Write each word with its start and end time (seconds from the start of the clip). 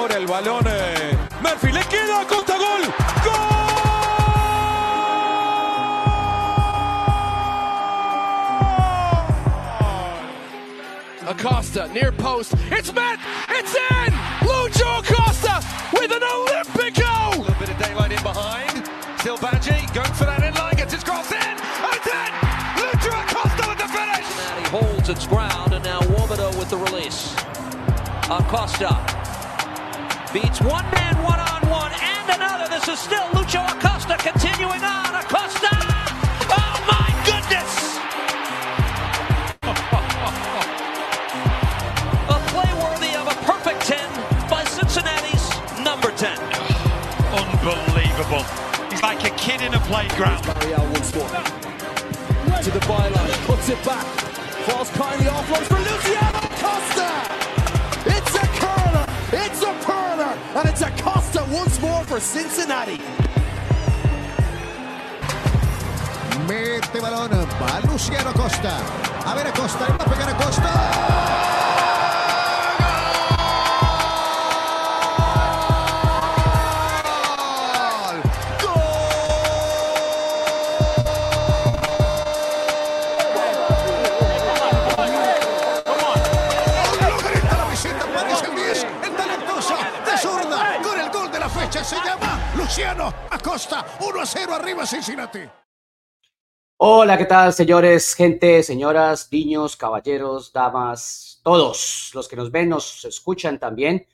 Ahora 0.00 0.16
el 0.16 0.26
balón. 0.26 0.64
Eh, 0.66 1.14
Murphy 1.42 1.70
le 1.72 1.82
queda 1.84 2.24
Costa 2.26 2.56
gol. 2.56 2.82
¡Gol! 3.22 3.34
Acosta 11.28 11.86
near 11.88 12.12
post. 12.12 12.54
It's 12.70 12.90
met. 12.94 13.20
It's 13.50 13.74
in. 13.74 14.14
Lucho 14.40 15.00
Acosta 15.00 15.60
with 15.92 16.10
an 16.12 16.22
Olympic 16.22 16.94
goal. 16.94 17.34
A 17.34 17.40
little 17.40 17.54
bit 17.56 17.68
of 17.68 17.76
daylight 17.78 18.12
in 18.12 18.22
behind. 18.22 18.88
Still 19.18 19.36
Badgie 19.36 19.92
going 19.92 20.14
for 20.14 20.24
that 20.24 20.40
inline. 20.40 20.78
Gets 20.78 20.94
his 20.94 21.04
cross 21.04 21.30
in. 21.30 21.36
And 21.36 21.92
it's 21.92 22.06
in. 22.06 22.32
Lucho 22.80 23.12
Acosta 23.22 23.68
with 23.68 23.76
the 23.76 23.88
finish. 23.88 24.24
Cincinnati 24.24 24.70
holds 24.70 25.10
its 25.10 25.26
ground, 25.26 25.74
and 25.74 25.84
now 25.84 26.00
Womato 26.00 26.58
with 26.58 26.70
the 26.70 26.78
release. 26.78 27.34
Acosta 28.30 29.19
beats 30.32 30.60
one 30.60 30.84
man 30.92 31.16
one 31.24 31.40
on 31.40 31.60
one 31.68 31.92
and 31.92 32.30
another. 32.30 32.68
This 32.68 32.86
is 32.86 32.98
still 33.00 33.24
Lucho 33.34 33.66
Acosta 33.66 34.16
continuing 34.16 34.82
on. 34.84 35.14
Acosta! 35.14 35.70
Oh 36.54 36.74
my 36.86 37.10
goodness! 37.26 37.98
a 42.30 42.38
play 42.54 42.70
worthy 42.78 43.12
of 43.18 43.26
a 43.26 43.36
perfect 43.42 43.80
10 43.86 44.48
by 44.48 44.62
Cincinnati's 44.64 45.50
number 45.82 46.12
10. 46.12 46.38
Unbelievable. 47.34 48.44
He's 48.88 49.02
like 49.02 49.24
a 49.24 49.30
kid 49.30 49.62
in 49.62 49.74
a 49.74 49.80
playground. 49.80 50.46
Mariel 50.46 50.86
once 50.92 51.14
more. 51.14 51.28
To 52.62 52.70
the 52.70 52.80
byline, 52.86 53.46
puts 53.46 53.68
it 53.68 53.82
back. 53.84 54.04
Falls 54.68 54.90
kindly 54.90 55.26
offloads 55.26 55.66
for 55.66 55.78
Luciano 55.78 56.40
Costa. 56.62 57.29
And 60.52 60.68
it's 60.68 60.82
a 60.82 60.90
Costa 61.02 61.46
once 61.48 61.80
more 61.80 62.02
for 62.04 62.18
Cincinnati. 62.18 63.00
Mete 66.48 67.00
balón, 67.00 67.30
va 67.30 67.80
Luciano 67.88 68.32
Costa. 68.32 68.76
A 69.26 69.34
ver 69.36 69.46
Acosta, 69.46 69.86
va 69.86 70.04
a 70.04 70.10
pegar 70.10 70.28
a 70.28 71.29
1 94.20 94.22
a 94.22 94.26
0 94.26 94.54
arriba 94.54 94.84
Cincinnati. 94.84 95.38
Hola, 96.76 97.16
¿qué 97.16 97.24
tal, 97.24 97.54
señores, 97.54 98.14
gente, 98.14 98.62
señoras, 98.62 99.30
niños, 99.32 99.78
caballeros, 99.78 100.52
damas, 100.52 101.40
todos 101.42 102.10
los 102.12 102.28
que 102.28 102.36
nos 102.36 102.50
ven, 102.50 102.68
nos 102.68 103.02
escuchan 103.06 103.58
también. 103.58 104.06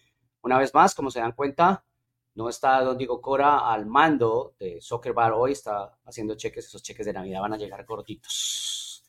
Una 0.43 0.59
vez 0.61 0.73
más, 0.75 0.95
como 0.95 1.11
se 1.11 1.19
dan 1.19 1.33
cuenta, 1.33 1.85
no 2.37 2.49
está 2.49 2.81
Don 2.83 2.97
Diego 2.97 3.21
Cora 3.21 3.69
al 3.69 3.87
mando 3.87 4.55
de 4.61 4.81
Soccer 4.81 5.13
Bar 5.13 5.33
hoy, 5.33 5.51
está 5.51 5.99
haciendo 6.05 6.37
cheques, 6.37 6.67
esos 6.67 6.85
cheques 6.85 7.05
de 7.05 7.13
Navidad 7.13 7.41
van 7.41 7.55
a 7.55 7.59
llegar 7.59 7.85
cortitos. 7.85 9.03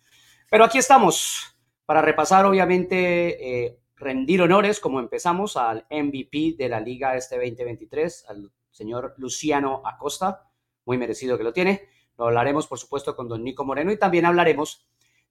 Pero 0.50 0.64
aquí 0.64 0.80
estamos 0.80 1.56
para 1.86 2.02
repasar, 2.02 2.44
obviamente, 2.48 3.66
eh, 3.66 3.80
rendir 3.98 4.42
honores, 4.42 4.80
como 4.80 5.00
empezamos, 5.00 5.58
al 5.58 5.86
MVP 5.92 6.56
de 6.58 6.70
la 6.70 6.80
Liga 6.80 7.16
este 7.16 7.36
2023, 7.36 8.26
al 8.30 8.52
señor 8.72 9.14
Luciano 9.18 9.84
Acosta, 9.86 10.48
muy 10.88 10.98
merecido 10.98 11.38
que 11.38 11.44
lo 11.44 11.54
tiene. 11.54 11.90
Lo 12.18 12.26
hablaremos, 12.26 12.66
por 12.66 12.80
supuesto, 12.80 13.16
con 13.16 13.28
don 13.28 13.44
Nico 13.44 13.64
Moreno 13.66 13.92
y 13.92 14.00
también 14.00 14.26
hablaremos 14.26 14.88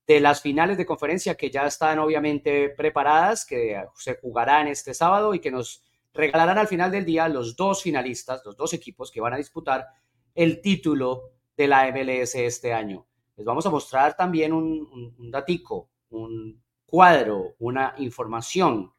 de 0.06 0.20
las 0.20 0.40
finales 0.40 0.76
de 0.76 0.86
conferencia 0.86 1.34
que 1.34 1.50
ya 1.50 1.66
están 1.66 1.98
obviamente 1.98 2.68
preparadas, 2.68 3.44
que 3.44 3.82
se 3.96 4.18
jugarán 4.20 4.68
este 4.68 4.94
sábado 4.94 5.34
y 5.34 5.40
que 5.40 5.50
nos 5.50 5.82
regalarán 6.12 6.58
al 6.58 6.68
final 6.68 6.92
del 6.92 7.04
día 7.04 7.28
los 7.28 7.56
dos 7.56 7.82
finalistas, 7.82 8.42
los 8.44 8.56
dos 8.56 8.72
equipos 8.74 9.10
que 9.10 9.20
van 9.20 9.32
a 9.32 9.38
disputar 9.38 9.86
el 10.34 10.60
título 10.60 11.32
de 11.56 11.66
la 11.66 11.90
MLS 11.90 12.36
este 12.36 12.72
año. 12.72 13.06
Les 13.34 13.44
vamos 13.44 13.66
a 13.66 13.70
mostrar 13.70 14.14
también 14.14 14.52
un, 14.52 14.88
un, 14.92 15.16
un 15.18 15.30
datico, 15.30 15.90
un 16.10 16.62
cuadro, 16.84 17.54
una 17.58 17.94
información 17.98 18.92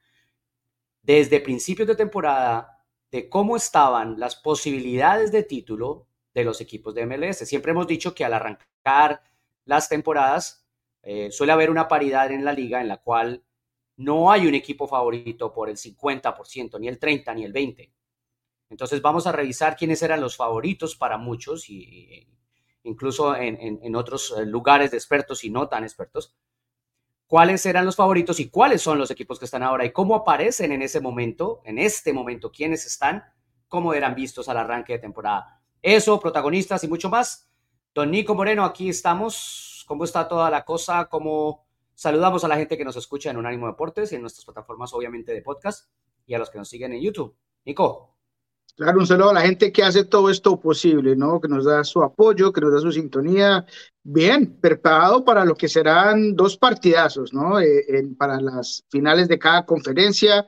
desde 1.01 1.39
principios 1.39 1.87
de 1.87 1.95
temporada 1.95 2.83
de 3.11 3.29
cómo 3.29 3.55
estaban 3.55 4.19
las 4.19 4.35
posibilidades 4.35 5.31
de 5.31 5.43
título 5.43 6.06
de 6.37 6.45
los 6.45 6.61
equipos 6.61 6.93
de 6.93 7.05
MLS. 7.07 7.37
Siempre 7.37 7.71
hemos 7.71 7.87
dicho 7.87 8.13
que 8.13 8.23
al 8.23 8.33
arrancar 8.33 9.23
las 9.65 9.89
temporadas 9.89 10.67
eh, 11.01 11.31
suele 11.31 11.51
haber 11.51 11.71
una 11.71 11.87
paridad 11.87 12.31
en 12.31 12.45
la 12.45 12.53
liga 12.53 12.79
en 12.79 12.87
la 12.87 12.97
cual 12.97 13.43
no 13.95 14.31
hay 14.31 14.45
un 14.45 14.53
equipo 14.53 14.87
favorito 14.87 15.51
por 15.51 15.67
el 15.67 15.77
50%, 15.77 16.79
ni 16.79 16.87
el 16.87 16.99
30%, 16.99 17.33
ni 17.33 17.43
el 17.43 17.53
20%. 17.53 17.91
Entonces 18.69 19.01
vamos 19.01 19.25
a 19.25 19.31
revisar 19.31 19.75
quiénes 19.75 20.03
eran 20.03 20.21
los 20.21 20.35
favoritos 20.35 20.95
para 20.95 21.17
muchos 21.17 21.69
y, 21.69 22.27
incluso 22.83 23.35
en, 23.35 23.59
en, 23.59 23.79
en, 23.81 23.95
otros 23.95 24.35
lugares 24.45 24.91
de 24.91 24.97
expertos 24.97 25.43
y 25.43 25.49
no 25.49 25.69
tan 25.69 25.83
expertos, 25.83 26.35
cuáles 27.25 27.65
eran 27.65 27.85
los 27.85 27.95
favoritos 27.95 28.39
y 28.39 28.49
cuáles 28.49 28.81
son 28.81 28.99
los 28.99 29.09
equipos 29.09 29.39
que 29.39 29.45
están 29.45 29.63
ahora 29.63 29.85
y 29.85 29.91
cómo 29.91 30.15
aparecen 30.15 30.73
en 30.73 30.81
ese 30.81 30.99
momento, 30.99 31.61
en 31.63 31.79
este 31.79 32.11
momento, 32.11 32.51
quiénes 32.51 32.85
están, 32.85 33.23
cómo 33.69 33.93
eran 33.93 34.13
vistos 34.13 34.49
al 34.49 34.57
arranque 34.57 34.93
de 34.93 34.99
temporada. 34.99 35.56
Eso, 35.81 36.19
protagonistas 36.19 36.83
y 36.83 36.87
mucho 36.87 37.09
más. 37.09 37.47
Don 37.93 38.11
Nico 38.11 38.35
Moreno, 38.35 38.63
aquí 38.63 38.89
estamos. 38.89 39.83
¿Cómo 39.87 40.03
está 40.03 40.27
toda 40.27 40.49
la 40.49 40.65
cosa? 40.65 41.05
¿Cómo 41.05 41.65
saludamos 41.95 42.43
a 42.43 42.47
la 42.47 42.57
gente 42.57 42.77
que 42.77 42.85
nos 42.85 42.95
escucha 42.95 43.31
en 43.31 43.37
Unánimo 43.37 43.67
Deportes 43.67 44.11
y 44.11 44.15
en 44.15 44.21
nuestras 44.21 44.45
plataformas, 44.45 44.93
obviamente, 44.93 45.33
de 45.33 45.41
podcast 45.41 45.89
y 46.25 46.33
a 46.33 46.39
los 46.39 46.49
que 46.49 46.57
nos 46.57 46.69
siguen 46.69 46.93
en 46.93 47.01
YouTube? 47.01 47.35
Nico. 47.65 48.17
Claro, 48.75 48.99
un 48.99 49.07
saludo 49.07 49.31
a 49.31 49.33
la 49.33 49.41
gente 49.41 49.71
que 49.71 49.81
hace 49.81 50.05
todo 50.05 50.29
esto 50.29 50.59
posible, 50.59 51.15
¿no? 51.15 51.41
Que 51.41 51.47
nos 51.47 51.65
da 51.65 51.83
su 51.83 52.03
apoyo, 52.03 52.53
que 52.53 52.61
nos 52.61 52.73
da 52.73 52.79
su 52.79 52.91
sintonía. 52.91 53.65
Bien, 54.03 54.59
preparado 54.61 55.25
para 55.25 55.43
lo 55.43 55.55
que 55.55 55.67
serán 55.67 56.35
dos 56.35 56.57
partidazos, 56.57 57.33
¿no? 57.33 57.59
Eh, 57.59 58.07
para 58.15 58.39
las 58.39 58.85
finales 58.89 59.27
de 59.27 59.39
cada 59.39 59.65
conferencia. 59.65 60.45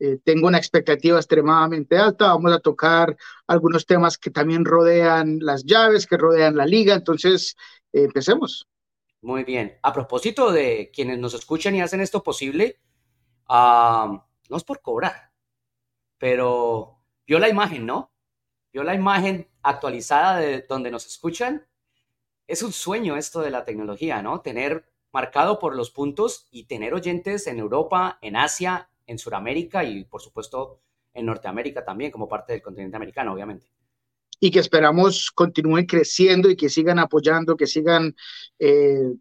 Eh, 0.00 0.18
tengo 0.24 0.46
una 0.46 0.58
expectativa 0.58 1.18
extremadamente 1.18 1.96
alta. 1.96 2.28
Vamos 2.28 2.52
a 2.52 2.60
tocar 2.60 3.16
algunos 3.46 3.84
temas 3.84 4.16
que 4.16 4.30
también 4.30 4.64
rodean 4.64 5.38
las 5.40 5.64
llaves, 5.64 6.06
que 6.06 6.16
rodean 6.16 6.56
la 6.56 6.66
liga. 6.66 6.94
Entonces, 6.94 7.56
eh, 7.92 8.04
empecemos. 8.04 8.68
Muy 9.20 9.44
bien. 9.44 9.78
A 9.82 9.92
propósito 9.92 10.52
de 10.52 10.90
quienes 10.94 11.18
nos 11.18 11.34
escuchan 11.34 11.74
y 11.74 11.80
hacen 11.80 12.00
esto 12.00 12.22
posible, 12.22 12.80
uh, 13.48 14.16
no 14.48 14.56
es 14.56 14.64
por 14.64 14.80
cobrar, 14.80 15.32
pero 16.18 17.00
vio 17.26 17.38
la 17.40 17.48
imagen, 17.48 17.84
¿no? 17.84 18.12
Vio 18.72 18.84
la 18.84 18.94
imagen 18.94 19.50
actualizada 19.62 20.38
de 20.38 20.62
donde 20.68 20.92
nos 20.92 21.06
escuchan. 21.06 21.66
Es 22.46 22.62
un 22.62 22.72
sueño 22.72 23.16
esto 23.16 23.40
de 23.40 23.50
la 23.50 23.64
tecnología, 23.64 24.22
¿no? 24.22 24.40
Tener 24.40 24.88
marcado 25.10 25.58
por 25.58 25.74
los 25.74 25.90
puntos 25.90 26.46
y 26.52 26.64
tener 26.66 26.94
oyentes 26.94 27.48
en 27.48 27.58
Europa, 27.58 28.18
en 28.22 28.36
Asia, 28.36 28.87
en 29.08 29.18
Sudamérica 29.18 29.82
y 29.82 30.04
por 30.04 30.20
supuesto 30.20 30.80
en 31.12 31.26
Norteamérica 31.26 31.84
también, 31.84 32.12
como 32.12 32.28
parte 32.28 32.52
del 32.52 32.62
continente 32.62 32.96
americano, 32.96 33.32
obviamente. 33.32 33.66
Y 34.38 34.52
que 34.52 34.60
esperamos 34.60 35.32
continúen 35.32 35.86
creciendo 35.86 36.48
y 36.48 36.54
que 36.54 36.68
sigan 36.68 37.00
apoyando, 37.00 37.56
que 37.56 37.66
sigan 37.66 38.14
eh, 38.60 39.12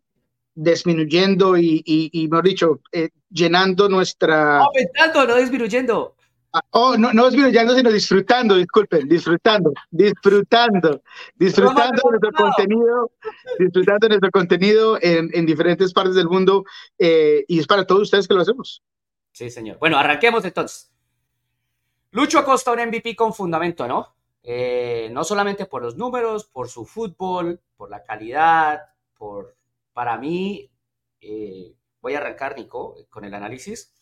disminuyendo 0.53 1.57
y, 1.57 1.81
y, 1.85 2.09
y, 2.11 2.27
mejor 2.27 2.45
dicho, 2.45 2.81
eh, 2.91 3.09
llenando 3.29 3.89
nuestra... 3.89 4.59
Aumentando, 4.59 5.25
no 5.25 5.35
disminuyendo. 5.37 6.15
Oh, 6.71 6.97
no, 6.97 7.13
no 7.13 7.29
disminuyendo, 7.29 7.75
sino 7.75 7.91
disfrutando, 7.91 8.55
disculpen, 8.55 9.07
disfrutando, 9.07 9.73
disfrutando, 9.89 11.01
disfrutando 11.35 12.01
de 12.03 12.19
nuestro 12.19 12.31
contenido, 12.31 13.11
disfrutando 13.59 14.07
nuestro 14.09 14.31
contenido 14.31 14.97
en, 15.01 15.29
en 15.33 15.45
diferentes 15.45 15.93
partes 15.93 16.15
del 16.15 16.27
mundo 16.27 16.63
eh, 16.99 17.43
y 17.47 17.59
es 17.59 17.67
para 17.67 17.85
todos 17.85 18.03
ustedes 18.03 18.27
que 18.27 18.33
lo 18.33 18.41
hacemos. 18.41 18.81
Sí, 19.37 19.51
señor. 19.51 19.77
Bueno, 19.77 19.99
arranquemos 19.99 20.43
entonces. 20.45 20.91
Lucho 22.09 22.39
Acosta, 22.39 22.71
un 22.71 22.79
MVP 22.87 23.15
con 23.15 23.35
fundamento, 23.35 23.87
¿no? 23.87 24.15
Eh, 24.41 25.09
no 25.11 25.23
solamente 25.23 25.67
por 25.67 25.83
los 25.83 25.95
números, 25.95 26.45
por 26.45 26.69
su 26.69 26.87
fútbol, 26.87 27.61
por 27.75 27.91
la 27.91 28.03
calidad, 28.03 28.95
por, 29.15 29.55
para 29.93 30.17
mí, 30.17 30.71
eh, 31.21 31.75
voy 32.01 32.15
a 32.15 32.17
arrancar, 32.17 32.57
Nico, 32.57 32.95
con 33.11 33.25
el 33.25 33.33
análisis. 33.35 33.93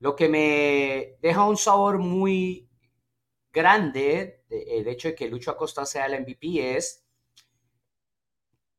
Lo 0.00 0.14
que 0.14 0.28
me 0.28 1.16
deja 1.22 1.44
un 1.44 1.56
sabor 1.56 1.96
muy 1.96 2.68
grande, 3.54 4.44
el 4.50 4.86
hecho 4.86 5.08
de 5.08 5.14
que 5.14 5.30
Lucho 5.30 5.52
Acosta 5.52 5.86
sea 5.86 6.04
el 6.04 6.20
MVP, 6.20 6.76
es 6.76 7.06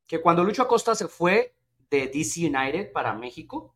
que 0.05 0.21
cuando 0.21 0.43
Lucho 0.43 0.61
Acosta 0.61 0.93
se 0.93 1.07
fue 1.07 1.55
de 1.89 2.09
DC 2.09 2.45
United 2.45 2.91
para 2.91 3.15
México, 3.15 3.73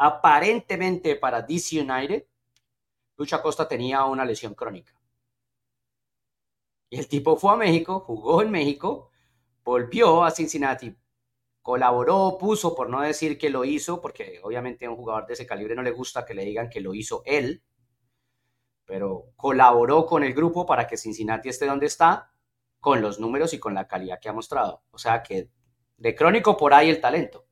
aparentemente 0.00 1.14
para 1.16 1.42
DC 1.42 1.82
United, 1.82 2.24
Lucha 3.18 3.42
Costa 3.42 3.68
tenía 3.68 4.02
una 4.06 4.24
lesión 4.24 4.54
crónica. 4.54 4.94
Y 6.88 6.98
el 6.98 7.06
tipo 7.06 7.36
fue 7.36 7.52
a 7.52 7.56
México, 7.56 8.00
jugó 8.00 8.40
en 8.40 8.50
México, 8.50 9.10
volvió 9.62 10.24
a 10.24 10.30
Cincinnati, 10.30 10.96
colaboró, 11.60 12.38
puso, 12.40 12.74
por 12.74 12.88
no 12.88 13.02
decir 13.02 13.36
que 13.36 13.50
lo 13.50 13.66
hizo, 13.66 14.00
porque 14.00 14.40
obviamente 14.42 14.86
a 14.86 14.90
un 14.90 14.96
jugador 14.96 15.26
de 15.26 15.34
ese 15.34 15.46
calibre 15.46 15.74
no 15.74 15.82
le 15.82 15.90
gusta 15.90 16.24
que 16.24 16.32
le 16.32 16.46
digan 16.46 16.70
que 16.70 16.80
lo 16.80 16.94
hizo 16.94 17.22
él, 17.26 17.62
pero 18.86 19.32
colaboró 19.36 20.06
con 20.06 20.24
el 20.24 20.32
grupo 20.32 20.64
para 20.64 20.86
que 20.86 20.96
Cincinnati 20.96 21.50
esté 21.50 21.66
donde 21.66 21.86
está, 21.86 22.32
con 22.80 23.02
los 23.02 23.20
números 23.20 23.52
y 23.52 23.58
con 23.58 23.74
la 23.74 23.86
calidad 23.86 24.18
que 24.18 24.30
ha 24.30 24.32
mostrado. 24.32 24.82
O 24.92 24.98
sea 24.98 25.22
que 25.22 25.50
de 25.98 26.14
crónico 26.14 26.56
por 26.56 26.72
ahí 26.72 26.88
el 26.88 27.02
talento. 27.02 27.49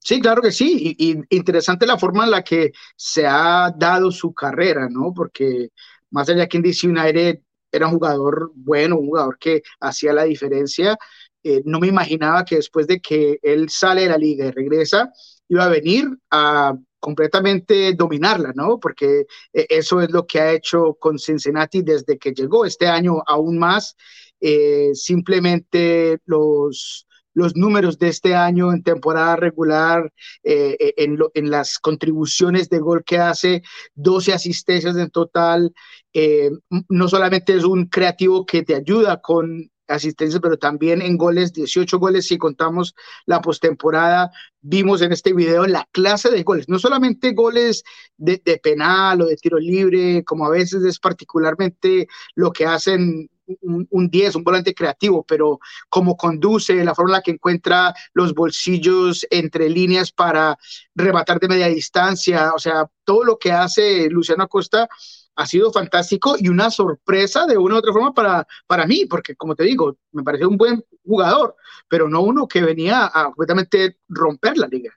Sí, 0.00 0.20
claro 0.20 0.40
que 0.42 0.52
sí. 0.52 0.96
Y, 0.98 1.16
interesante 1.36 1.86
la 1.86 1.98
forma 1.98 2.24
en 2.24 2.30
la 2.30 2.42
que 2.42 2.72
se 2.96 3.26
ha 3.26 3.72
dado 3.76 4.10
su 4.10 4.32
carrera, 4.32 4.88
¿no? 4.90 5.12
Porque 5.14 5.70
más 6.10 6.28
allá 6.28 6.46
que 6.46 6.56
en 6.58 6.62
DC 6.62 6.88
United 6.88 7.40
era 7.70 7.86
un 7.86 7.94
jugador 7.94 8.52
bueno, 8.54 8.96
un 8.98 9.06
jugador 9.08 9.38
que 9.38 9.62
hacía 9.80 10.12
la 10.12 10.24
diferencia, 10.24 10.96
eh, 11.42 11.62
no 11.64 11.78
me 11.80 11.88
imaginaba 11.88 12.44
que 12.44 12.56
después 12.56 12.86
de 12.86 13.00
que 13.00 13.38
él 13.42 13.68
sale 13.70 14.02
de 14.02 14.08
la 14.08 14.18
liga 14.18 14.46
y 14.46 14.50
regresa, 14.50 15.12
iba 15.48 15.64
a 15.64 15.68
venir 15.68 16.06
a 16.30 16.74
completamente 17.00 17.94
dominarla, 17.94 18.52
¿no? 18.54 18.78
Porque 18.80 19.26
eh, 19.52 19.66
eso 19.68 20.00
es 20.00 20.10
lo 20.10 20.26
que 20.26 20.40
ha 20.40 20.52
hecho 20.52 20.94
con 20.98 21.18
Cincinnati 21.18 21.82
desde 21.82 22.18
que 22.18 22.32
llegó 22.32 22.64
este 22.64 22.86
año 22.86 23.22
aún 23.26 23.58
más. 23.58 23.96
Eh, 24.40 24.90
simplemente 24.94 26.18
los, 26.26 27.07
los 27.38 27.56
números 27.56 27.98
de 27.98 28.08
este 28.08 28.34
año 28.34 28.72
en 28.72 28.82
temporada 28.82 29.36
regular, 29.36 30.12
en, 30.42 31.18
en, 31.34 31.50
las 31.50 31.78
contribuciones 31.78 32.68
de 32.68 32.78
gol 32.80 33.04
que 33.04 33.18
hace, 33.18 33.62
12 33.94 34.32
asistencias 34.32 34.96
en 34.96 35.10
total. 35.10 35.72
no 36.88 37.08
solamente 37.08 37.54
es 37.54 37.64
un 37.64 37.86
creativo 37.86 38.44
que 38.44 38.62
te 38.62 38.74
ayuda 38.74 39.20
con 39.20 39.70
asistencias, 39.88 40.40
pero 40.40 40.58
también 40.58 41.02
en 41.02 41.16
goles, 41.16 41.52
18 41.52 41.98
goles 41.98 42.26
si 42.26 42.38
contamos 42.38 42.94
la 43.26 43.40
postemporada. 43.40 44.30
Vimos 44.60 45.02
en 45.02 45.12
este 45.12 45.32
video 45.32 45.66
la 45.66 45.88
clase 45.92 46.30
de 46.30 46.42
goles, 46.42 46.68
no 46.68 46.78
solamente 46.78 47.32
goles 47.32 47.82
de, 48.16 48.38
penal 48.62 49.22
o 49.22 49.26
de 49.26 49.36
tiro 49.36 49.58
libre, 49.58 50.24
como 50.24 50.46
a 50.46 50.50
veces 50.50 50.84
es 50.84 50.98
particularmente 50.98 52.06
lo 52.34 52.52
que 52.52 52.66
hacen 52.66 53.30
un, 53.60 54.10
10, 54.10 54.36
un 54.36 54.44
volante 54.44 54.74
creativo, 54.74 55.24
pero 55.24 55.58
cómo 55.88 56.16
conduce, 56.16 56.84
la 56.84 56.94
forma 56.94 57.10
en 57.10 57.12
la 57.14 57.22
que 57.22 57.30
encuentra 57.32 57.94
los 58.12 58.34
bolsillos 58.34 59.26
entre 59.30 59.68
líneas 59.68 60.12
para 60.12 60.58
rematar 60.94 61.40
de 61.40 61.48
media 61.48 61.68
distancia, 61.68 62.52
o 62.54 62.58
sea, 62.58 62.88
todo 63.04 63.24
lo 63.24 63.38
que 63.38 63.52
hace 63.52 64.08
Luciano 64.10 64.44
Acosta 64.44 64.88
ha 65.36 65.46
sido 65.46 65.72
fantástico 65.72 66.34
y 66.36 66.48
una 66.48 66.68
sorpresa 66.70 67.46
de 67.46 67.56
una 67.56 67.76
u 67.76 67.78
otra 67.78 67.92
forma 67.92 68.12
para, 68.12 68.46
para 68.66 68.86
mí, 68.86 69.06
porque 69.06 69.36
como 69.36 69.54
te 69.54 69.62
digo, 69.62 69.96
me 70.10 70.24
pareció 70.24 70.48
un 70.48 70.56
buen 70.56 70.84
jugador, 71.04 71.54
pero 71.88 72.08
no 72.08 72.22
uno 72.22 72.48
que 72.48 72.60
venía 72.60 73.06
a 73.06 73.24
completamente 73.26 73.98
romper 74.08 74.58
la 74.58 74.66
liga. 74.66 74.92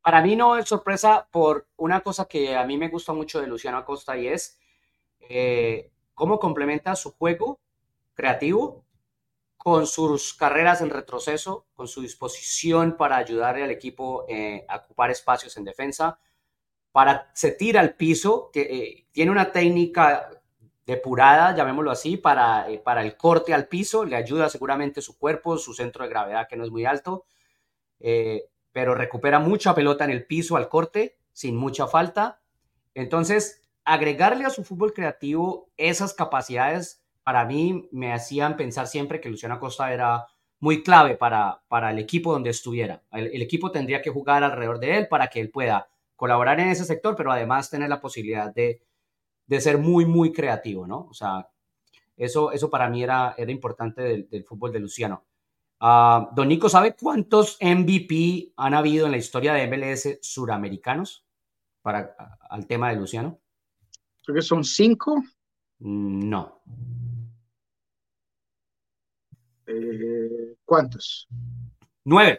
Para 0.00 0.22
mí 0.22 0.36
no 0.36 0.56
es 0.56 0.68
sorpresa 0.68 1.28
por 1.30 1.66
una 1.76 2.00
cosa 2.00 2.26
que 2.26 2.56
a 2.56 2.64
mí 2.64 2.78
me 2.78 2.88
gusta 2.88 3.12
mucho 3.12 3.40
de 3.40 3.48
Luciano 3.48 3.78
Acosta 3.78 4.16
y 4.16 4.28
es 4.28 4.58
eh, 5.28 5.90
cómo 6.18 6.40
complementa 6.40 6.96
su 6.96 7.12
juego 7.12 7.60
creativo 8.12 8.84
con 9.56 9.86
sus 9.86 10.34
carreras 10.34 10.80
en 10.80 10.90
retroceso, 10.90 11.66
con 11.74 11.86
su 11.86 12.02
disposición 12.02 12.96
para 12.96 13.16
ayudarle 13.16 13.62
al 13.62 13.70
equipo 13.70 14.24
eh, 14.28 14.64
a 14.68 14.78
ocupar 14.78 15.10
espacios 15.12 15.56
en 15.56 15.64
defensa, 15.64 16.18
para 16.90 17.30
se 17.34 17.52
tira 17.52 17.80
al 17.80 17.94
piso, 17.94 18.50
que, 18.52 18.62
eh, 18.62 19.06
tiene 19.12 19.30
una 19.30 19.52
técnica 19.52 20.28
depurada, 20.84 21.54
llamémoslo 21.54 21.92
así, 21.92 22.16
para, 22.16 22.68
eh, 22.68 22.78
para 22.78 23.02
el 23.02 23.16
corte 23.16 23.54
al 23.54 23.68
piso, 23.68 24.04
le 24.04 24.16
ayuda 24.16 24.48
seguramente 24.48 25.00
su 25.00 25.18
cuerpo, 25.18 25.56
su 25.56 25.72
centro 25.72 26.02
de 26.02 26.10
gravedad 26.10 26.48
que 26.48 26.56
no 26.56 26.64
es 26.64 26.70
muy 26.70 26.84
alto, 26.84 27.26
pero 28.72 28.94
recupera 28.94 29.38
mucha 29.38 29.74
pelota 29.74 30.04
en 30.04 30.10
el 30.10 30.24
piso 30.24 30.56
al 30.56 30.68
corte, 30.68 31.18
sin 31.32 31.56
mucha 31.56 31.86
falta. 31.86 32.40
Entonces, 32.94 33.57
agregarle 33.92 34.44
a 34.44 34.50
su 34.50 34.64
fútbol 34.64 34.92
creativo 34.92 35.70
esas 35.76 36.12
capacidades, 36.14 37.02
para 37.22 37.44
mí 37.44 37.88
me 37.90 38.12
hacían 38.12 38.56
pensar 38.56 38.86
siempre 38.86 39.20
que 39.20 39.30
Luciano 39.30 39.54
Acosta 39.54 39.92
era 39.92 40.26
muy 40.60 40.82
clave 40.82 41.16
para, 41.16 41.62
para 41.68 41.90
el 41.90 41.98
equipo 41.98 42.32
donde 42.32 42.50
estuviera. 42.50 43.02
el 43.12 43.40
equipo 43.42 43.70
tendría 43.70 44.02
que 44.02 44.10
jugar 44.10 44.44
alrededor 44.44 44.78
de 44.78 44.98
él 44.98 45.08
para 45.08 45.28
que 45.28 45.40
él 45.40 45.50
pueda 45.50 45.88
colaborar 46.18 46.58
en 46.58 46.68
ese 46.68 46.84
sector, 46.84 47.14
pero 47.14 47.30
además 47.30 47.70
tener 47.70 47.88
la 47.88 48.00
posibilidad 48.00 48.52
de, 48.52 48.82
ser 49.60 49.78
muy, 49.78 50.04
muy 50.04 50.32
creativo, 50.32 50.84
¿no? 50.84 51.06
O 51.08 51.14
sea, 51.14 51.48
eso, 52.16 52.50
eso 52.50 52.68
para 52.68 52.90
mí 52.90 53.04
era, 53.04 53.36
era 53.38 53.52
importante 53.52 54.26
del, 54.28 54.44
fútbol 54.44 54.72
de 54.72 54.80
Luciano. 54.80 55.24
Uh, 55.80 56.26
Don 56.34 56.48
Nico, 56.48 56.68
¿sabe 56.68 56.96
cuántos 56.96 57.56
MVP 57.60 58.52
han 58.56 58.74
habido 58.74 59.06
en 59.06 59.12
la 59.12 59.18
historia 59.18 59.54
de 59.54 59.68
MLS 59.68 60.18
suramericanos 60.20 61.24
para, 61.82 62.16
al 62.50 62.66
tema 62.66 62.90
de 62.90 62.96
Luciano? 62.96 63.38
Creo 64.28 64.36
que 64.36 64.42
son 64.42 64.62
cinco. 64.62 65.24
Mm, 65.78 66.28
no. 66.28 66.60
Eh, 69.66 70.54
¿Cuántos? 70.66 71.26
Nueve. 72.04 72.38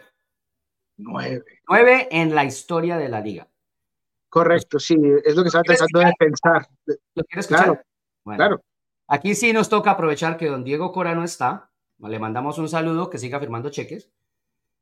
Nueve. 0.98 1.44
Nueve 1.68 2.08
en 2.12 2.32
la 2.32 2.44
historia 2.44 2.96
de 2.96 3.08
la 3.08 3.20
liga. 3.20 3.48
Correcto, 4.28 4.78
sí, 4.78 4.94
es 5.24 5.34
lo 5.34 5.42
que 5.42 5.48
estaba 5.48 5.64
tratando 5.64 5.98
de 5.98 6.12
pensar. 6.16 6.68
¿Lo 6.86 7.24
quieres 7.24 7.50
escuchar? 7.50 7.84
Claro, 8.22 8.62
Aquí 9.08 9.34
sí 9.34 9.52
nos 9.52 9.68
toca 9.68 9.90
aprovechar 9.90 10.36
que 10.36 10.46
don 10.46 10.62
Diego 10.62 10.92
Cora 10.92 11.16
no 11.16 11.24
está. 11.24 11.72
Le 11.98 12.20
mandamos 12.20 12.58
un 12.58 12.68
saludo, 12.68 13.10
que 13.10 13.18
siga 13.18 13.40
firmando 13.40 13.70
cheques. 13.70 14.12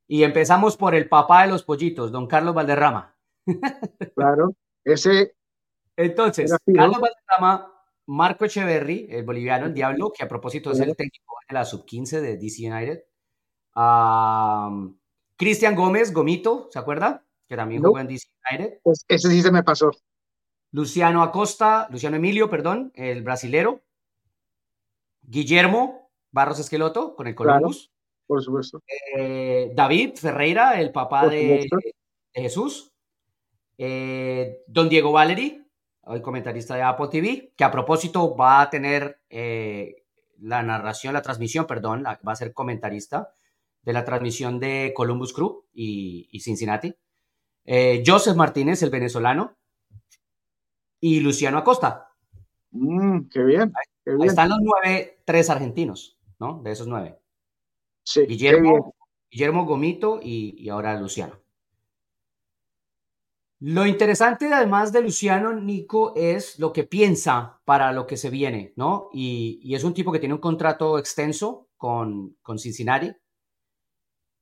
Y 0.07 0.25
empezamos 0.25 0.77
por 0.77 0.95
el 0.95 1.09
papá 1.09 1.45
de 1.45 1.53
los 1.53 1.63
pollitos, 1.63 2.13
don 2.13 2.27
Carlos 2.27 2.55
Valderrama. 2.55 3.17
Claro, 4.15 4.55
ese. 4.85 5.38
Entonces, 5.99 6.55
Carlos 6.75 7.01
Valderrama, 7.01 7.73
Marco 8.07 8.45
Echeverry, 8.45 9.09
el 9.11 9.25
boliviano, 9.25 9.67
el 9.67 9.75
Diablo, 9.75 10.13
que 10.17 10.25
a 10.25 10.29
propósito 10.29 10.71
es 10.71 10.81
el 10.81 10.97
técnico 10.97 11.37
de 11.49 11.55
la 11.55 11.65
sub-15 11.65 12.21
de 12.21 12.37
DC 12.37 12.71
United. 12.71 13.05
Cristian 15.37 15.75
Gómez, 15.75 16.13
Gomito, 16.13 16.69
¿se 16.71 16.79
acuerda? 16.79 17.25
que 17.49 17.57
también 17.57 17.83
jugó 17.83 17.99
en 17.99 18.07
DC 18.07 18.29
United. 18.51 18.79
Pues 18.83 19.05
ese 19.09 19.31
sí 19.31 19.43
se 19.43 19.51
me 19.51 19.63
pasó. 19.63 19.91
Luciano 20.71 21.23
Acosta, 21.23 21.89
Luciano 21.91 22.17
Emilio, 22.17 22.51
perdón, 22.51 22.93
el 22.95 23.23
brasilero. 23.23 23.83
Guillermo 25.23 26.11
Barros 26.31 26.59
Esqueloto 26.59 27.17
con 27.17 27.27
el 27.27 27.35
Columbus. 27.35 27.91
por 28.27 28.43
supuesto. 28.43 28.83
Eh, 29.17 29.73
David 29.75 30.17
Ferreira, 30.17 30.79
el 30.79 30.93
papá 30.93 31.27
de, 31.27 31.67
Jesús. 32.33 32.93
Eh, 33.79 34.63
don 34.67 34.89
Diego 34.89 35.13
Valeri, 35.13 35.67
el 36.11 36.23
comentarista 36.23 36.75
de 36.75 36.83
Apple 36.83 37.09
TV, 37.11 37.53
que 37.57 37.65
a 37.65 37.71
propósito 37.71 38.37
va 38.37 38.61
a 38.61 38.71
tener 38.71 39.21
eh, 39.31 40.05
la 40.41 40.63
narración, 40.63 41.15
la 41.15 41.23
transmisión, 41.23 41.67
perdón, 41.67 42.05
va 42.05 42.33
a 42.33 42.37
ser 42.37 42.53
comentarista 42.53 43.33
de 43.83 43.93
la 43.93 44.05
transmisión 44.05 44.61
de 44.61 44.93
Columbus 44.95 45.33
Crew 45.33 45.65
y 45.73 46.41
Cincinnati. 46.41 46.95
Eh, 47.71 48.03
Joseph 48.05 48.35
Martínez, 48.35 48.83
el 48.83 48.89
venezolano, 48.89 49.59
y 51.01 51.21
Luciano 51.21 51.59
Acosta. 51.59 52.09
Mm, 52.71 53.29
qué 53.29 53.43
bien. 53.43 53.71
Ahí, 54.07 54.27
están 54.27 54.49
los 54.49 54.59
nueve, 54.63 55.19
tres 55.27 55.51
argentinos, 55.51 56.19
¿no? 56.39 56.63
De 56.63 56.73
esos 56.73 56.87
nueve. 56.87 57.19
Sí, 58.03 58.23
Guillermo, 58.23 58.95
Guillermo 59.31 59.67
Gomito 59.67 60.19
y, 60.23 60.67
ahora 60.71 60.99
Luciano. 60.99 61.35
Lo 63.61 63.87
interesante 63.87 64.53
además 64.53 64.93
de 64.93 65.03
Luciano, 65.03 65.53
Nico, 65.53 66.13
es 66.15 66.59
lo 66.61 66.73
que 66.73 66.85
piensa 66.85 67.61
para 67.65 67.93
lo 67.93 68.07
que 68.07 68.17
se 68.17 68.31
viene, 68.31 68.73
¿no? 68.77 69.09
Y, 69.13 69.75
es 69.75 69.83
un 69.83 69.95
tipo 69.95 70.13
que 70.13 70.21
tiene 70.21 70.35
un 70.35 70.41
contrato 70.41 70.99
extenso 70.99 71.69
con, 71.77 72.37
con 72.43 72.59
Cincinnati, 72.59 73.13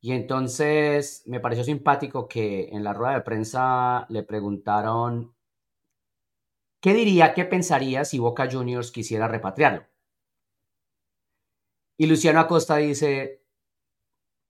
y 0.01 0.13
entonces 0.13 1.25
me 1.27 1.41
pareció 1.41 1.65
simpático 1.65 2.29
que 2.29 2.69
en 2.69 2.85
la 2.85 2.93
rueda 2.93 3.15
de 3.15 3.23
prensa 3.23 4.07
le 4.09 4.23
preguntaron 4.23 5.35
qué 6.81 6.95
diría, 6.95 7.35
qué 7.35 7.45
pensaría 7.45 8.05
si 8.05 8.19
Boca 8.19 8.49
Juniors 8.51 8.93
quisiera 8.93 9.27
repatriarlo. 9.29 9.85
Y 11.99 12.07
Luciano 12.07 12.41
Acosta 12.41 12.77
dice, 12.77 13.43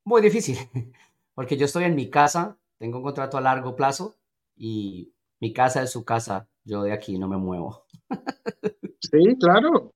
muy 0.04 0.20
difícil, 0.20 0.58
porque 1.34 1.56
yo 1.56 1.64
estoy 1.64 1.84
en 1.84 1.94
mi 1.94 2.10
casa, 2.10 2.58
tengo 2.78 2.98
un 2.98 3.04
contrato 3.04 3.38
a 3.38 3.40
largo 3.40 3.76
plazo 3.76 4.16
y 4.56 5.12
mi 5.40 5.52
casa 5.52 5.82
es 5.82 5.90
su 5.90 6.04
casa, 6.04 6.48
yo 6.64 6.82
de 6.82 6.92
aquí 6.92 7.18
no 7.18 7.28
me 7.28 7.36
muevo. 7.36 7.84
Sí, 8.98 9.36
claro. 9.38 9.92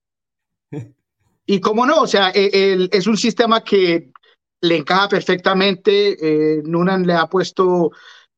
Y 1.44 1.60
cómo 1.60 1.84
no, 1.84 2.02
o 2.02 2.06
sea, 2.06 2.30
e, 2.32 2.88
es 2.92 3.06
un 3.08 3.16
sistema 3.16 3.64
que 3.64 4.12
le 4.60 4.76
encaja 4.76 5.08
perfectamente. 5.08 6.58
Eh, 6.58 6.62
Nunan 6.64 7.04
le 7.04 7.14
ha 7.14 7.26
puesto 7.26 7.90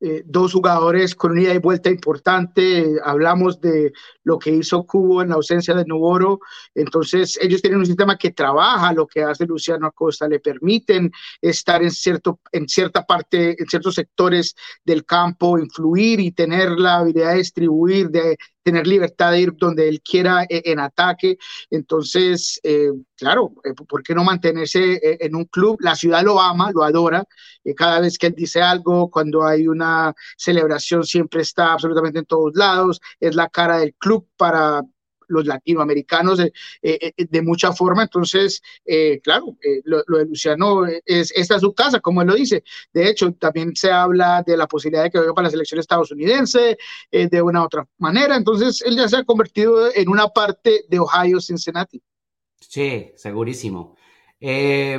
eh, 0.05 0.25
dos 0.27 0.53
jugadores 0.53 1.15
con 1.15 1.31
una 1.31 1.43
ida 1.43 1.55
y 1.55 1.59
vuelta 1.59 1.89
importante. 1.89 2.97
hablamos 3.05 3.61
de 3.61 3.93
lo 4.25 4.37
que 4.37 4.51
hizo 4.51 4.85
Cubo 4.85 5.23
en 5.23 5.29
la 5.29 5.37
ausencia 5.37 5.75
de 5.75 5.85
Novoro. 5.85 6.41
Entonces, 6.75 7.39
ellos 7.41 7.63
tienen 7.63 7.79
un 7.79 7.87
sistema 7.87 8.19
que 8.19 8.33
trabaja 8.33 8.93
lo 8.93 9.07
que 9.07 9.23
hace 9.23 9.47
Luciano 9.47 9.87
Acosta, 9.87 10.27
le 10.27 10.41
permiten 10.41 11.13
estar 11.41 11.85
en, 11.85 11.93
cierto, 11.93 12.41
en 12.51 12.69
cierta 12.69 13.07
parte, 13.07 13.55
en 13.57 13.67
ciertos 13.69 13.95
sectores 13.95 14.57
del 14.85 15.05
campo, 15.05 15.57
influir 15.57 16.19
y 16.19 16.33
tener 16.33 16.71
la 16.73 16.97
habilidad 16.97 17.31
de 17.31 17.39
distribuir, 17.39 18.11
de 18.11 18.37
tener 18.63 18.87
libertad 18.87 19.33
de 19.33 19.41
ir 19.41 19.53
donde 19.57 19.89
él 19.89 20.01
quiera 20.03 20.45
eh, 20.45 20.63
en 20.65 20.81
ataque. 20.81 21.39
Entonces, 21.71 22.61
eh, 22.63 22.91
claro, 23.17 23.53
eh, 23.65 23.75
¿por 23.75 24.03
qué 24.03 24.15
no 24.15 24.25
mantenerse 24.25 25.01
en 25.03 25.35
un 25.35 25.45
club? 25.47 25.79
La 25.81 25.95
ciudad 25.95 26.23
lo 26.23 26.41
ama, 26.41 26.71
lo 26.73 26.85
adora. 26.85 27.25
cada 27.77 28.01
vez 28.01 28.19
que 28.19 28.29
él 28.29 28.35
dice 28.37 28.63
algo, 28.63 29.11
cuando 29.11 29.45
hay 29.45 29.69
una 29.69 30.15
celebración, 30.37 31.05
siempre 31.05 31.43
está 31.43 31.73
absolutamente 31.73 32.21
en 32.21 32.27
todos 32.27 32.53
lados. 32.55 33.01
Es 33.21 33.35
la 33.35 33.49
cara 33.49 33.79
del 33.79 33.95
club 33.95 34.29
para 34.37 34.83
los 35.29 35.47
latinoamericanos 35.47 36.39
de, 36.39 36.53
eh, 36.83 37.13
eh, 37.17 37.27
de 37.29 37.43
mucha 37.43 37.73
forma. 37.73 38.03
Entonces, 38.03 38.63
eh, 38.85 39.21
claro, 39.23 39.57
lo, 39.85 40.03
de 40.19 40.27
Luciano 40.27 40.87
es 41.05 41.33
esta 41.35 41.57
es 41.57 41.61
su 41.61 41.73
casa, 41.73 42.01
como 42.01 42.23
él 42.23 42.29
lo 42.29 42.35
dice. 42.35 42.65
De 42.93 43.09
hecho, 43.09 43.33
también 43.33 43.75
se 43.75 43.91
habla 43.91 44.43
de 44.47 44.57
la 44.57 44.67
posibilidad 44.67 45.05
de 45.05 45.11
que 45.11 45.19
vaya 45.19 45.33
para 45.33 45.47
la 45.47 45.51
selección 45.51 45.81
estadounidense 45.81 46.77
de 47.11 47.43
una 47.43 47.63
u 47.63 47.65
otra 47.65 47.87
manera. 47.99 48.37
Entonces, 48.37 48.83
él 48.83 48.97
ya 48.97 49.09
se 49.09 49.17
ha 49.17 49.25
convertido 49.25 49.95
en 49.95 50.09
una 50.09 50.29
parte 50.29 50.85
de 50.89 50.99
Ohio 50.99 51.41
Cincinnati. 51.41 52.03
Sí, 52.61 53.13
segurísimo. 53.17 53.97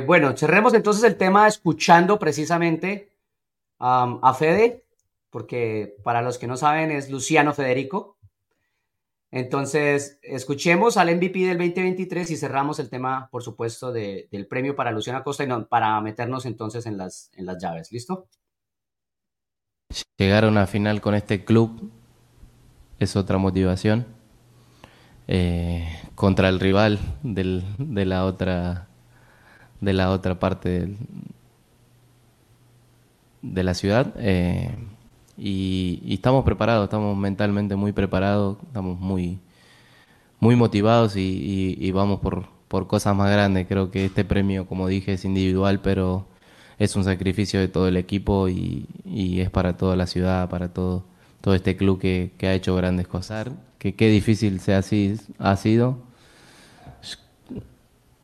bueno, 0.06 0.36
cerremos 0.36 0.74
entonces 0.74 1.04
el 1.04 1.16
tema 1.16 1.46
escuchando 1.46 2.18
precisamente 2.18 3.14
a 3.78 4.34
Fede, 4.38 4.84
porque 5.30 5.96
para 6.04 6.22
los 6.22 6.38
que 6.38 6.46
no 6.46 6.56
saben 6.56 6.90
es 6.90 7.10
Luciano 7.10 7.52
Federico. 7.52 8.13
Entonces, 9.36 10.20
escuchemos 10.22 10.96
al 10.96 11.12
MVP 11.16 11.40
del 11.40 11.58
2023 11.58 12.30
y 12.30 12.36
cerramos 12.36 12.78
el 12.78 12.88
tema, 12.88 13.28
por 13.32 13.42
supuesto, 13.42 13.90
del 13.90 14.46
premio 14.48 14.76
para 14.76 14.92
Luciana 14.92 15.24
Costa 15.24 15.42
y 15.42 15.48
para 15.68 16.00
meternos 16.00 16.46
entonces 16.46 16.86
en 16.86 16.96
las, 16.96 17.32
en 17.34 17.46
las 17.46 17.60
llaves. 17.60 17.90
¿Listo? 17.90 18.28
Llegar 20.18 20.44
a 20.44 20.48
una 20.48 20.68
final 20.68 21.00
con 21.00 21.16
este 21.16 21.44
club 21.44 21.90
es 23.00 23.16
otra 23.16 23.36
motivación. 23.38 24.06
Eh, 25.26 25.84
contra 26.14 26.48
el 26.48 26.60
rival 26.60 27.00
de 27.24 28.04
la 28.04 28.26
otra 28.26 28.86
de 29.80 29.94
la 29.94 30.12
otra 30.12 30.38
parte 30.38 30.96
de 33.42 33.62
la 33.64 33.74
ciudad. 33.74 34.14
Eh, 34.16 34.76
y, 35.36 36.00
estamos 36.14 36.44
preparados, 36.44 36.84
estamos 36.84 37.16
mentalmente 37.16 37.76
muy 37.76 37.92
preparados, 37.92 38.58
estamos 38.66 38.98
muy, 38.98 39.38
muy 40.40 40.56
motivados 40.56 41.16
y, 41.16 41.90
vamos 41.92 42.20
por, 42.20 42.46
por 42.68 42.86
cosas 42.86 43.16
más 43.16 43.30
grandes. 43.30 43.66
Creo 43.66 43.90
que 43.90 44.04
este 44.06 44.24
premio, 44.24 44.66
como 44.66 44.88
dije, 44.88 45.14
es 45.14 45.24
individual, 45.24 45.80
pero 45.80 46.26
es 46.78 46.96
un 46.96 47.04
sacrificio 47.04 47.60
de 47.60 47.68
todo 47.68 47.88
el 47.88 47.96
equipo 47.96 48.48
y, 48.48 48.86
es 49.40 49.50
para 49.50 49.76
toda 49.76 49.96
la 49.96 50.06
ciudad, 50.06 50.48
para 50.48 50.72
todo, 50.72 51.04
todo 51.40 51.54
este 51.54 51.76
club 51.76 52.00
que, 52.00 52.32
que 52.38 52.48
ha 52.48 52.54
hecho 52.54 52.74
grandes 52.76 53.06
cosas. 53.08 53.48
Que 53.78 53.94
qué 53.94 54.08
difícil 54.08 54.60
se 54.60 54.74
así, 54.74 55.16
ha 55.38 55.56
sido. 55.56 55.98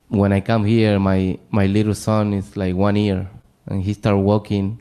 When 0.09 0.33
I 0.33 0.43
come 0.43 0.69
here, 0.69 0.99
my, 0.99 1.38
my 1.50 1.69
little 1.69 1.95
son 1.95 2.35
is 2.35 2.57
like 2.57 2.75
one 2.75 3.00
year 3.00 3.29
and 3.67 3.85
he 3.85 3.95
start 3.95 4.17
walking 4.17 4.79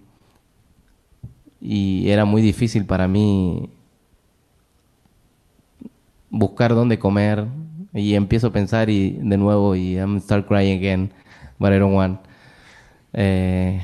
y 1.62 2.10
era 2.10 2.25
muy 2.25 2.42
difícil 2.42 2.86
para 2.86 3.08
mí 3.08 3.70
buscar 6.30 6.74
dónde 6.75 7.00
comer. 7.00 7.46
Y 7.94 8.13
empiezo 8.13 8.48
a 8.48 8.51
pensar 8.51 8.89
y 8.89 9.18
de 9.20 9.38
nuevo 9.38 9.75
y 9.75 9.96
I'm 9.96 10.20
start 10.20 10.48
crying 10.48 10.78
again 10.78 11.12
but 11.58 11.72
I 11.72 11.80
don't 11.80 11.96
want 11.96 12.20
eh, 13.13 13.82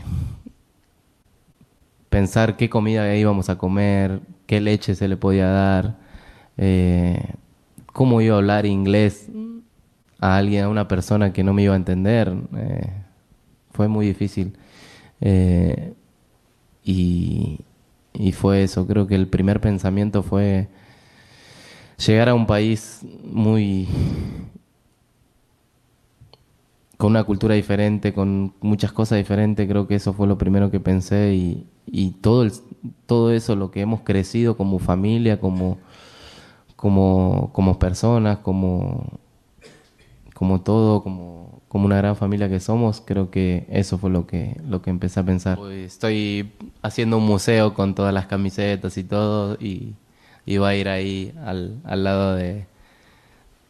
pensar 2.09 2.55
qué 2.55 2.69
comida 2.69 3.15
íbamos 3.15 3.49
a 3.49 3.57
comer 3.57 4.21
qué 4.45 4.61
leche 4.61 4.93
se 4.93 5.07
le 5.07 5.17
podía 5.17 5.47
dar 5.47 5.97
eh, 6.57 7.33
cómo 7.87 8.21
iba 8.21 8.35
a 8.35 8.37
hablar 8.37 8.67
inglés 8.67 9.27
a 10.19 10.37
alguien 10.37 10.65
a 10.65 10.69
una 10.69 10.87
persona 10.87 11.33
que 11.33 11.43
no 11.43 11.53
me 11.53 11.63
iba 11.63 11.73
a 11.73 11.77
entender 11.77 12.31
eh, 12.55 12.91
fue 13.71 13.87
muy 13.87 14.05
difícil 14.05 14.55
y, 16.85 17.59
fue 18.33 18.63
eso, 18.63 18.85
creo 18.85 19.07
que 19.07 19.15
el 19.15 19.27
primer 19.27 19.59
pensamiento 19.59 20.23
fue 20.23 20.67
llegar 22.05 22.29
a 22.29 22.35
un 22.35 22.45
país 22.45 23.01
muy 23.23 23.87
con 26.97 27.11
una 27.11 27.23
cultura 27.25 27.55
diferente, 27.55 28.13
con 28.13 28.53
muchas 28.61 28.91
cosas 28.93 29.17
diferentes, 29.17 29.67
creo 29.67 29.87
que 29.87 29.95
eso 29.95 30.13
fue 30.13 30.27
lo 30.27 30.37
primero 30.37 30.71
que 30.71 30.79
pensé 30.79 31.33
y, 31.33 31.67
y 31.87 32.11
todo, 32.11 32.47
todo 33.05 33.31
eso, 33.31 33.55
lo 33.55 33.71
que 33.71 33.81
hemos 33.81 34.01
crecido 34.01 34.55
como 34.55 34.79
familia, 34.79 35.39
como, 35.39 35.77
como, 36.75 37.49
como 37.51 37.79
personas, 37.79 38.37
como, 38.39 39.19
como 40.33 40.61
todo, 40.61 41.03
como 41.03 41.54
como 41.67 41.85
una 41.85 41.97
gran 41.97 42.15
familia 42.15 42.47
que 42.47 42.59
somos, 42.59 43.01
creo 43.01 43.31
que 43.31 43.65
eso 43.69 43.97
fue 43.97 44.09
lo 44.09 44.27
que, 44.27 44.59
lo 44.67 44.81
que 44.81 44.89
empecé 44.89 45.19
a 45.19 45.23
pensar. 45.23 45.59
Estoy 45.71 46.51
haciendo 46.81 47.17
un 47.17 47.25
museo 47.25 47.73
con 47.73 47.95
todas 47.95 48.13
las 48.13 48.27
camisetas 48.27 48.97
y 48.97 49.03
todo 49.03 49.55
y, 49.59 49.93
y 50.45 50.57
va 50.57 50.69
a 50.69 50.75
ir 50.75 50.87
ahí 50.87 51.33
al, 51.43 51.79
al 51.83 52.03
lado 52.03 52.35
de, 52.35 52.65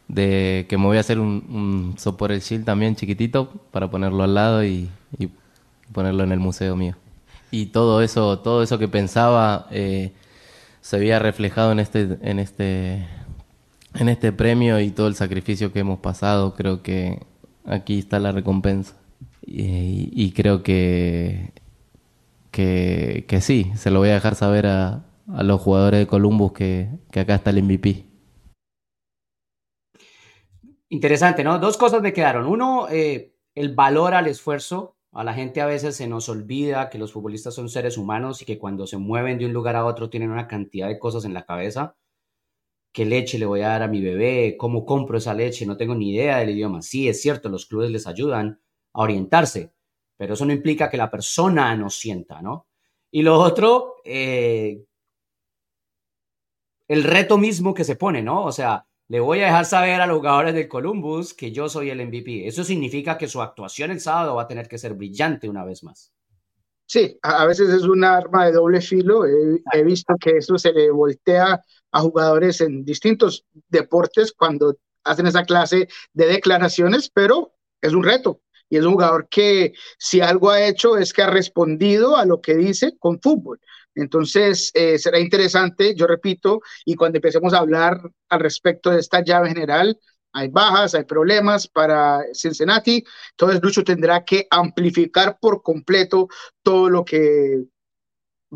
de 0.08 0.66
que 0.68 0.78
me 0.78 0.84
voy 0.84 0.96
a 0.98 1.00
hacer 1.00 1.18
un, 1.18 1.44
un 1.48 2.30
el 2.30 2.40
shield 2.40 2.64
también 2.64 2.96
chiquitito 2.96 3.50
para 3.70 3.90
ponerlo 3.90 4.22
al 4.22 4.34
lado 4.34 4.64
y, 4.64 4.90
ponerlo 5.92 6.24
en 6.24 6.32
el 6.32 6.40
museo 6.40 6.76
mío. 6.76 6.96
Y 7.50 7.66
todo 7.66 8.02
eso, 8.02 8.40
todo 8.40 8.62
eso 8.62 8.78
que 8.78 8.88
pensaba 8.88 9.68
eh, 9.70 10.12
se 10.80 10.96
había 10.96 11.20
reflejado 11.20 11.72
en 11.72 11.78
este, 11.78 12.18
en 12.20 12.40
este, 12.40 13.06
en 13.94 14.08
este 14.08 14.32
premio 14.32 14.80
y 14.80 14.90
todo 14.90 15.06
el 15.06 15.14
sacrificio 15.14 15.72
que 15.72 15.78
hemos 15.78 16.00
pasado. 16.00 16.54
Creo 16.54 16.82
que 16.82 17.20
aquí 17.66 17.98
está 17.98 18.18
la 18.18 18.32
recompensa. 18.32 18.96
Y, 19.48 20.32
creo 20.32 20.62
que, 20.62 21.52
que, 22.50 23.40
sí, 23.40 23.70
se 23.76 23.90
lo 23.90 24.00
voy 24.00 24.08
a 24.08 24.14
dejar 24.14 24.34
saber 24.34 24.66
a, 24.66 25.04
los 25.26 25.60
jugadores 25.60 26.00
de 26.00 26.06
Columbus 26.06 26.52
que, 26.52 26.88
acá 27.14 27.36
está 27.36 27.50
el 27.50 27.62
MVP. 27.62 28.04
Interesante, 30.88 31.44
¿no? 31.44 31.58
Dos 31.58 31.76
cosas 31.76 32.02
me 32.02 32.12
quedaron. 32.12 32.46
Uno, 32.46 32.88
eh, 32.88 33.34
el 33.54 33.74
valor 33.74 34.14
al 34.14 34.26
esfuerzo. 34.26 34.94
A 35.12 35.24
la 35.24 35.32
gente 35.32 35.62
a 35.62 35.66
veces 35.66 35.96
se 35.96 36.06
nos 36.08 36.28
olvida 36.28 36.90
que 36.90 36.98
los 36.98 37.12
futbolistas 37.12 37.54
son 37.54 37.70
seres 37.70 37.96
humanos 37.96 38.42
y 38.42 38.44
que 38.44 38.58
cuando 38.58 38.86
se 38.86 38.98
mueven 38.98 39.38
de 39.38 39.46
un 39.46 39.54
lugar 39.54 39.74
a 39.74 39.86
otro 39.86 40.10
tienen 40.10 40.30
una 40.30 40.46
cantidad 40.46 40.88
de 40.88 40.98
cosas 40.98 41.24
en 41.24 41.32
la 41.32 41.46
cabeza 41.46 41.96
qué 42.96 43.04
leche 43.04 43.38
le 43.38 43.44
voy 43.44 43.60
a 43.60 43.68
dar 43.68 43.82
a 43.82 43.88
mi 43.88 44.00
bebé, 44.00 44.56
cómo 44.56 44.86
compro 44.86 45.18
esa 45.18 45.34
leche, 45.34 45.66
no 45.66 45.76
tengo 45.76 45.94
ni 45.94 46.14
idea 46.14 46.38
del 46.38 46.48
idioma. 46.48 46.80
Sí, 46.80 47.10
es 47.10 47.20
cierto, 47.20 47.50
los 47.50 47.66
clubes 47.66 47.90
les 47.90 48.06
ayudan 48.06 48.58
a 48.94 49.02
orientarse, 49.02 49.74
pero 50.16 50.32
eso 50.32 50.46
no 50.46 50.54
implica 50.54 50.88
que 50.88 50.96
la 50.96 51.10
persona 51.10 51.76
no 51.76 51.90
sienta, 51.90 52.40
¿no? 52.40 52.68
Y 53.10 53.20
lo 53.20 53.38
otro, 53.38 53.96
eh, 54.02 54.82
el 56.88 57.04
reto 57.04 57.36
mismo 57.36 57.74
que 57.74 57.84
se 57.84 57.96
pone, 57.96 58.22
¿no? 58.22 58.46
O 58.46 58.52
sea, 58.52 58.86
le 59.08 59.20
voy 59.20 59.40
a 59.40 59.46
dejar 59.46 59.66
saber 59.66 60.00
a 60.00 60.06
los 60.06 60.16
jugadores 60.16 60.54
del 60.54 60.66
Columbus 60.66 61.34
que 61.34 61.52
yo 61.52 61.68
soy 61.68 61.90
el 61.90 62.00
MVP. 62.00 62.48
Eso 62.48 62.64
significa 62.64 63.18
que 63.18 63.28
su 63.28 63.42
actuación 63.42 63.90
el 63.90 64.00
sábado 64.00 64.36
va 64.36 64.44
a 64.44 64.48
tener 64.48 64.68
que 64.68 64.78
ser 64.78 64.94
brillante 64.94 65.50
una 65.50 65.66
vez 65.66 65.82
más. 65.82 66.14
Sí, 66.86 67.18
a 67.22 67.44
veces 67.46 67.70
es 67.70 67.82
un 67.82 68.04
arma 68.04 68.46
de 68.46 68.52
doble 68.52 68.80
filo. 68.80 69.24
He, 69.26 69.82
visto 69.82 70.14
que 70.20 70.38
eso 70.38 70.56
se 70.56 70.72
le 70.72 70.90
voltea 70.90 71.60
a 71.90 72.00
jugadores 72.00 72.60
en 72.60 72.84
distintos 72.84 73.44
deportes 73.68 74.32
cuando 74.32 74.76
hacen 75.04 75.26
esa 75.26 75.44
clase 75.44 75.88
de 76.12 76.26
declaraciones, 76.26 77.10
pero 77.12 77.54
es 77.80 77.92
un 77.92 78.04
reto. 78.04 78.40
Y 78.68 78.76
es 78.78 78.84
un 78.84 78.92
jugador 78.92 79.28
que 79.28 79.72
si 79.98 80.20
algo 80.20 80.50
ha 80.50 80.64
hecho 80.64 80.96
es 80.96 81.12
que 81.12 81.22
ha 81.22 81.30
respondido 81.30 82.16
a 82.16 82.24
lo 82.24 82.40
que 82.40 82.56
dice 82.56 82.96
con 82.98 83.20
fútbol. 83.20 83.60
Entonces, 83.94 84.70
eh, 84.74 84.98
será 84.98 85.18
interesante, 85.18 85.94
yo 85.94 86.06
repito, 86.06 86.60
y 86.84 86.94
cuando 86.94 87.18
empecemos 87.18 87.54
a 87.54 87.58
hablar 87.58 88.00
al 88.28 88.40
respecto 88.40 88.90
de 88.90 89.00
esta 89.00 89.24
llave 89.24 89.48
general, 89.48 89.98
hay 90.36 90.48
bajas, 90.48 90.94
hay 90.94 91.04
problemas 91.04 91.66
para 91.66 92.22
Cincinnati, 92.34 93.02
entonces 93.30 93.62
Lucho 93.62 93.82
tendrá 93.82 94.22
que 94.22 94.46
amplificar 94.50 95.38
por 95.40 95.62
completo 95.62 96.28
todo 96.62 96.90
lo 96.90 97.04
que 97.06 97.64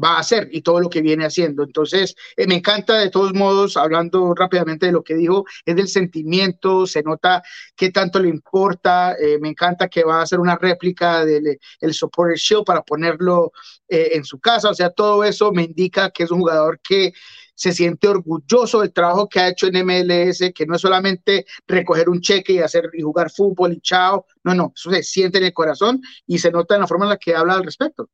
va 0.02 0.16
a 0.16 0.18
hacer 0.20 0.48
y 0.52 0.60
todo 0.60 0.80
lo 0.80 0.90
que 0.90 1.00
viene 1.00 1.24
haciendo. 1.24 1.62
Entonces, 1.62 2.14
eh, 2.36 2.46
me 2.46 2.56
encanta 2.56 2.98
de 2.98 3.10
todos 3.10 3.32
modos, 3.34 3.76
hablando 3.76 4.34
rápidamente 4.34 4.86
de 4.86 4.92
lo 4.92 5.02
que 5.02 5.14
dijo, 5.14 5.44
es 5.64 5.74
del 5.74 5.88
sentimiento, 5.88 6.86
se 6.86 7.02
nota 7.02 7.42
qué 7.74 7.90
tanto 7.90 8.18
le 8.18 8.28
importa, 8.28 9.14
eh, 9.18 9.38
me 9.40 9.48
encanta 9.48 9.88
que 9.88 10.04
va 10.04 10.20
a 10.20 10.22
hacer 10.22 10.38
una 10.38 10.56
réplica 10.56 11.24
del 11.24 11.58
el 11.80 11.94
Supporter 11.94 12.36
Shield 12.36 12.64
para 12.64 12.82
ponerlo 12.82 13.52
eh, 13.88 14.10
en 14.12 14.24
su 14.24 14.38
casa, 14.38 14.70
o 14.70 14.74
sea, 14.74 14.90
todo 14.90 15.24
eso 15.24 15.50
me 15.52 15.64
indica 15.64 16.10
que 16.10 16.24
es 16.24 16.30
un 16.30 16.40
jugador 16.40 16.78
que 16.80 17.12
se 17.60 17.72
siente 17.72 18.08
orgulloso 18.08 18.80
del 18.80 18.90
trabajo 18.90 19.28
que 19.28 19.38
ha 19.38 19.48
hecho 19.48 19.66
en 19.66 19.84
MLS, 19.84 20.50
que 20.54 20.64
no 20.64 20.76
es 20.76 20.80
solamente 20.80 21.44
recoger 21.66 22.08
un 22.08 22.22
cheque 22.22 22.54
y 22.54 22.58
hacer 22.60 22.88
y 22.94 23.02
jugar 23.02 23.30
fútbol 23.30 23.74
y 23.74 23.82
chao, 23.82 24.24
no, 24.44 24.54
no, 24.54 24.72
eso 24.74 24.90
se 24.90 25.02
siente 25.02 25.36
en 25.36 25.44
el 25.44 25.52
corazón 25.52 26.00
y 26.26 26.38
se 26.38 26.50
nota 26.50 26.74
en 26.74 26.80
la 26.80 26.86
forma 26.86 27.04
en 27.04 27.10
la 27.10 27.18
que 27.18 27.34
habla 27.34 27.52
al 27.52 27.64
respecto. 27.64 28.08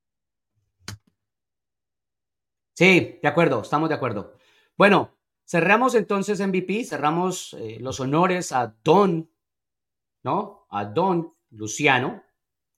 Sí, 2.74 3.20
de 3.22 3.28
acuerdo, 3.28 3.62
estamos 3.62 3.88
de 3.88 3.94
acuerdo. 3.94 4.36
Bueno, 4.76 5.16
cerramos 5.44 5.94
entonces 5.94 6.44
MVP, 6.44 6.82
cerramos 6.82 7.54
eh, 7.60 7.78
los 7.80 8.00
honores 8.00 8.50
a 8.50 8.74
Don, 8.82 9.30
¿no? 10.24 10.66
A 10.70 10.86
Don 10.86 11.32
Luciano 11.50 12.24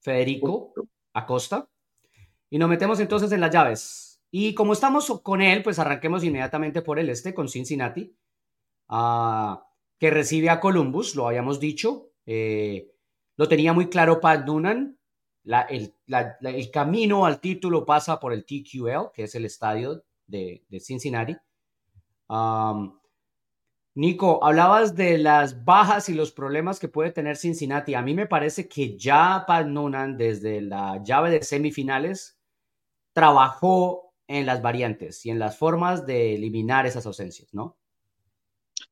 Federico 0.00 0.74
Acosta. 1.14 1.66
Y 2.50 2.58
nos 2.58 2.68
metemos 2.68 3.00
entonces 3.00 3.32
en 3.32 3.40
las 3.40 3.50
llaves. 3.50 4.07
Y 4.30 4.54
como 4.54 4.72
estamos 4.72 5.20
con 5.22 5.40
él, 5.40 5.62
pues 5.62 5.78
arranquemos 5.78 6.22
inmediatamente 6.24 6.82
por 6.82 6.98
el 6.98 7.08
este, 7.08 7.34
con 7.34 7.48
Cincinnati, 7.48 8.14
ah, 8.88 9.66
que 9.98 10.10
recibe 10.10 10.50
a 10.50 10.60
Columbus, 10.60 11.14
lo 11.14 11.26
habíamos 11.28 11.60
dicho. 11.60 12.10
Eh, 12.26 12.92
lo 13.36 13.48
tenía 13.48 13.72
muy 13.72 13.88
claro 13.88 14.20
Pat 14.20 14.44
Noonan, 14.44 14.98
el, 15.68 16.70
camino 16.70 17.24
al 17.24 17.40
título 17.40 17.86
pasa 17.86 18.20
por 18.20 18.32
el 18.32 18.44
TQL, 18.44 19.12
que 19.14 19.24
es 19.24 19.34
el 19.34 19.44
estadio 19.44 20.04
de, 20.26 20.62
Cincinnati. 20.80 21.36
Nico, 23.94 24.44
hablabas 24.44 24.94
de 24.94 25.18
las 25.18 25.64
bajas 25.64 26.08
y 26.08 26.14
los 26.14 26.30
problemas 26.30 26.78
que 26.78 26.88
puede 26.88 27.10
tener 27.10 27.36
Cincinnati. 27.36 27.94
A 27.94 28.02
mí 28.02 28.14
me 28.14 28.26
parece 28.26 28.68
que 28.68 28.96
ya 28.96 29.44
Pat 29.46 29.66
Noonan, 29.66 30.16
desde 30.16 30.60
la 30.60 31.02
llave 31.02 31.30
de 31.30 31.42
semifinales, 31.42 32.38
trabajó 33.12 34.07
en 34.28 34.46
las 34.46 34.62
variantes 34.62 35.26
y 35.26 35.30
en 35.30 35.38
las 35.38 35.56
formas 35.56 36.06
de 36.06 36.36
eliminar 36.36 36.86
esas 36.86 37.06
ausencias, 37.06 37.52
¿no? 37.52 37.76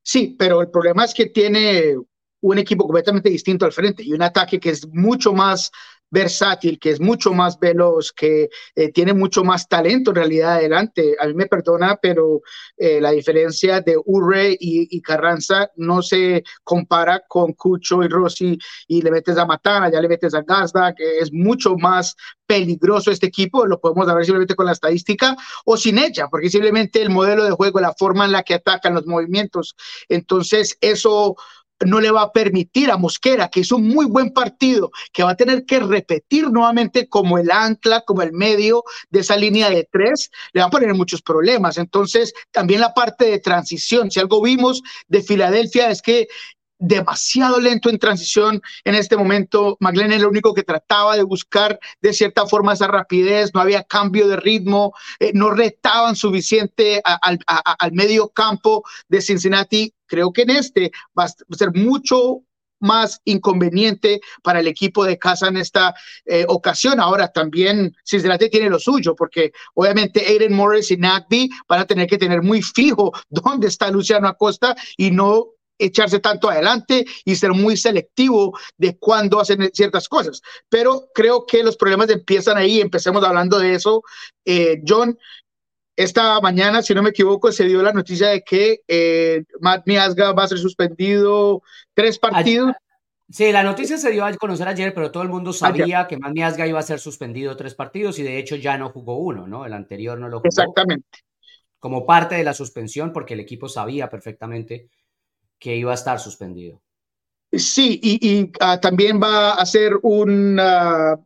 Sí, 0.01 0.35
pero 0.37 0.61
el 0.61 0.69
problema 0.69 1.05
es 1.05 1.13
que 1.13 1.27
tiene 1.27 1.95
un 2.41 2.57
equipo 2.57 2.85
completamente 2.85 3.29
distinto 3.29 3.65
al 3.65 3.71
frente 3.71 4.03
y 4.03 4.13
un 4.13 4.21
ataque 4.21 4.59
que 4.59 4.71
es 4.71 4.87
mucho 4.89 5.33
más 5.33 5.71
versátil, 6.09 6.79
que 6.79 6.91
es 6.91 6.99
mucho 6.99 7.33
más 7.33 7.59
veloz, 7.59 8.11
que 8.11 8.49
eh, 8.75 8.91
tiene 8.91 9.13
mucho 9.13 9.43
más 9.43 9.67
talento 9.67 10.11
en 10.11 10.15
realidad 10.15 10.55
adelante. 10.55 11.15
A 11.19 11.27
mí 11.27 11.33
me 11.33 11.47
perdona, 11.47 11.97
pero 12.01 12.41
eh, 12.77 13.01
la 13.01 13.11
diferencia 13.11 13.81
de 13.81 13.97
Urre 14.05 14.55
y, 14.59 15.01
Carranza 15.01 15.69
no 15.77 16.01
se 16.01 16.43
compara 16.63 17.23
con 17.27 17.53
Cucho 17.53 18.03
y 18.03 18.07
Rossi 18.07 18.57
y 18.87 19.01
le 19.01 19.11
metes 19.11 19.37
a 19.37 19.45
Matana, 19.45 19.89
ya 19.89 20.01
le 20.01 20.09
metes 20.09 20.33
a 20.33 20.41
Gazda, 20.41 20.93
que 20.93 21.19
es 21.19 21.31
mucho 21.31 21.75
más 21.77 22.15
peligroso 22.45 23.11
este 23.11 23.27
equipo, 23.27 23.65
lo 23.65 23.79
podemos 23.79 24.07
ver 24.07 24.25
simplemente 24.25 24.55
con 24.55 24.65
la 24.65 24.71
estadística 24.71 25.35
o 25.65 25.77
sin 25.77 25.97
ella, 25.99 26.27
porque 26.29 26.49
simplemente 26.49 27.01
el 27.01 27.09
modelo 27.09 27.43
de 27.43 27.51
juego, 27.51 27.79
la 27.79 27.93
forma 27.93 28.25
en 28.25 28.31
la 28.31 28.43
que 28.43 28.55
atacan 28.55 28.95
los 28.95 29.05
movimientos, 29.05 29.75
entonces 30.09 30.77
eso 30.81 31.35
no 31.85 31.99
le 31.99 32.11
va 32.11 32.23
a 32.23 32.31
permitir 32.31 32.91
a 32.91 32.97
Mosquera, 32.97 33.49
que 33.49 33.61
hizo 33.61 33.75
un 33.77 33.87
muy 33.87 34.05
buen 34.05 34.31
partido, 34.31 34.91
que 35.13 35.23
va 35.23 35.31
a 35.31 35.35
tener 35.35 35.65
que 35.65 35.79
repetir 35.79 36.49
nuevamente 36.49 37.07
como 37.07 37.37
el 37.37 37.51
ancla, 37.51 38.01
como 38.01 38.21
el 38.21 38.33
medio 38.33 38.83
de 39.09 39.19
esa 39.19 39.35
línea 39.35 39.69
de 39.69 39.87
tres, 39.91 40.29
le 40.53 40.61
va 40.61 40.67
a 40.67 40.71
poner 40.71 40.93
muchos 40.93 41.21
problemas. 41.21 41.77
Entonces, 41.77 42.33
también 42.51 42.81
la 42.81 42.93
parte 42.93 43.25
de 43.25 43.39
transición, 43.39 44.11
si 44.11 44.19
algo 44.19 44.41
vimos 44.41 44.81
de 45.07 45.21
Filadelfia 45.21 45.89
es 45.89 46.01
que 46.01 46.27
demasiado 46.79 47.59
lento 47.59 47.89
en 47.89 47.97
transición 47.97 48.61
en 48.83 48.95
este 48.95 49.17
momento. 49.17 49.77
McLean 49.79 50.11
era 50.11 50.21
el 50.21 50.27
único 50.27 50.53
que 50.53 50.63
trataba 50.63 51.15
de 51.15 51.23
buscar 51.23 51.79
de 52.01 52.13
cierta 52.13 52.45
forma 52.45 52.73
esa 52.73 52.87
rapidez, 52.87 53.51
no 53.53 53.61
había 53.61 53.83
cambio 53.83 54.27
de 54.27 54.37
ritmo, 54.37 54.93
eh, 55.19 55.31
no 55.33 55.49
retaban 55.51 56.15
suficiente 56.15 57.01
al 57.03 57.91
medio 57.93 58.29
campo 58.29 58.83
de 59.07 59.21
Cincinnati. 59.21 59.93
Creo 60.07 60.31
que 60.31 60.43
en 60.43 60.51
este 60.51 60.91
va 61.17 61.25
a 61.25 61.55
ser 61.55 61.73
mucho 61.73 62.43
más 62.79 63.21
inconveniente 63.25 64.21
para 64.43 64.59
el 64.59 64.67
equipo 64.67 65.03
de 65.03 65.17
casa 65.17 65.47
en 65.47 65.57
esta 65.57 65.93
eh, 66.25 66.45
ocasión. 66.47 66.99
Ahora 66.99 67.27
también 67.31 67.95
Cincinnati 68.05 68.49
tiene 68.49 68.69
lo 68.69 68.79
suyo, 68.79 69.15
porque 69.15 69.51
obviamente 69.73 70.25
Aiden 70.25 70.53
Morris 70.53 70.91
y 70.91 70.97
Nagby 70.97 71.49
van 71.67 71.81
a 71.81 71.85
tener 71.85 72.07
que 72.07 72.17
tener 72.17 72.41
muy 72.41 72.61
fijo 72.61 73.11
dónde 73.29 73.67
está 73.67 73.89
Luciano 73.89 74.27
Acosta 74.27 74.75
y 74.97 75.11
no 75.11 75.47
echarse 75.79 76.19
tanto 76.19 76.49
adelante 76.49 77.05
y 77.23 77.35
ser 77.35 77.53
muy 77.53 77.77
selectivo 77.77 78.57
de 78.77 78.97
cuándo 78.97 79.39
hacen 79.39 79.69
ciertas 79.73 80.09
cosas. 80.09 80.41
Pero 80.69 81.09
creo 81.13 81.45
que 81.45 81.63
los 81.63 81.77
problemas 81.77 82.09
empiezan 82.09 82.57
ahí, 82.57 82.81
empecemos 82.81 83.23
hablando 83.23 83.59
de 83.59 83.75
eso. 83.75 84.01
Eh, 84.43 84.81
John, 84.87 85.17
esta 85.97 86.39
mañana, 86.41 86.83
si 86.83 86.93
no 86.93 87.01
me 87.01 87.09
equivoco, 87.09 87.51
se 87.51 87.65
dio 87.65 87.81
la 87.81 87.91
noticia 87.91 88.29
de 88.29 88.43
que 88.43 88.81
eh, 88.87 89.43
Matt 89.59 89.87
Miasga 89.87 90.31
va 90.31 90.43
a 90.43 90.47
ser 90.47 90.59
suspendido 90.59 91.63
tres 91.95 92.19
partidos. 92.19 92.73
Sí, 93.29 93.51
la 93.51 93.63
noticia 93.63 93.97
se 93.97 94.11
dio 94.11 94.23
a 94.23 94.31
conocer 94.35 94.67
ayer, 94.67 94.93
pero 94.93 95.11
todo 95.11 95.23
el 95.23 95.29
mundo 95.29 95.51
sabía 95.51 96.07
que 96.07 96.17
Matt 96.17 96.33
Miasga 96.33 96.67
iba 96.67 96.79
a 96.79 96.83
ser 96.83 96.99
suspendido 96.99 97.57
tres 97.57 97.73
partidos 97.73 98.19
y 98.19 98.23
de 98.23 98.37
hecho 98.37 98.55
ya 98.55 98.77
no 98.77 98.89
jugó 98.89 99.17
uno, 99.17 99.47
¿no? 99.47 99.65
El 99.65 99.73
anterior 99.73 100.19
no 100.19 100.29
lo 100.29 100.37
jugó. 100.37 100.47
Exactamente. 100.47 101.19
Como 101.79 102.05
parte 102.05 102.35
de 102.35 102.43
la 102.43 102.53
suspensión, 102.53 103.11
porque 103.11 103.33
el 103.33 103.39
equipo 103.39 103.67
sabía 103.67 104.07
perfectamente 104.07 104.89
que 105.57 105.75
iba 105.75 105.91
a 105.91 105.95
estar 105.95 106.19
suspendido. 106.19 106.79
Sí, 107.51 107.99
y, 108.03 108.51
ah, 108.59 108.79
también 108.79 109.19
va 109.21 109.53
a 109.53 109.65
ser 109.65 109.93
un, 110.03 110.59
ah, 110.59 111.17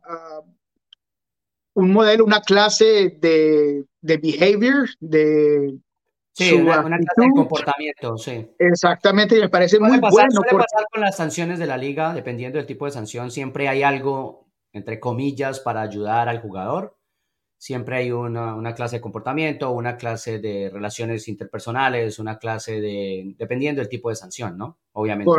un 1.74 1.92
modelo, 1.92 2.24
una 2.24 2.40
clase 2.40 3.16
de, 3.20 3.84
de 4.00 4.16
behavior, 4.18 4.88
de 5.00 5.78
Sí, 6.34 6.54
una, 6.54 6.82
clase 6.82 7.04
de 7.16 7.30
comportamiento, 7.34 8.16
sí. 8.16 8.50
Exactamente, 8.58 9.36
y 9.36 9.40
me 9.40 9.50
parece 9.50 9.78
muy 9.78 9.98
bueno. 9.98 10.30
Suele 10.30 10.50
pasar 10.50 10.86
con 10.90 11.02
las 11.02 11.16
sanciones 11.16 11.58
de 11.58 11.66
la 11.66 11.76
liga, 11.76 12.14
dependiendo 12.14 12.56
del 12.56 12.66
tipo 12.66 12.86
de 12.86 12.90
sanción, 12.90 13.30
siempre 13.30 13.68
hay 13.68 13.82
algo, 13.82 14.46
entre 14.72 14.98
comillas, 14.98 15.60
para 15.60 15.82
ayudar 15.82 16.30
al 16.30 16.40
jugador 16.40 16.96
siempre 17.62 17.96
hay 17.96 18.10
una, 18.10 18.74
clase 18.74 18.96
de 18.96 19.00
comportamiento, 19.00 19.70
una 19.70 19.96
clase 19.96 20.40
de 20.40 20.68
relaciones 20.68 21.28
interpersonales, 21.28 22.18
una 22.18 22.36
clase 22.36 22.80
de, 22.80 23.36
dependiendo 23.38 23.80
del 23.80 23.88
tipo 23.88 24.08
de 24.08 24.16
sanción, 24.16 24.58
¿no? 24.58 24.80
Obviamente, 24.94 25.30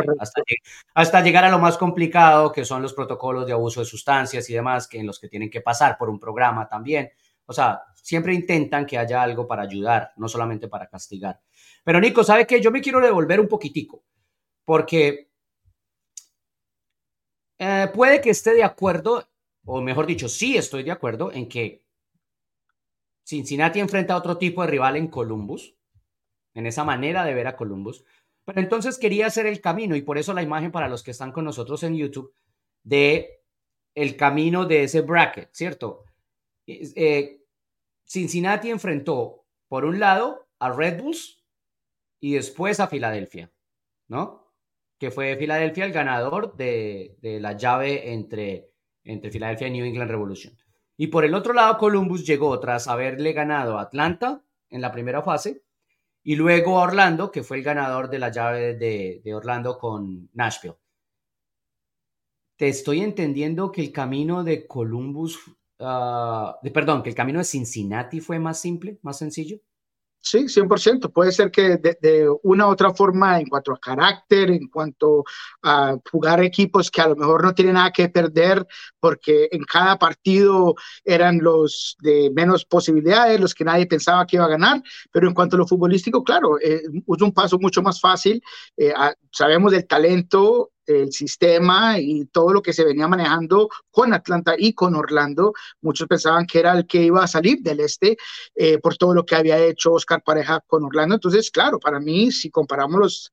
hasta, 0.94 1.20
llegar 1.20 1.44
a 1.44 1.50
lo 1.50 1.58
más 1.58 1.76
complicado, 1.76 2.50
que 2.50 2.64
son 2.64 2.80
los 2.80 2.94
protocolos 2.94 3.46
de 3.46 3.52
abuso 3.52 3.80
de 3.80 3.86
sustancias 3.86 4.48
y 4.48 4.54
demás, 4.54 4.88
que 4.88 5.00
en 5.00 5.06
los 5.06 5.20
que 5.20 5.28
tienen 5.28 5.50
que 5.50 5.60
pasar 5.60 5.98
por 5.98 6.08
un 6.08 6.18
programa 6.18 6.66
también. 6.66 7.10
O 7.44 7.52
sea, 7.52 7.82
siempre 7.94 8.32
intentan 8.32 8.86
que 8.86 8.96
haya 8.96 9.22
algo 9.22 9.46
para 9.46 9.64
ayudar, 9.64 10.12
no 10.16 10.26
solamente 10.26 10.66
para 10.66 10.88
castigar. 10.88 11.42
Pero 11.84 12.00
Nico, 12.00 12.24
¿sabe 12.24 12.46
qué? 12.46 12.58
Yo 12.58 12.70
me 12.70 12.80
quiero 12.80 13.02
devolver 13.02 13.38
un 13.38 13.48
poquitico, 13.48 14.02
porque 14.64 15.28
eh, 17.58 17.90
puede 17.92 18.22
que 18.22 18.30
esté 18.30 18.54
de 18.54 18.64
acuerdo, 18.64 19.28
o 19.66 19.82
mejor 19.82 20.06
dicho, 20.06 20.26
sí 20.26 20.56
estoy 20.56 20.84
de 20.84 20.92
acuerdo 20.92 21.30
en 21.30 21.50
que 21.50 21.83
Cincinnati 23.24 23.80
enfrenta 23.80 24.14
a 24.14 24.18
otro 24.18 24.38
tipo 24.38 24.62
de 24.62 24.68
rival 24.68 24.96
en 24.96 25.08
Columbus, 25.08 25.74
en 26.54 26.66
esa 26.66 26.84
manera 26.84 27.24
de 27.24 27.34
ver 27.34 27.46
a 27.46 27.56
Columbus. 27.56 28.04
Pero 28.44 28.60
entonces 28.60 28.98
quería 28.98 29.26
hacer 29.26 29.46
el 29.46 29.60
camino 29.60 29.96
y 29.96 30.02
por 30.02 30.18
eso 30.18 30.34
la 30.34 30.42
imagen 30.42 30.70
para 30.70 30.88
los 30.88 31.02
que 31.02 31.10
están 31.10 31.32
con 31.32 31.44
nosotros 31.44 31.82
en 31.82 31.96
YouTube 31.96 32.34
de 32.82 33.40
el 33.94 34.16
camino 34.16 34.66
de 34.66 34.84
ese 34.84 35.00
bracket, 35.00 35.50
¿cierto? 35.52 36.04
Eh, 36.66 37.40
Cincinnati 38.04 38.70
enfrentó 38.70 39.46
por 39.68 39.84
un 39.84 39.98
lado 39.98 40.46
a 40.58 40.70
Red 40.70 41.02
Bulls 41.02 41.42
y 42.20 42.34
después 42.34 42.80
a 42.80 42.88
Filadelfia, 42.88 43.50
¿no? 44.08 44.52
Que 44.98 45.10
fue 45.10 45.36
Filadelfia 45.36 45.84
el 45.84 45.92
ganador 45.92 46.56
de, 46.56 47.16
la 47.22 47.56
llave 47.56 48.12
entre, 48.12 48.70
entre 49.04 49.30
Filadelfia 49.30 49.68
y 49.68 49.70
New 49.70 49.86
England 49.86 50.10
Revolution. 50.10 50.56
Y 50.96 51.08
por 51.08 51.24
el 51.24 51.34
otro 51.34 51.52
lado, 51.52 51.78
Columbus 51.78 52.26
llegó 52.26 52.58
tras 52.60 52.86
haberle 52.88 53.32
ganado 53.32 53.78
a 53.78 53.82
Atlanta 53.82 54.42
en 54.70 54.80
la 54.80 54.92
primera 54.92 55.22
fase 55.22 55.62
y 56.22 56.36
luego 56.36 56.78
a 56.78 56.84
Orlando, 56.84 57.30
que 57.30 57.42
fue 57.42 57.58
el 57.58 57.62
ganador 57.62 58.08
de 58.08 58.18
la 58.18 58.30
llave 58.30 58.74
de, 58.74 59.34
Orlando 59.34 59.78
con 59.78 60.30
Nashville. 60.32 60.76
Te 62.56 62.68
estoy 62.68 63.00
entendiendo 63.00 63.72
que 63.72 63.82
el 63.82 63.92
camino 63.92 64.44
de 64.44 64.66
Columbus, 64.66 65.38
ah, 65.80 66.58
de, 66.62 66.70
perdón, 66.70 67.02
que 67.02 67.10
el 67.10 67.14
camino 67.14 67.40
de 67.40 67.44
Cincinnati 67.44 68.20
fue 68.20 68.38
más 68.38 68.60
simple, 68.60 68.98
más 69.02 69.18
sencillo. 69.18 69.58
Sí, 70.26 70.48
100%. 70.48 71.12
Puede 71.12 71.32
ser 71.32 71.50
que 71.50 71.76
de, 71.76 72.26
una 72.44 72.66
u 72.66 72.70
otra 72.70 72.94
forma, 72.94 73.38
en 73.38 73.46
cuanto 73.46 73.72
a 73.72 73.78
carácter, 73.78 74.50
en 74.50 74.68
cuanto 74.68 75.22
a 75.62 75.98
jugar 76.10 76.42
equipos 76.42 76.90
que 76.90 77.02
a 77.02 77.08
lo 77.08 77.16
mejor 77.16 77.44
no 77.44 77.54
tienen 77.54 77.74
nada 77.74 77.90
que 77.90 78.08
perder, 78.08 78.66
porque 78.98 79.50
en 79.52 79.64
cada 79.64 79.98
partido 79.98 80.76
eran 81.04 81.40
los 81.42 81.98
de 82.00 82.30
menos 82.34 82.64
posibilidades, 82.64 83.38
los 83.38 83.54
que 83.54 83.66
nadie 83.66 83.86
pensaba 83.86 84.26
que 84.26 84.36
iba 84.36 84.46
a 84.46 84.48
ganar, 84.48 84.82
pero 85.12 85.28
en 85.28 85.34
cuanto 85.34 85.56
a 85.56 85.58
lo 85.58 85.66
futbolístico, 85.66 86.24
claro, 86.24 86.58
eh, 86.58 86.80
es 86.84 87.22
un 87.22 87.32
paso 87.32 87.58
mucho 87.58 87.82
más 87.82 88.00
fácil. 88.00 88.42
Eh, 88.78 88.94
sabemos 89.30 89.72
del 89.72 89.86
talento 89.86 90.70
el 90.86 91.12
sistema 91.12 91.98
y 91.98 92.26
todo 92.26 92.52
lo 92.52 92.62
que 92.62 92.72
se 92.72 92.84
venía 92.84 93.08
manejando 93.08 93.68
con 93.90 94.12
Atlanta 94.12 94.54
y 94.56 94.74
con 94.74 94.94
Orlando. 94.94 95.52
Muchos 95.80 96.08
pensaban 96.08 96.46
que 96.46 96.58
era 96.58 96.72
el 96.72 96.86
que 96.86 97.02
iba 97.02 97.22
a 97.22 97.28
salir 97.28 97.60
del 97.60 97.80
este 97.80 98.16
eh, 98.54 98.78
por 98.78 98.96
todo 98.96 99.14
lo 99.14 99.24
que 99.24 99.36
había 99.36 99.58
hecho 99.58 99.92
Oscar 99.92 100.22
Pareja 100.22 100.60
con 100.66 100.84
Orlando. 100.84 101.16
Entonces, 101.16 101.50
claro, 101.50 101.78
para 101.78 102.00
mí, 102.00 102.32
si 102.32 102.50
comparamos 102.50 103.32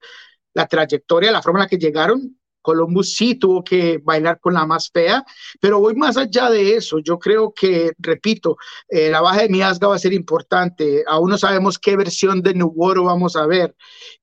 la 0.53 0.67
trayectoria, 0.67 1.31
la 1.31 1.41
forma 1.41 1.59
en 1.59 1.63
la 1.63 1.69
que 1.69 1.77
llegaron, 1.77 2.40
Columbus 2.61 3.15
sí 3.15 3.35
tuvo 3.35 3.63
que 3.63 3.99
bailar 4.03 4.39
con 4.39 4.53
la 4.53 4.65
más 4.65 4.89
fea, 4.91 5.23
pero 5.59 5.79
voy 5.79 5.95
más 5.95 6.17
allá 6.17 6.49
de 6.49 6.75
eso. 6.75 6.99
Yo 6.99 7.17
creo 7.19 7.53
que, 7.53 7.91
repito, 7.97 8.57
eh, 8.87 9.09
la 9.09 9.21
baja 9.21 9.41
de 9.41 9.49
Miasga 9.49 9.87
va 9.87 9.95
a 9.95 9.99
ser 9.99 10.13
importante. 10.13 11.03
Aún 11.07 11.29
no 11.29 11.37
sabemos 11.37 11.79
qué 11.79 11.95
versión 11.95 12.41
de 12.41 12.53
Nubuoro 12.53 13.05
vamos 13.05 13.35
a 13.35 13.45
ver. 13.45 13.75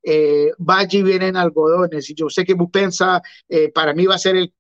Eh, 0.03 0.53
viene 0.91 1.29
en 1.29 1.37
algodones 1.37 2.09
y 2.11 2.15
yo 2.15 2.29
sé 2.31 2.45
que 2.45 2.55
Bupensa 2.55 3.21
eh, 3.49 3.71
para 3.73 3.95
mí 3.95 4.07
va 4.07 4.15
a 4.15 4.19
ser 4.19 4.37
el 4.37 4.53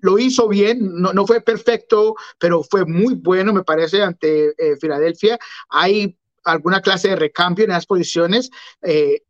lo 0.00 0.18
hizo 0.18 0.48
bien, 0.48 1.00
no, 1.00 1.12
no, 1.12 1.24
fue 1.28 1.40
perfecto, 1.40 2.16
pero 2.40 2.64
fue 2.64 2.84
muy 2.84 3.14
bueno, 3.14 3.52
me 3.52 3.62
parece, 3.62 4.02
ante 4.02 4.48
eh, 4.58 4.76
Filadelfia. 4.80 5.38
Hay 5.68 6.18
alguna 6.42 6.80
clase 6.80 7.10
de 7.10 7.16
recambio 7.16 7.64
en 7.64 7.70
esas 7.70 7.86
posiciones. 7.86 8.50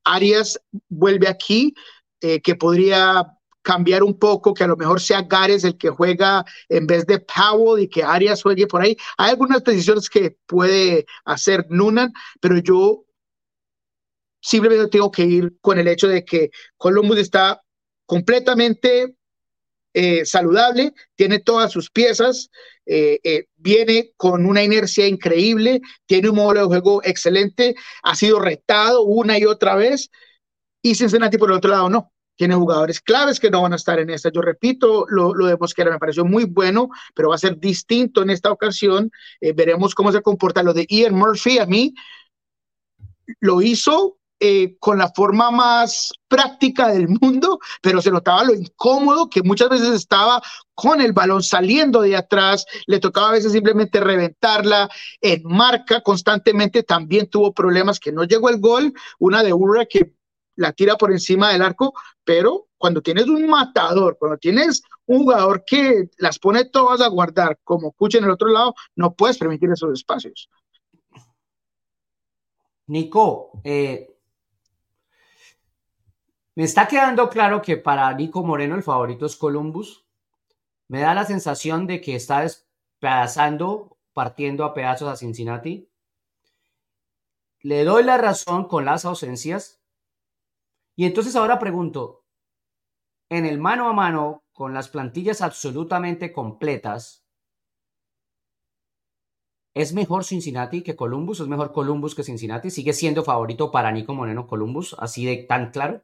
Arias 0.05 0.59
vuelve 0.89 1.29
aquí, 1.29 1.75
que 2.19 2.55
podría 2.55 3.36
cambiar 3.67 4.05
un 4.05 4.17
poco, 4.17 4.55
que 4.55 4.63
a 4.63 4.69
lo 4.69 4.77
mejor 4.77 5.01
sea 5.01 5.23
Gares 5.23 5.65
el 5.65 5.77
que 5.77 5.91
juega 5.91 6.45
en 6.69 6.87
vez 6.87 7.05
de 7.05 7.19
Powell 7.19 7.83
y 7.83 7.89
que 7.89 8.05
Arias 8.05 8.41
juegue 8.41 8.69
por 8.69 8.81
ahí. 8.81 8.97
Hay 9.19 9.31
algunas 9.31 9.65
decisiones 9.65 10.09
que 10.09 10.37
puede 10.47 11.05
hacer 11.25 11.67
Nunan, 11.69 12.13
pero 12.41 12.59
yo 12.59 13.05
simplemente 14.41 14.87
tengo 14.87 15.11
que 15.11 15.25
ir 15.25 15.57
con 15.61 15.81
el 15.81 15.89
hecho 15.89 16.07
de 16.07 16.25
que 16.25 16.51
Columbus 16.77 17.19
está 17.19 17.61
completamente 18.07 19.17
eh, 19.95 20.25
saludable, 20.25 20.95
tiene 21.17 21.41
todas 21.41 21.73
sus 21.73 21.91
piezas, 21.91 22.51
eh, 22.87 23.19
eh, 23.25 23.47
viene 23.57 24.13
con 24.17 24.47
una 24.47 24.63
inercia 24.63 25.09
increíble, 25.09 25.81
tiene 26.07 26.31
un 26.31 26.37
modelo 26.37 26.61
de 26.61 26.67
juego 26.69 27.03
excelente, 27.03 27.75
ha 28.05 28.15
sido 28.15 28.39
retado 28.39 29.03
una 29.03 29.37
y 29.41 29.45
otra 29.45 29.75
vez, 29.75 30.09
y 30.83 30.95
Cincinnati 30.95 31.37
por 31.37 31.51
el 31.51 31.57
otro 31.57 31.73
lado 31.73 31.91
no 31.91 32.13
tiene 32.37 32.55
jugadores 32.55 33.01
claves 33.01 33.41
que 33.41 33.51
no 33.51 33.63
van 33.63 33.73
a 33.73 33.77
estar 33.77 33.99
en 33.99 34.11
esta. 34.11 34.31
Yo 34.31 34.43
repito, 34.43 35.07
lo, 35.09 35.35
lo 35.35 35.47
de 35.47 35.57
Mosquera 35.57 35.91
me 35.91 35.99
pareció 35.99 36.25
muy 36.25 36.45
bueno, 36.45 36.91
pero 37.15 37.31
va 37.31 37.35
a 37.35 37.39
ser 37.39 37.59
distinto 37.59 38.23
en 38.23 38.31
esta 38.31 38.51
ocasión. 38.53 39.11
Eh, 39.41 39.53
veremos 39.53 39.95
cómo 39.95 40.13
se 40.13 40.23
comporta 40.23 40.63
lo 40.63 40.73
de 40.75 40.87
Ian 40.89 41.15
Murphy. 41.15 41.59
A 41.59 41.67
mí 41.67 41.95
lo 43.41 43.63
hizo 43.63 44.19
eh, 44.39 44.77
con 44.81 44.99
la 44.99 45.11
forma 45.15 45.51
más 45.51 46.13
práctica 46.29 46.89
del 46.89 47.09
mundo, 47.09 47.59
pero 47.81 48.03
se 48.03 48.11
notaba 48.11 48.45
lo 48.45 48.55
incómodo 48.55 49.31
que 49.31 49.43
muchas 49.43 49.71
veces 49.71 49.89
estaba 49.95 50.43
con 50.75 51.01
el 51.01 51.15
balón 51.15 51.43
saliendo 51.43 52.03
de 52.03 52.17
atrás, 52.17 52.67
le 52.87 53.01
tocaba 53.01 53.31
a 53.31 53.33
veces 53.33 53.53
simplemente 53.53 53.99
reventarla 53.99 54.91
en 55.23 55.43
marca 55.43 56.03
constantemente, 56.03 56.83
también 56.83 57.31
tuvo 57.31 57.55
problemas 57.55 57.99
que 57.99 58.13
no 58.13 58.25
llegó 58.25 58.51
el 58.51 58.61
gol, 58.61 58.93
una 59.19 59.43
de 59.43 59.55
Urra 59.55 59.87
que 59.87 60.13
la 60.57 60.73
tira 60.73 60.97
por 60.97 61.13
encima 61.13 61.53
del 61.53 61.63
arco, 61.63 61.95
pero 62.25 62.69
cuando 62.79 63.01
tienes 63.01 63.27
un 63.27 63.47
matador, 63.47 64.17
cuando 64.19 64.39
tienes 64.39 64.83
un 65.07 65.19
jugador 65.19 65.65
que 65.65 66.09
las 66.19 66.39
pone 66.39 66.65
todas 66.65 67.01
a 67.01 67.09
guardar, 67.09 67.59
como 67.63 67.93
Cucha 67.93 68.19
en 68.19 68.25
el 68.25 68.31
otro 68.31 68.49
lado, 68.49 68.75
no 68.97 69.15
puedes 69.15 69.39
permitir 69.39 69.71
esos 69.71 69.93
espacios. 69.93 70.51
Nico, 72.89 73.61
eh, 73.65 74.17
me 76.55 76.65
está 76.65 76.89
quedando 76.89 77.29
claro 77.29 77.61
que 77.61 77.77
para 77.77 78.13
Nico 78.15 78.43
Moreno 78.43 78.77
el 78.77 78.83
favorito 78.83 79.27
es 79.27 79.37
Columbus. 79.37 80.07
Me 80.89 81.01
da 81.01 81.15
la 81.15 81.25
sensación 81.25 81.87
de 81.87 82.01
que 82.01 82.15
está 82.15 82.41
despedazando, 82.41 83.99
partiendo 84.13 84.65
a 84.65 84.73
pedazos 84.73 85.09
a 85.09 85.17
Cincinnati. 85.17 85.91
Le 87.61 87.85
doy 87.85 88.05
la 88.05 88.17
razón 88.17 88.69
con 88.69 88.85
las 88.85 89.05
ausencias. 89.05 89.83
Y 90.97 91.05
entonces 91.05 91.37
ahora 91.37 91.59
pregunto, 91.59 92.25
en 93.31 93.45
el 93.45 93.59
mano 93.59 93.89
a 93.89 93.93
mano, 93.93 94.45
con 94.53 94.73
las 94.73 94.89
plantillas 94.89 95.43
absolutamente 95.43 96.33
completas, 96.33 97.25
¿es 99.75 99.93
mejor 99.93 100.25
Cincinnati 100.25 100.83
que 100.83 100.97
Columbus? 100.97 101.41
¿Es 101.41 101.49
mejor 101.49 101.73
Columbus 101.73 102.15
que 102.15 102.23
Cincinnati? 102.23 102.71
¿Sigue 102.71 102.95
siendo 102.95 103.23
favorito 103.23 103.71
para 103.71 103.93
Nico 103.93 104.15
Moreno 104.15 104.47
Columbus? 104.47 104.97
¿Así 104.99 105.27
de 105.27 105.45
tan 105.49 105.71
claro? 105.71 106.03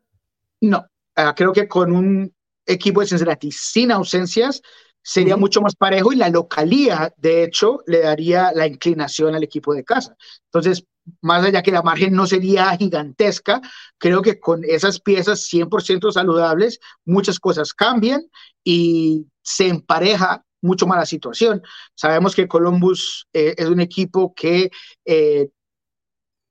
No, 0.60 0.84
ah, 1.16 1.34
creo 1.34 1.54
que 1.54 1.66
con 1.66 1.92
un 1.92 2.34
equipo 2.66 3.00
de 3.00 3.06
Cincinnati 3.06 3.50
sin 3.50 3.92
ausencias 3.92 4.60
sería 5.00 5.36
mucho 5.36 5.62
más 5.62 5.74
parejo 5.74 6.12
y 6.12 6.16
la 6.16 6.28
localía, 6.28 7.12
de 7.16 7.44
hecho, 7.44 7.80
le 7.86 8.00
daría 8.00 8.52
la 8.52 8.66
inclinación 8.66 9.34
al 9.34 9.42
equipo 9.42 9.74
de 9.74 9.84
casa. 9.84 10.16
Entonces, 10.44 10.84
más 11.20 11.44
allá 11.44 11.62
que 11.62 11.72
la 11.72 11.82
margen 11.82 12.14
no 12.14 12.26
sería 12.26 12.76
gigantesca, 12.76 13.60
creo 13.98 14.22
que 14.22 14.38
con 14.38 14.64
esas 14.64 15.00
piezas 15.00 15.48
100% 15.52 16.12
saludables, 16.12 16.80
muchas 17.04 17.38
cosas 17.38 17.72
cambian 17.72 18.22
y 18.64 19.26
se 19.42 19.68
empareja 19.68 20.44
mucho 20.60 20.86
más 20.86 20.98
la 20.98 21.06
situación. 21.06 21.62
Sabemos 21.94 22.34
que 22.34 22.48
Columbus 22.48 23.26
eh, 23.32 23.54
es 23.56 23.66
un 23.66 23.80
equipo 23.80 24.32
que 24.34 24.70
eh, 25.04 25.48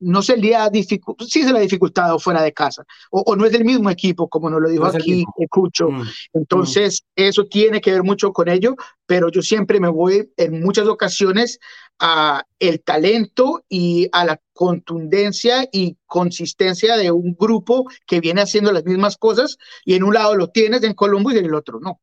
no 0.02 0.22
se 0.22 0.36
le 0.36 0.56
ha 0.56 0.70
dificultado, 0.70 1.30
sí 1.30 1.44
se 1.44 1.54
le 1.54 1.60
ha 1.60 1.62
dificultado 1.62 2.20
fuera 2.20 2.42
de 2.42 2.52
casa, 2.52 2.84
o, 3.12 3.36
no 3.36 3.46
es 3.46 3.52
del 3.52 3.64
mismo 3.64 3.90
equipo, 3.90 4.28
como 4.28 4.50
nos 4.50 4.62
lo 4.62 4.70
dijo 4.70 4.86
aquí 4.86 5.24
Escucho. 5.38 5.90
Mm, 5.92 6.08
Entonces, 6.34 7.04
eso 7.16 7.46
tiene 7.46 7.80
que 7.80 7.92
ver 7.92 8.04
mucho 8.04 8.34
con 8.34 8.50
ello, 8.50 8.76
pero 9.06 9.30
yo 9.30 9.42
siempre 9.42 9.80
me 9.80 9.90
voy 9.90 10.32
en 10.38 10.62
muchas 10.62 10.88
ocasiones 10.88 11.60
a 12.02 12.44
el 12.60 12.82
talento 12.82 13.64
y 13.70 14.10
a 14.12 14.26
la 14.26 14.42
contundencia 14.54 15.70
y 15.72 15.98
consistencia 16.08 16.98
de 16.98 17.12
un 17.12 17.36
grupo 17.40 17.86
que 18.08 18.20
viene 18.20 18.42
haciendo 18.42 18.72
las 18.72 18.84
mismas 18.84 19.18
cosas 19.18 19.58
y 19.86 19.94
en 19.94 20.04
un 20.04 20.16
lado 20.16 20.36
lo 20.36 20.50
tienes 20.50 20.84
en 20.84 20.96
Columbus 20.96 21.36
y 21.36 21.38
en 21.38 21.46
el 21.46 21.54
otro 21.54 21.80
no. 21.80 22.02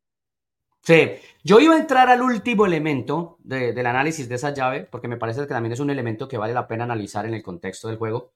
Sí, 0.82 1.10
yo 1.42 1.58
iba 1.58 1.74
a 1.74 1.78
entrar 1.78 2.08
al 2.08 2.22
último 2.22 2.64
elemento 2.64 3.36
del 3.40 3.86
análisis 3.86 4.28
de 4.28 4.36
esa 4.36 4.54
llave, 4.54 4.84
porque 4.84 5.08
me 5.08 5.16
parece 5.16 5.40
que 5.40 5.46
también 5.48 5.72
es 5.72 5.80
un 5.80 5.90
elemento 5.90 6.28
que 6.28 6.38
vale 6.38 6.54
la 6.54 6.68
pena 6.68 6.84
analizar 6.84 7.26
en 7.26 7.34
el 7.34 7.42
contexto 7.42 7.88
del 7.88 7.98
juego. 7.98 8.32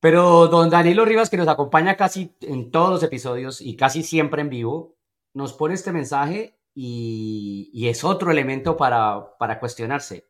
Pero 0.00 0.48
don 0.48 0.70
Danilo 0.70 1.04
Rivas, 1.04 1.30
que 1.30 1.38
nos 1.38 1.48
acompaña 1.48 1.96
casi 1.96 2.36
en 2.42 2.70
todos 2.70 2.90
los 2.90 3.02
episodios 3.02 3.60
y 3.60 3.74
casi 3.76 4.02
siempre 4.02 4.42
en 4.42 4.50
vivo, 4.50 4.96
nos 5.32 5.54
pone 5.54 5.74
este 5.74 5.92
mensaje 5.92 6.59
y, 6.82 7.88
es 7.88 8.04
otro 8.04 8.30
elemento 8.30 8.76
para, 8.76 9.36
para 9.38 9.58
cuestionarse. 9.60 10.28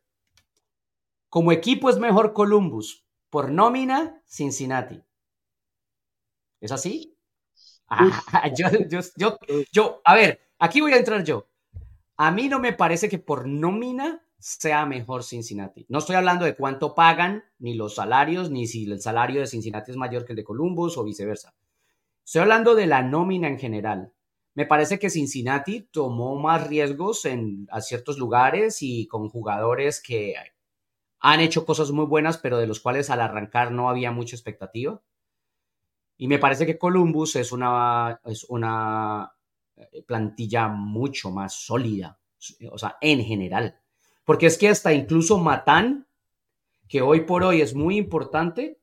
Como 1.28 1.52
equipo 1.52 1.90
es 1.90 1.98
mejor 1.98 2.32
Columbus, 2.32 3.06
por 3.28 3.50
nómina 3.50 4.22
Cincinnati. 4.26 5.02
¿Es 6.60 6.72
así? 6.72 7.16
Ah, 7.88 8.50
yo, 8.56 8.68
yo, 9.16 9.38
yo, 9.72 10.00
a 10.04 10.14
ver, 10.14 10.50
Aquí 10.60 10.82
voy 10.82 10.92
a 10.92 10.98
entrar 10.98 11.24
yo. 11.24 11.48
A 12.18 12.30
mí 12.30 12.50
no 12.50 12.58
me 12.58 12.74
parece 12.74 13.08
que 13.08 13.18
por 13.18 13.48
nómina 13.48 14.22
sea 14.38 14.84
mejor 14.84 15.24
Cincinnati. 15.24 15.86
No 15.88 16.00
estoy 16.00 16.16
hablando 16.16 16.44
de 16.44 16.54
cuánto 16.54 16.94
pagan, 16.94 17.44
ni 17.58 17.72
los 17.72 17.94
salarios, 17.94 18.50
ni 18.50 18.66
si 18.66 18.84
el 18.84 19.00
salario 19.00 19.40
de 19.40 19.46
Cincinnati 19.46 19.90
es 19.90 19.96
mayor 19.96 20.26
que 20.26 20.32
el 20.32 20.36
de 20.36 20.44
Columbus 20.44 20.98
o 20.98 21.04
viceversa. 21.04 21.54
Estoy 22.22 22.42
hablando 22.42 22.74
de 22.74 22.86
la 22.86 23.02
nómina 23.02 23.48
en 23.48 23.58
general. 23.58 24.12
Me 24.54 24.66
parece 24.66 24.98
que 24.98 25.10
Cincinnati 25.10 25.82
tomó 25.82 26.36
más 26.36 26.66
riesgos 26.66 27.24
en 27.24 27.68
a 27.70 27.80
ciertos 27.80 28.18
lugares 28.18 28.78
y 28.82 29.06
con 29.06 29.28
jugadores 29.28 30.02
que 30.02 30.34
han 31.20 31.40
hecho 31.40 31.64
cosas 31.64 31.92
muy 31.92 32.06
buenas, 32.06 32.38
pero 32.38 32.58
de 32.58 32.66
los 32.66 32.80
cuales 32.80 33.10
al 33.10 33.20
arrancar 33.20 33.70
no 33.70 33.88
había 33.88 34.10
mucha 34.10 34.34
expectativa. 34.34 35.00
Y 36.16 36.28
me 36.28 36.38
parece 36.38 36.66
que 36.66 36.78
Columbus 36.78 37.36
es 37.36 37.52
una, 37.52 38.20
es 38.24 38.44
una 38.44 39.32
eh, 39.76 40.02
plantilla 40.02 40.68
mucho 40.68 41.30
más 41.30 41.54
sólida, 41.54 42.18
o 42.70 42.78
sea, 42.78 42.96
en 43.00 43.22
general. 43.24 43.80
Porque 44.24 44.46
es 44.46 44.58
que 44.58 44.68
hasta 44.68 44.92
incluso 44.92 45.38
Matán, 45.38 46.06
que 46.88 47.02
hoy 47.02 47.20
por 47.22 47.42
hoy 47.42 47.60
es 47.60 47.74
muy 47.74 47.96
importante, 47.96 48.80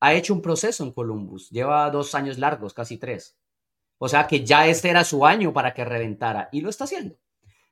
ha 0.00 0.14
hecho 0.14 0.34
un 0.34 0.42
proceso 0.42 0.82
en 0.82 0.92
Columbus. 0.92 1.50
Lleva 1.50 1.90
dos 1.90 2.14
años 2.14 2.38
largos, 2.38 2.74
casi 2.74 2.98
tres. 2.98 3.38
O 4.04 4.08
sea 4.08 4.26
que 4.26 4.44
ya 4.44 4.66
este 4.66 4.90
era 4.90 5.04
su 5.04 5.24
año 5.24 5.52
para 5.52 5.72
que 5.72 5.84
reventara 5.84 6.48
y 6.50 6.60
lo 6.60 6.70
está 6.70 6.82
haciendo. 6.82 7.16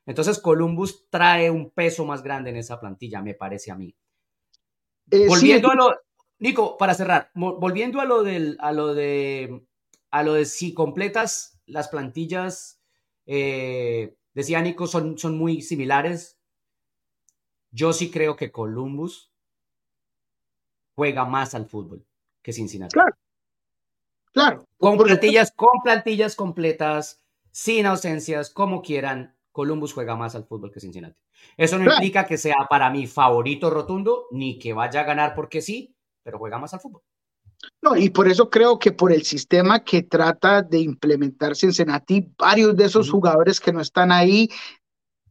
Entonces 0.07 0.39
Columbus 0.39 1.11
trae 1.11 1.51
un 1.51 1.71
peso 1.71 2.05
más 2.05 2.23
grande 2.23 2.51
en 2.51 2.57
esa 2.57 2.79
plantilla, 2.79 3.21
me 3.21 3.35
parece 3.35 3.73
a 3.73 3.75
mí. 3.75 3.93
Eh, 5.11 5.27
volviendo 5.27 5.73
a 5.73 5.75
lo, 5.75 5.93
Nico, 6.39 6.77
para 6.77 6.95
cerrar, 6.95 7.33
volviendo 7.35 8.01
a 8.01 8.05
lo 8.05 8.23
del, 8.23 8.57
a 8.61 8.71
lo 8.71 8.95
de, 8.95 9.67
a 10.13 10.23
lo 10.23 10.35
de 10.35 10.45
si 10.45 10.73
completas 10.73 11.59
las 11.67 11.89
plantillas, 11.89 12.81
eh, 13.27 14.15
decía 14.33 14.63
Nico, 14.63 14.87
son, 14.87 15.19
son 15.19 15.37
muy 15.37 15.63
similares. 15.63 16.39
Yo 17.73 17.93
sí 17.93 18.09
creo 18.09 18.37
que 18.37 18.53
Columbus 18.53 19.33
juega 20.95 21.25
más 21.25 21.57
al 21.57 21.67
fútbol 21.67 22.07
que 22.41 22.53
Cincinnati. 22.53 22.93
Claro. 22.93 23.17
Claro. 24.33 24.67
Con 24.79 24.97
plantillas, 24.97 25.53
con 25.55 25.81
plantillas 25.83 26.37
completas, 26.37 27.21
sin 27.51 27.87
ausencias, 27.87 28.51
como 28.51 28.83
quieran, 28.83 29.35
Columbus 29.53 29.93
juega 29.93 30.17
más 30.17 30.35
al 30.35 30.45
fútbol 30.45 30.73
que 30.73 30.81
Cincinnati. 30.81 31.17
Eso 31.57 31.79
no 31.79 31.91
implica 31.91 32.27
que 32.27 32.39
sea 32.39 32.67
para 32.69 32.91
mí 32.91 33.07
favorito 33.07 33.71
rotundo, 33.71 34.27
ni 34.31 34.59
que 34.59 34.73
vaya 34.73 35.01
a 35.01 35.05
ganar 35.05 35.35
porque 35.35 35.63
sí, 35.63 35.95
pero 36.23 36.39
juega 36.39 36.59
más 36.59 36.75
al 36.75 36.81
fútbol. 36.81 37.03
No, 37.83 37.97
y 37.97 38.11
por 38.11 38.29
eso 38.29 38.49
creo 38.49 38.79
que 38.79 38.93
por 38.93 39.13
el 39.13 39.23
sistema 39.23 39.85
que 39.85 40.03
trata 40.03 40.63
de 40.63 40.79
implementar 40.79 41.57
Cincinnati, 41.57 42.27
varios 42.39 42.77
de 42.77 42.85
esos 42.85 43.11
jugadores 43.11 43.61
que 43.61 43.73
no 43.73 43.81
están 43.81 44.13
ahí 44.13 44.49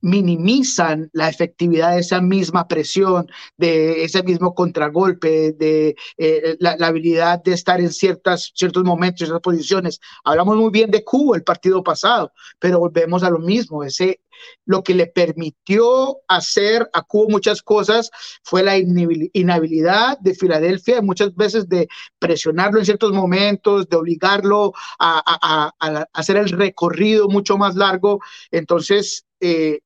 minimizan 0.02 1.10
la 1.14 1.30
efectividad 1.30 1.94
de 1.94 2.00
esa 2.00 2.22
misma 2.22 2.68
presión, 2.68 3.28
de 3.58 4.04
ese 4.04 4.24
mismo 4.24 4.54
contragolpe, 4.54 5.54
de 5.54 5.96
eh, 6.18 6.56
la, 6.60 6.78
habilidad 6.82 7.44
de 7.44 7.54
estar 7.54 7.80
en 7.80 7.92
ciertas, 7.92 8.52
ciertos 8.56 8.84
momentos, 8.84 9.22
en 9.22 9.28
esas 9.28 9.42
posiciones. 9.42 10.00
Hablamos 10.24 10.58
muy 10.58 10.72
bien 10.72 10.92
de 10.92 11.04
Cuba 11.04 11.38
el 11.38 11.44
partido 11.44 11.84
pasado, 11.84 12.32
pero 12.60 12.80
volvemos 12.80 13.24
a 13.24 13.30
lo 13.30 13.40
mismo. 13.40 13.84
Ese, 13.84 14.22
lo 14.66 14.84
que 14.84 14.94
le 14.94 15.08
permitió 15.08 16.20
hacer 16.28 16.90
a 16.94 17.02
Cuba 17.04 17.28
muchas 17.30 17.62
cosas 17.62 18.10
fue 18.44 18.64
la 18.64 18.78
inhabilidad 18.78 20.18
de 20.20 20.34
Filadelfia, 20.34 21.02
muchas 21.02 21.36
veces 21.36 21.68
de 21.68 21.88
presionarlo 22.20 22.80
en 22.80 22.86
ciertos 22.86 23.12
momentos, 23.12 23.90
de 23.90 23.98
obligarlo 23.98 24.74
a, 24.98 25.72
a 25.82 26.06
hacer 26.14 26.38
el 26.38 26.50
recorrido 26.50 27.28
mucho 27.28 27.58
más 27.58 27.76
largo. 27.76 28.20
Entonces, 28.52 29.26
eh, 29.42 29.80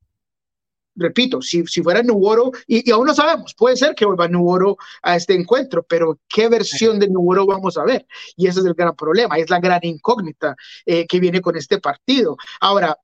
repito, 0.96 1.42
si, 1.42 1.66
si 1.66 1.82
fuera 1.82 2.04
Nuboro, 2.04 2.52
y, 2.68 2.88
y, 2.88 2.92
aún 2.92 3.08
no 3.08 3.14
sabemos, 3.14 3.54
puede 3.56 3.76
ser 3.76 3.96
que 3.96 4.06
vuelva 4.06 4.28
Nuboro 4.28 4.78
a 5.02 5.16
este 5.16 5.34
encuentro, 5.34 5.84
pero 5.84 6.20
¿qué 6.28 6.50
versión 6.50 7.00
de 7.00 7.08
Nuboro 7.08 7.46
vamos 7.46 7.78
a 7.78 7.84
ver? 7.84 8.06
Y 8.36 8.48
ese 8.48 8.60
es 8.60 8.66
el 8.66 8.74
gran 8.74 8.96
problema, 8.96 9.38
es 9.38 9.50
la 9.50 9.60
gran 9.60 9.80
incógnita 9.84 10.56
eh, 10.86 11.06
que 11.08 11.20
viene 11.20 11.42
con 11.42 11.56
este 11.56 11.80
partido. 11.80 12.38
Ahora, 12.60 12.98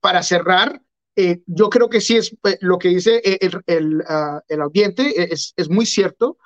para 0.00 0.22
cerrar, 0.22 0.80
eh, 1.16 1.40
yo 1.46 1.68
creo 1.68 1.88
que 1.88 2.00
sí 2.00 2.16
es 2.16 2.32
eh, 2.44 2.58
lo 2.60 2.78
que 2.78 2.88
dice 2.88 3.20
el, 3.24 3.62
el, 3.66 4.04
el 4.48 4.60
audiente, 4.60 5.32
es, 5.32 5.52
es, 5.56 5.68
muy 5.68 5.86
cierto. 5.86 6.38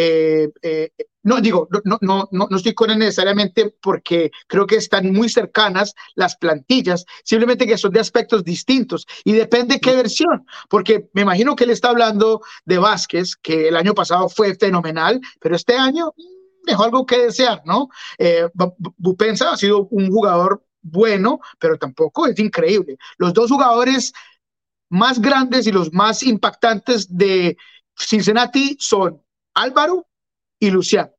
Eh, 0.00 0.48
eh, 0.62 0.92
no 1.24 1.40
digo, 1.40 1.66
no, 1.84 1.98
no, 2.00 2.28
no, 2.30 2.46
no 2.48 2.56
estoy 2.56 2.72
con 2.72 2.88
él 2.90 3.00
necesariamente 3.00 3.74
porque 3.82 4.30
creo 4.46 4.64
que 4.64 4.76
están 4.76 5.12
muy 5.12 5.28
cercanas 5.28 5.92
las 6.14 6.36
plantillas, 6.36 7.04
simplemente 7.24 7.66
que 7.66 7.76
son 7.76 7.92
de 7.92 7.98
aspectos 7.98 8.44
distintos 8.44 9.08
y 9.24 9.32
depende 9.32 9.80
qué 9.80 9.96
versión, 9.96 10.46
porque 10.70 11.10
me 11.14 11.22
imagino 11.22 11.56
que 11.56 11.64
él 11.64 11.70
está 11.70 11.88
hablando 11.88 12.42
de 12.64 12.78
Vázquez, 12.78 13.34
que 13.34 13.66
el 13.66 13.76
año 13.76 13.92
pasado 13.92 14.28
fue 14.28 14.54
fenomenal, 14.54 15.20
pero 15.40 15.56
este 15.56 15.76
año 15.76 16.14
mm, 16.16 16.66
dejó 16.66 16.84
algo 16.84 17.04
que 17.04 17.18
desear, 17.18 17.62
¿no? 17.64 17.88
Eh, 18.18 18.48
Bupensa 18.96 19.50
ha 19.50 19.56
sido 19.56 19.88
un 19.90 20.12
jugador 20.12 20.64
bueno, 20.80 21.40
pero 21.58 21.76
tampoco 21.76 22.28
es 22.28 22.38
increíble. 22.38 22.98
Los 23.16 23.34
dos 23.34 23.50
jugadores 23.50 24.12
más 24.90 25.20
grandes 25.20 25.66
y 25.66 25.72
los 25.72 25.92
más 25.92 26.22
impactantes 26.22 27.16
de 27.16 27.56
Cincinnati 27.96 28.76
son 28.78 29.20
Álvaro 29.58 30.06
y 30.60 30.70
Luciano. 30.70 31.10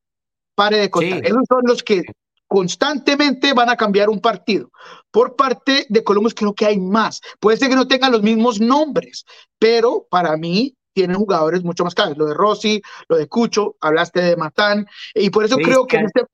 Pare 0.55 0.77
de 0.77 0.89
contar. 0.89 1.25
Esos 1.25 1.43
son 1.47 1.61
los 1.63 1.83
que 1.83 2.03
constantemente 2.47 3.53
van 3.53 3.69
a 3.69 3.77
cambiar 3.77 4.09
un 4.09 4.19
partido. 4.19 4.71
Por 5.11 5.35
parte 5.35 5.85
de 5.87 6.03
Columbus 6.03 6.33
creo 6.33 6.53
que 6.53 6.65
hay 6.65 6.79
más. 6.79 7.21
Puede 7.39 7.57
ser 7.57 7.69
que 7.69 7.75
no 7.75 7.87
tengan 7.87 8.11
los 8.11 8.23
mismos 8.23 8.59
nombres, 8.59 9.25
pero 9.59 10.07
para 10.09 10.35
mí 10.35 10.75
tienen 10.93 11.17
jugadores 11.17 11.63
mucho 11.63 11.83
más 11.83 11.93
caros. 11.93 12.17
Lo 12.17 12.25
de 12.25 12.33
Rossi, 12.33 12.81
lo 13.07 13.17
de 13.17 13.27
Cucho, 13.27 13.75
hablaste 13.79 14.21
de 14.21 14.35
Matán, 14.35 14.87
y 15.13 15.29
por 15.29 15.45
eso 15.45 15.57
creo 15.57 15.85
que 15.85 15.97
en 15.97 16.05
este, 16.05 16.25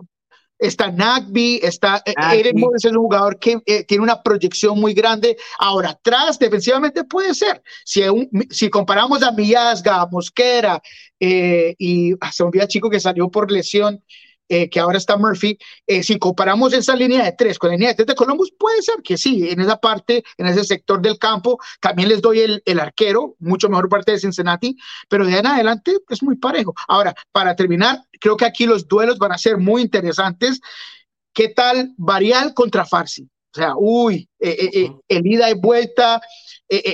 está 0.65 0.91
Nagby, 0.91 1.59
está 1.63 2.01
eh, 2.05 2.13
Eren 2.33 2.59
Morris 2.59 2.85
es 2.85 2.91
un 2.91 2.97
jugador 2.97 3.39
que 3.39 3.59
eh, 3.65 3.83
tiene 3.83 4.03
una 4.03 4.21
proyección 4.21 4.79
muy 4.79 4.93
grande. 4.93 5.37
Ahora, 5.59 5.91
atrás, 5.91 6.39
defensivamente 6.39 7.03
puede 7.03 7.33
ser. 7.33 7.61
Si, 7.83 8.01
un, 8.03 8.29
si 8.49 8.69
comparamos 8.69 9.23
a 9.23 9.31
Millasga, 9.31 10.01
a 10.01 10.07
Mosquera, 10.07 10.81
eh, 11.19 11.75
y 11.77 12.13
ah, 12.21 12.31
se 12.31 12.43
me 12.43 12.47
olvida 12.47 12.67
chico 12.67 12.89
que 12.89 12.99
salió 12.99 13.29
por 13.29 13.51
lesión, 13.51 14.03
eh, 14.47 14.69
que 14.69 14.79
ahora 14.79 14.97
está 14.97 15.17
Murphy, 15.17 15.57
eh, 15.87 16.03
si 16.03 16.19
comparamos 16.19 16.73
esa 16.73 16.95
línea 16.95 17.23
de 17.23 17.31
tres 17.31 17.57
con 17.57 17.69
la 17.69 17.75
línea 17.75 17.89
de 17.89 17.95
tres 17.95 18.07
de 18.07 18.15
Columbus, 18.15 18.51
puede 18.57 18.81
ser 18.81 19.01
que 19.03 19.17
sí, 19.17 19.49
en 19.49 19.59
esa 19.59 19.77
parte, 19.77 20.23
en 20.37 20.47
ese 20.47 20.63
sector 20.63 21.01
del 21.01 21.17
campo, 21.17 21.59
también 21.79 22.09
les 22.09 22.21
doy 22.21 22.39
el, 22.39 22.61
el 22.65 22.79
arquero, 22.79 23.35
mucho 23.39 23.69
mejor 23.69 23.89
parte 23.89 24.11
de 24.11 24.19
Cincinnati, 24.19 24.77
pero 25.09 25.25
de 25.25 25.33
ahí 25.33 25.39
en 25.39 25.47
adelante 25.47 25.97
es 26.09 26.21
muy 26.21 26.35
parejo. 26.37 26.73
Ahora, 26.87 27.15
para 27.31 27.55
terminar, 27.55 28.03
creo 28.19 28.37
que 28.37 28.45
aquí 28.45 28.65
los 28.65 28.87
duelos 28.87 29.17
van 29.17 29.31
a 29.31 29.37
ser 29.37 29.57
muy 29.57 29.81
interesantes. 29.81 30.61
¿Qué 31.33 31.49
tal 31.49 31.93
Varial 31.97 32.53
contra 32.53 32.85
Farsi? 32.85 33.23
O 33.23 33.57
sea, 33.57 33.73
uy, 33.77 34.29
eh, 34.39 34.69
eh, 34.73 34.91
el 35.07 35.25
ida 35.25 35.49
y 35.49 35.53
vuelta, 35.53 36.21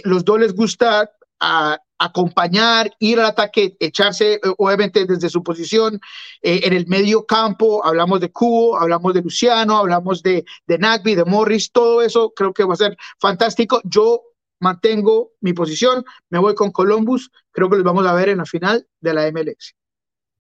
los 0.04 0.24
dos 0.24 0.40
les 0.40 0.54
gusta 0.54 1.10
a 1.42 1.78
acompañar, 1.98 2.92
ir 3.00 3.20
al 3.20 3.26
ataque, 3.26 3.76
echarse, 3.80 4.36
eh, 4.36 4.40
obviamente 4.58 5.06
desde 5.06 5.30
su 5.30 5.44
posición 5.44 6.00
eh, 6.42 6.62
en 6.64 6.74
el 6.74 6.88
medio 6.88 7.26
campo. 7.26 7.86
Hablamos 7.86 8.22
de 8.22 8.32
Cubo, 8.32 8.78
hablamos 8.80 9.14
de 9.14 9.22
Luciano, 9.22 9.78
hablamos 9.78 10.24
de, 10.24 10.46
de 10.66 10.78
Nagby, 10.78 11.16
de 11.16 11.26
Morris, 11.26 11.72
todo 11.72 12.02
eso 12.02 12.32
creo 12.36 12.54
que 12.54 12.64
va 12.64 12.74
a 12.74 12.78
ser 12.78 12.98
fantástico. 13.20 13.82
Yo 13.84 14.22
mantengo 14.60 15.32
mi 15.42 15.54
posición, 15.54 16.06
me 16.30 16.40
voy 16.40 16.56
con 16.56 16.72
Columbus, 16.72 17.32
creo 17.52 17.70
que 17.70 17.76
los 17.76 17.86
vamos 17.86 18.06
a 18.06 18.14
ver 18.14 18.30
en 18.30 18.38
la 18.38 18.46
final 18.46 18.88
de 19.00 19.14
la 19.14 19.32
MLS. 19.32 19.76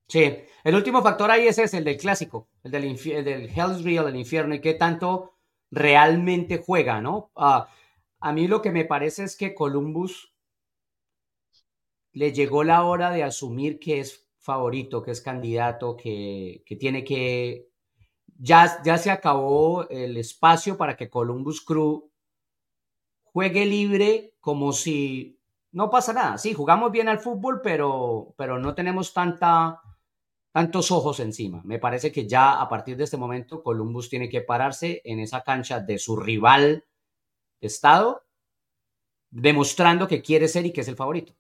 Sí, 0.08 0.36
el 0.64 0.76
último 0.76 1.02
factor 1.02 1.32
ahí 1.32 1.48
es 1.48 1.58
ese, 1.58 1.78
el 1.78 1.84
del 1.84 1.98
clásico, 1.98 2.48
el 2.64 2.72
del, 2.72 2.84
el 2.84 3.26
del 3.26 3.50
Hell's 3.50 3.84
Real, 3.84 4.08
el 4.08 4.16
infierno, 4.16 4.54
y 4.54 4.62
qué 4.62 4.76
tanto 4.76 5.34
realmente 5.72 6.62
juega, 6.64 7.02
¿no? 7.02 7.32
Uh, 7.36 7.64
a 8.20 8.34
mí 8.34 8.48
lo 8.48 8.62
que 8.62 8.72
me 8.72 8.86
parece 8.86 9.24
es 9.24 9.36
que 9.36 9.56
Columbus 9.56 10.31
le 12.14 12.34
llegó 12.34 12.64
la 12.64 12.84
hora 12.84 13.12
de 13.12 13.24
asumir 13.24 13.80
que 13.80 14.00
es 14.00 14.28
favorito, 14.40 15.02
que 15.02 15.12
es 15.12 15.22
candidato, 15.22 15.96
que, 15.96 16.64
que 16.66 16.76
tiene 16.76 17.04
que... 17.04 17.70
Ya, 18.38 18.82
ya 18.84 18.98
se 18.98 19.12
acabó 19.12 19.88
el 19.90 20.18
espacio 20.18 20.78
para 20.78 20.98
que 20.98 21.10
Columbus 21.10 21.62
Crew 21.62 22.12
juegue 23.24 23.66
libre 23.66 24.36
como 24.40 24.74
si 24.74 25.40
no 25.72 25.90
pasa 25.90 26.14
nada. 26.14 26.38
Sí, 26.38 26.54
jugamos 26.54 26.92
bien 26.92 27.08
al 27.08 27.20
fútbol, 27.20 27.62
pero, 27.62 28.34
pero 28.38 28.60
no 28.60 28.76
tenemos 28.76 29.14
tanta, 29.14 29.82
tantos 30.52 30.92
ojos 30.92 31.20
encima. 31.20 31.62
Me 31.64 31.80
parece 31.80 32.12
que 32.12 32.28
ya 32.28 32.60
a 32.60 32.68
partir 32.68 32.98
de 32.98 33.06
este 33.06 33.18
momento 33.18 33.64
Columbus 33.64 34.10
tiene 34.10 34.28
que 34.28 34.42
pararse 34.42 35.02
en 35.06 35.20
esa 35.20 35.44
cancha 35.44 35.80
de 35.80 35.98
su 35.98 36.18
rival 36.18 36.86
estado, 37.62 38.24
demostrando 39.30 40.08
que 40.08 40.22
quiere 40.22 40.48
ser 40.48 40.66
y 40.66 40.74
que 40.74 40.82
es 40.82 40.88
el 40.88 40.96
favorito. 40.96 41.34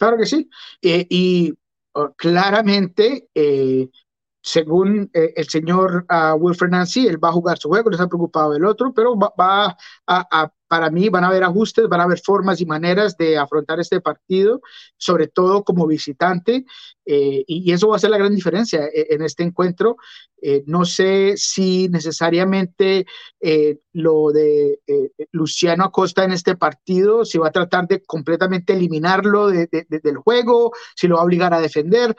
Claro 0.00 0.16
que 0.16 0.24
sí. 0.24 0.48
Eh, 0.80 1.06
y 1.10 1.52
uh, 1.94 2.08
claramente, 2.16 3.28
eh, 3.34 3.90
según 4.42 5.10
eh, 5.12 5.34
el 5.36 5.46
señor 5.46 6.06
uh, 6.10 6.36
Wilfred 6.36 6.70
Nancy, 6.70 7.06
él 7.06 7.22
va 7.22 7.28
a 7.28 7.32
jugar 7.32 7.58
su 7.58 7.68
juego, 7.68 7.90
no 7.90 7.96
está 7.96 8.08
preocupado 8.08 8.52
del 8.52 8.64
otro, 8.64 8.94
pero 8.94 9.14
va, 9.18 9.76
a, 10.06 10.52
para 10.70 10.88
mí 10.88 11.08
van 11.08 11.24
a 11.24 11.26
haber 11.26 11.42
ajustes, 11.42 11.88
van 11.88 11.98
a 11.98 12.04
haber 12.04 12.20
formas 12.20 12.60
y 12.60 12.64
maneras 12.64 13.16
de 13.16 13.36
afrontar 13.36 13.80
este 13.80 14.00
partido, 14.00 14.60
sobre 14.96 15.26
todo 15.26 15.64
como 15.64 15.84
visitante, 15.84 16.64
eh, 17.04 17.42
y, 17.44 17.72
eso 17.72 17.88
va 17.88 17.96
a 17.96 17.98
ser 17.98 18.10
la 18.10 18.18
gran 18.18 18.32
diferencia 18.32 18.84
eh, 18.84 19.08
en 19.10 19.22
este 19.22 19.42
encuentro. 19.42 19.96
Eh, 20.40 20.62
no 20.66 20.84
sé 20.84 21.34
si 21.36 21.88
necesariamente 21.88 23.04
lo 23.94 24.30
de 24.30 24.78
Luciano 25.32 25.82
Acosta 25.82 26.22
en 26.22 26.30
este 26.30 26.56
partido, 26.56 27.24
si 27.24 27.36
va 27.36 27.48
a 27.48 27.52
tratar 27.52 27.88
de 27.88 28.04
completamente 28.04 28.72
eliminarlo 28.72 29.48
de, 29.48 29.66
de, 29.66 29.86
de, 29.88 29.98
del 29.98 30.18
juego, 30.18 30.70
si 30.94 31.08
lo 31.08 31.16
va 31.16 31.22
a 31.22 31.24
obligar 31.24 31.52
a 31.52 31.60
defender. 31.60 32.14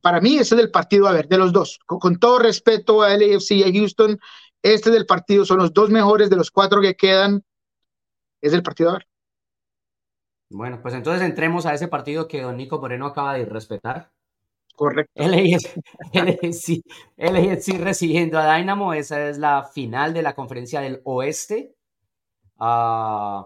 para 0.00 0.22
mí 0.22 0.38
ese 0.38 0.54
es 0.54 0.60
el 0.62 0.70
partido, 0.70 1.06
a 1.06 1.12
ver, 1.12 1.28
de 1.28 1.36
los 1.36 1.52
dos, 1.52 1.78
con, 1.84 1.98
con 1.98 2.18
todo 2.18 2.38
respeto 2.38 3.02
a 3.02 3.14
LAFC 3.14 3.50
y 3.50 3.62
a 3.64 3.70
Houston, 3.70 4.18
este 4.62 4.90
del 4.90 5.06
partido 5.06 5.44
son 5.44 5.58
los 5.58 5.72
dos 5.72 5.90
mejores 5.90 6.30
de 6.30 6.36
los 6.36 6.50
cuatro 6.50 6.80
que 6.80 6.96
quedan 6.96 7.44
es 8.40 8.52
el 8.52 8.62
partido 8.62 8.90
a 8.90 8.92
ver. 8.94 9.06
Bueno, 10.50 10.80
pues 10.82 10.94
entonces 10.94 11.22
entremos 11.22 11.66
a 11.66 11.74
ese 11.74 11.88
partido 11.88 12.26
que 12.28 12.42
don 12.42 12.56
Nico 12.56 12.78
Moreno 12.80 13.06
acaba 13.06 13.34
de 13.34 13.44
respetar. 13.44 14.10
Correcto. 14.76 15.12
LAFC, 15.16 16.82
LAFC 17.16 17.68
recibiendo 17.80 18.38
a 18.38 18.56
Dynamo, 18.56 18.94
esa 18.94 19.28
es 19.28 19.38
la 19.38 19.64
final 19.64 20.14
de 20.14 20.22
la 20.22 20.34
conferencia 20.34 20.80
del 20.80 21.00
oeste. 21.04 21.74
Uh, 22.58 23.44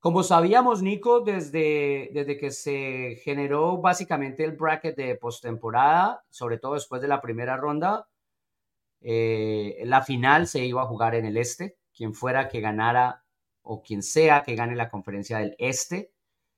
Como 0.00 0.22
sabíamos, 0.22 0.82
Nico, 0.82 1.20
desde, 1.20 2.10
desde 2.14 2.38
que 2.38 2.50
se 2.50 3.16
generó 3.24 3.78
básicamente 3.78 4.44
el 4.44 4.52
bracket 4.52 4.96
de 4.96 5.16
postemporada, 5.16 6.24
sobre 6.30 6.58
todo 6.58 6.74
después 6.74 7.02
de 7.02 7.08
la 7.08 7.20
primera 7.20 7.56
ronda, 7.56 8.08
eh, 9.02 9.82
la 9.84 10.02
final 10.02 10.46
se 10.46 10.64
iba 10.64 10.82
a 10.82 10.86
jugar 10.86 11.14
en 11.14 11.26
el 11.26 11.36
este. 11.36 11.78
Quien 11.94 12.14
fuera 12.14 12.48
que 12.48 12.60
ganara 12.60 13.24
o 13.72 13.82
quien 13.82 14.02
sea 14.02 14.42
que 14.42 14.56
gane 14.56 14.74
la 14.74 14.90
conferencia 14.90 15.38
del 15.38 15.54
este 15.56 16.12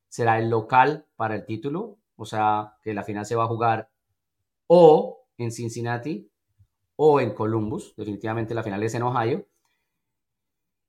será 0.08 0.38
el 0.38 0.48
local 0.48 1.06
para 1.14 1.34
el 1.34 1.44
título. 1.44 1.98
O 2.16 2.24
sea, 2.24 2.78
que 2.82 2.94
la 2.94 3.02
final 3.02 3.26
se 3.26 3.36
va 3.36 3.44
a 3.44 3.48
jugar 3.48 3.90
o 4.66 5.26
en 5.36 5.52
Cincinnati 5.52 6.30
o 6.96 7.20
en 7.20 7.34
Columbus. 7.34 7.94
Definitivamente 7.96 8.54
la 8.54 8.62
final 8.62 8.82
es 8.82 8.94
en 8.94 9.02
Ohio. 9.02 9.46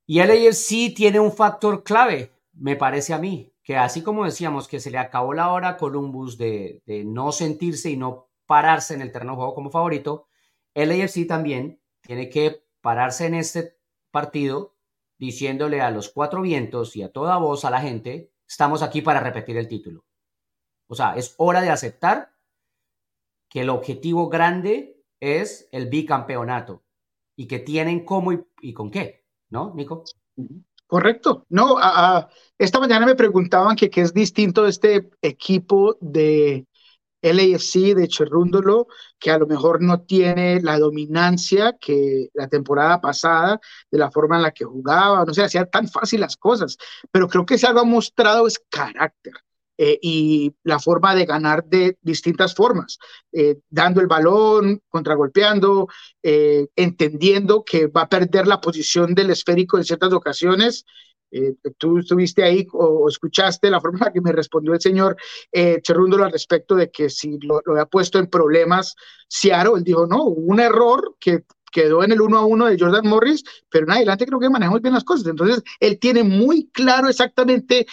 Y 0.06 0.20
el 0.20 0.32
AFC 0.32 0.96
tiene 0.96 1.20
un 1.20 1.34
factor 1.34 1.84
clave, 1.84 2.32
me 2.54 2.78
parece 2.78 3.14
a 3.14 3.18
mí, 3.18 3.54
que 3.62 3.76
así 3.76 4.02
como 4.02 4.24
decíamos 4.24 4.70
que 4.70 4.80
se 4.80 4.92
le 4.92 5.00
acabó 5.00 5.34
la 5.34 5.52
hora 5.52 5.70
a 5.70 5.78
Columbus 5.78 6.38
de, 6.38 6.84
de 6.86 7.04
no 7.04 7.34
sentirse 7.34 7.90
y 7.90 7.98
no 7.98 8.30
pararse 8.46 8.94
en 8.94 9.02
el 9.02 9.12
terreno 9.12 9.34
de 9.34 9.38
juego 9.38 9.56
como 9.56 9.72
favorito, 9.72 10.28
el 10.74 10.92
AFC 10.92 11.28
también 11.28 11.82
tiene 12.02 12.30
que 12.30 12.64
pararse 12.80 13.26
en 13.26 13.34
este 13.36 13.78
partido 14.10 14.73
diciéndole 15.18 15.82
a 15.82 15.92
los 15.92 16.10
cuatro 16.10 16.42
vientos 16.42 16.96
y 16.96 17.04
a 17.04 17.12
toda 17.12 17.38
voz 17.38 17.66
a 17.66 17.70
la 17.70 17.82
gente, 17.82 18.32
estamos 18.48 18.82
aquí 18.82 19.02
para 19.02 19.20
repetir 19.20 19.58
el 19.58 19.68
título. 19.68 20.06
O 20.88 20.96
sea, 20.96 21.16
es 21.16 21.36
hora 21.38 21.62
de 21.62 21.70
aceptar 21.70 22.34
que 23.50 23.62
el 23.62 23.70
objetivo 23.70 24.30
grande 24.30 25.04
es 25.20 25.70
el 25.72 25.88
bicampeonato 25.88 26.84
y 27.36 27.48
que 27.48 27.60
tienen 27.60 28.06
cómo 28.06 28.32
y, 28.62 28.74
con 28.74 28.92
qué, 28.92 29.26
¿no, 29.50 29.74
Nico? 29.76 30.04
Correcto. 30.88 31.46
No, 31.50 31.78
esta 32.58 32.80
mañana 32.80 33.06
me 33.06 33.16
preguntaban 33.16 33.76
que 33.76 33.90
qué 33.90 34.02
es 34.02 34.14
distinto 34.14 34.68
este 34.68 35.10
equipo 35.22 35.98
de 36.02 36.68
LAFC 37.24 37.96
de 37.96 38.08
Cherrúndolo, 38.08 38.88
que 39.18 39.32
a 39.32 39.38
lo 39.40 39.48
mejor 39.48 39.82
no 39.82 40.02
tiene 40.02 40.62
la 40.62 40.78
dominancia 40.78 41.76
que 41.80 42.30
la 42.34 42.48
temporada 42.48 43.02
pasada, 43.02 43.60
de 43.90 43.98
la 43.98 44.12
forma 44.12 44.36
en 44.36 44.44
la 44.44 44.52
que 44.52 44.66
jugaba, 44.66 45.26
no 45.26 45.34
sé, 45.34 45.44
hacía 45.44 45.66
tan 45.66 45.88
fácil 45.88 46.20
las 46.20 46.38
cosas, 46.38 46.78
pero 47.12 47.28
creo 47.28 47.46
que 47.46 47.58
algo 47.66 47.80
ha 47.80 47.86
mostrado 47.86 48.48
es 48.48 48.60
carácter. 48.70 49.34
Eh, 49.76 49.98
y 50.04 50.54
la 50.64 50.78
forma 50.80 51.16
de 51.16 51.26
ganar 51.26 51.66
de 51.66 51.98
distintas 52.02 52.54
formas, 52.54 53.00
eh, 53.32 53.58
dando 53.72 54.02
el 54.02 54.08
balón, 54.08 54.84
contragolpeando, 54.88 55.88
eh, 56.22 56.68
entendiendo 56.76 57.64
que 57.66 57.88
va 57.88 58.04
a 58.04 58.10
perder 58.10 58.46
la 58.46 58.62
posición 58.62 59.16
del 59.16 59.32
esférico 59.32 59.78
en 59.78 59.84
ciertas 59.84 60.14
ocasiones. 60.14 60.86
Tú 61.78 62.00
estuviste 62.00 62.44
ahí 62.44 62.68
o, 62.74 63.08
escuchaste 63.08 63.70
la 63.70 63.82
forma 63.82 64.00
en 64.00 64.06
la 64.06 64.14
que 64.14 64.22
me 64.22 64.32
respondió 64.32 64.74
el 64.74 64.82
señor 64.82 65.16
Cherrúndolo 65.82 66.26
al 66.26 66.32
respecto 66.32 66.76
de 66.76 66.92
que 66.92 67.10
si 67.10 67.40
lo, 67.40 67.62
lo 67.66 67.74
había 67.74 67.86
puesto 67.86 68.20
en 68.20 68.28
problemas 68.28 68.96
Seattle, 69.28 69.74
él 69.78 69.84
dijo, 69.84 70.06
no, 70.06 70.26
un 70.26 70.60
error 70.60 71.16
que 71.20 71.44
quedó 71.74 72.04
en 72.04 72.14
el 72.14 72.22
uno 72.22 72.38
a 72.38 72.46
uno 72.46 72.68
de 72.68 72.78
Jordan 72.80 73.08
Morris, 73.08 73.44
pero 73.70 73.86
en 73.86 73.92
adelante 73.92 74.26
creo 74.26 74.40
que 74.40 74.50
manejamos 74.50 74.82
bien 74.82 74.94
las 74.94 75.04
cosas. 75.04 75.28
Entonces, 75.28 75.62
él 75.80 76.00
tiene 76.00 76.24
muy 76.24 76.70
claro 76.72 77.10
exactamente 77.10 77.86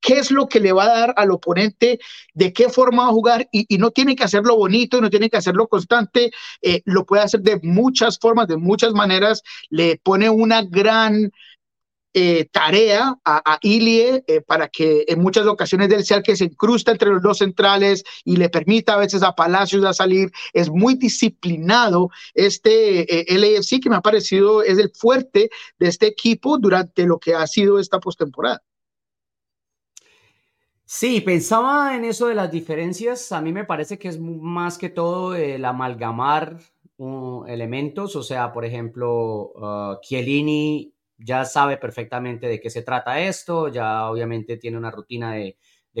qué 0.00 0.18
es 0.18 0.30
lo 0.30 0.46
que 0.46 0.60
le 0.60 0.72
va 0.72 0.84
a 0.84 0.98
dar 1.00 1.14
al 1.16 1.30
oponente, 1.30 1.98
de 2.34 2.52
qué 2.52 2.68
forma 2.68 3.04
va 3.04 3.08
a 3.08 3.12
jugar 3.12 3.48
y, 3.50 3.66
no 3.78 3.90
tiene 3.90 4.14
que 4.14 4.24
hacerlo 4.24 4.56
bonito, 4.56 5.00
no 5.00 5.10
tiene 5.10 5.30
que 5.30 5.38
hacerlo 5.38 5.66
constante, 5.66 6.30
eh, 6.62 6.82
lo 6.84 7.06
puede 7.06 7.22
hacer 7.22 7.40
de 7.40 7.58
muchas 7.62 8.18
formas, 8.18 8.46
de 8.46 8.58
muchas 8.58 8.92
maneras, 8.92 9.42
le 9.68 10.00
pone 10.02 10.30
una 10.30 10.62
gran... 10.62 11.32
Eh, 12.16 12.48
tarea 12.52 13.18
a, 13.24 13.58
Ilie 13.60 14.22
eh, 14.28 14.40
para 14.40 14.68
que 14.68 15.04
en 15.08 15.20
muchas 15.20 15.48
ocasiones 15.48 15.90
él 15.90 16.04
sea 16.04 16.22
que 16.22 16.36
se 16.36 16.44
incrusta 16.44 16.92
entre 16.92 17.10
los 17.10 17.20
dos 17.20 17.38
centrales 17.38 18.04
y 18.24 18.36
le 18.36 18.48
permita 18.48 18.94
a 18.94 18.98
veces 18.98 19.24
a 19.24 19.34
Palacios 19.34 19.84
a 19.84 19.92
salir. 19.92 20.30
Es 20.52 20.70
muy 20.70 20.94
disciplinado 20.94 22.10
este 22.34 23.26
LAFC 23.28 23.82
que 23.82 23.90
me 23.90 23.96
ha 23.96 24.00
parecido 24.00 24.62
es 24.62 24.78
el 24.78 24.92
fuerte 24.94 25.50
de 25.80 25.88
este 25.88 26.06
equipo 26.06 26.56
durante 26.56 27.04
lo 27.04 27.18
que 27.18 27.34
ha 27.34 27.48
sido 27.48 27.80
esta 27.80 27.98
postemporada. 27.98 28.62
Sí, 30.84 31.20
pensaba 31.20 31.96
en 31.96 32.04
eso 32.04 32.28
de 32.28 32.36
las 32.36 32.52
diferencias. 32.52 33.32
A 33.32 33.40
mí 33.40 33.52
me 33.52 33.64
parece 33.64 33.98
que 33.98 34.06
es 34.06 34.20
más 34.20 34.78
que 34.78 34.88
todo 34.88 35.34
el 35.34 35.64
amalgamar 35.64 36.60
uh, 36.98 37.44
elementos. 37.46 38.14
O 38.14 38.22
sea, 38.22 38.52
por 38.52 38.64
ejemplo, 38.64 39.52
uh, 39.56 40.00
Chiellini 40.00 40.93
ya 41.18 41.44
sabe 41.44 41.76
perfectamente 41.76 42.46
de 42.46 42.60
qué 42.60 42.70
se 42.70 42.82
trata 42.82 43.20
esto, 43.20 43.68
ya 43.68 44.10
obviamente 44.10 44.56
tiene 44.56 44.78
una 44.78 44.90
rutina 44.90 45.34
de, 45.34 45.56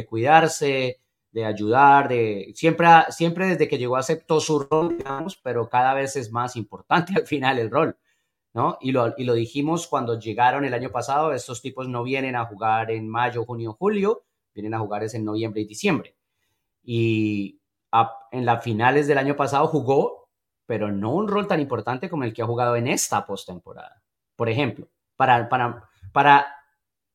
cuidarse, 0.06 1.00
de 1.30 1.44
ayudar, 1.44 2.08
de 2.08 2.52
siempre, 2.54 2.88
siempre 3.10 3.46
desde 3.46 3.68
que 3.68 3.78
llegó 3.78 3.96
aceptó 3.96 4.40
su 4.40 4.60
rol, 4.60 4.98
digamos, 4.98 5.36
pero 5.36 5.68
cada 5.68 5.94
vez 5.94 6.16
es 6.16 6.32
más 6.32 6.56
importante 6.56 7.12
al 7.16 7.26
final 7.26 7.58
el 7.58 7.70
rol. 7.70 7.96
¿No? 8.52 8.78
Y 8.80 8.92
lo, 8.92 9.14
y 9.16 9.24
lo 9.24 9.34
dijimos 9.34 9.88
cuando 9.88 10.16
llegaron 10.16 10.64
el 10.64 10.74
año 10.74 10.90
pasado, 10.92 11.32
estos 11.32 11.60
tipos 11.60 11.88
no 11.88 12.04
vienen 12.04 12.36
a 12.36 12.44
jugar 12.44 12.92
en 12.92 13.08
mayo, 13.08 13.44
junio, 13.44 13.72
julio, 13.76 14.22
vienen 14.54 14.74
a 14.74 14.78
jugar 14.78 15.02
es 15.02 15.14
en 15.14 15.24
noviembre 15.24 15.62
y 15.62 15.64
diciembre. 15.66 16.14
Y 16.84 17.58
en 18.30 18.44
las 18.44 18.62
finales 18.62 19.06
del 19.06 19.18
año 19.18 19.36
pasado 19.36 19.66
jugó, 19.66 20.28
pero 20.66 20.90
no 20.92 21.12
un 21.14 21.28
rol 21.28 21.46
tan 21.46 21.60
importante 21.60 22.08
como 22.08 22.24
el 22.24 22.32
que 22.32 22.42
ha 22.42 22.46
jugado 22.46 22.76
en 22.76 22.86
esta 22.88 23.26
postemporada. 23.26 24.02
Por 24.36 24.48
ejemplo, 24.48 24.88
para, 25.16 25.48
para, 25.48 25.88
para 26.12 26.46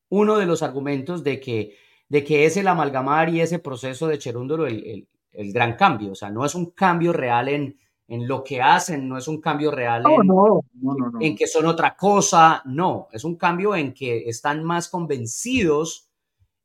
uno 0.08 0.36
de 0.36 0.46
los 0.46 0.62
argumentos 0.62 1.24
de 1.24 1.40
que, 1.40 1.76
de 2.08 2.24
que 2.24 2.44
es 2.44 2.56
el 2.56 2.68
amalgamar 2.68 3.28
y 3.28 3.40
ese 3.40 3.58
proceso 3.58 4.06
de 4.08 4.18
Cherúndolo 4.18 4.66
el, 4.66 5.08
el, 5.32 5.52
gran 5.52 5.76
cambio. 5.76 6.12
O 6.12 6.14
sea, 6.14 6.30
no 6.30 6.44
es 6.44 6.54
un 6.54 6.72
cambio 6.72 7.12
real 7.12 7.48
en, 7.48 7.78
en 8.08 8.26
lo 8.26 8.42
que 8.42 8.60
hacen, 8.60 9.08
no 9.08 9.16
es 9.16 9.28
un 9.28 9.40
cambio 9.40 9.70
real 9.70 10.04
en, 10.06 11.20
en, 11.20 11.36
que 11.36 11.46
son 11.46 11.66
otra 11.66 11.96
cosa, 11.96 12.62
no, 12.64 13.08
es 13.12 13.24
un 13.24 13.36
cambio 13.36 13.76
en 13.76 13.94
que 13.94 14.28
están 14.28 14.64
más 14.64 14.88
convencidos 14.88 16.08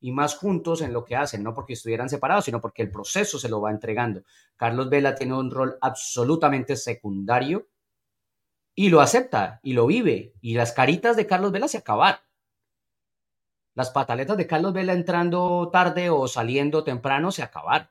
y 0.00 0.12
más 0.12 0.36
juntos 0.36 0.82
en 0.82 0.92
lo 0.92 1.04
que 1.04 1.16
hacen, 1.16 1.42
no 1.42 1.54
porque 1.54 1.72
estuvieran 1.74 2.08
separados, 2.08 2.44
sino 2.44 2.60
porque 2.60 2.82
el 2.82 2.90
proceso 2.90 3.38
se 3.38 3.48
lo 3.48 3.60
va 3.60 3.70
entregando. 3.70 4.22
Carlos 4.56 4.90
Vela 4.90 5.14
tiene 5.14 5.34
un 5.34 5.50
rol 5.50 5.78
absolutamente 5.80 6.76
secundario 6.76 7.66
y 8.76 8.90
lo 8.90 9.00
acepta 9.00 9.58
y 9.64 9.72
lo 9.72 9.86
vive. 9.86 10.34
Y 10.40 10.54
las 10.54 10.72
caritas 10.72 11.16
de 11.16 11.26
Carlos 11.26 11.50
Vela 11.50 11.66
se 11.66 11.78
acaban. 11.78 12.16
Las 13.74 13.90
pataletas 13.90 14.36
de 14.36 14.46
Carlos 14.46 14.74
Vela 14.74 14.92
entrando 14.92 15.70
tarde 15.72 16.10
o 16.10 16.28
saliendo 16.28 16.84
temprano 16.84 17.32
se 17.32 17.42
acaban. 17.42 17.90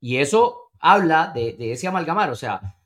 Y 0.00 0.18
eso 0.18 0.70
habla 0.78 1.32
de, 1.34 1.56
ese 1.72 1.88
amalgamar, 1.88 2.30
o 2.30 2.36
sea, 2.36 2.76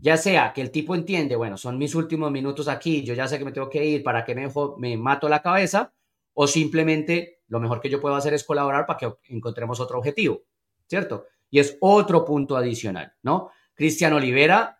ya 0.00 0.16
sea 0.16 0.52
que 0.52 0.60
el 0.60 0.70
tipo 0.70 0.94
entiende, 0.94 1.36
bueno, 1.36 1.56
son 1.56 1.78
mis 1.78 1.94
últimos 1.94 2.30
minutos 2.32 2.68
aquí, 2.68 3.04
yo 3.04 3.14
ya 3.14 3.28
sé 3.28 3.38
que 3.38 3.44
me 3.44 3.52
tengo 3.52 3.70
que 3.70 3.84
ir, 3.84 4.02
para 4.02 4.24
que 4.24 4.34
me, 4.34 4.48
me 4.78 4.96
mato 4.96 5.28
la 5.28 5.40
cabeza, 5.40 5.92
o 6.34 6.46
simplemente 6.48 7.42
lo 7.46 7.60
mejor 7.60 7.80
que 7.80 7.88
yo 7.88 8.00
puedo 8.00 8.16
hacer 8.16 8.34
es 8.34 8.44
colaborar 8.44 8.86
para 8.86 8.98
que 8.98 9.14
encontremos 9.28 9.78
otro 9.78 9.98
objetivo, 9.98 10.42
¿cierto? 10.86 11.26
Y 11.48 11.60
es 11.60 11.78
otro 11.80 12.24
punto 12.24 12.56
adicional, 12.56 13.14
¿no? 13.22 13.50
Cristian 13.74 14.12
Olivera 14.12 14.77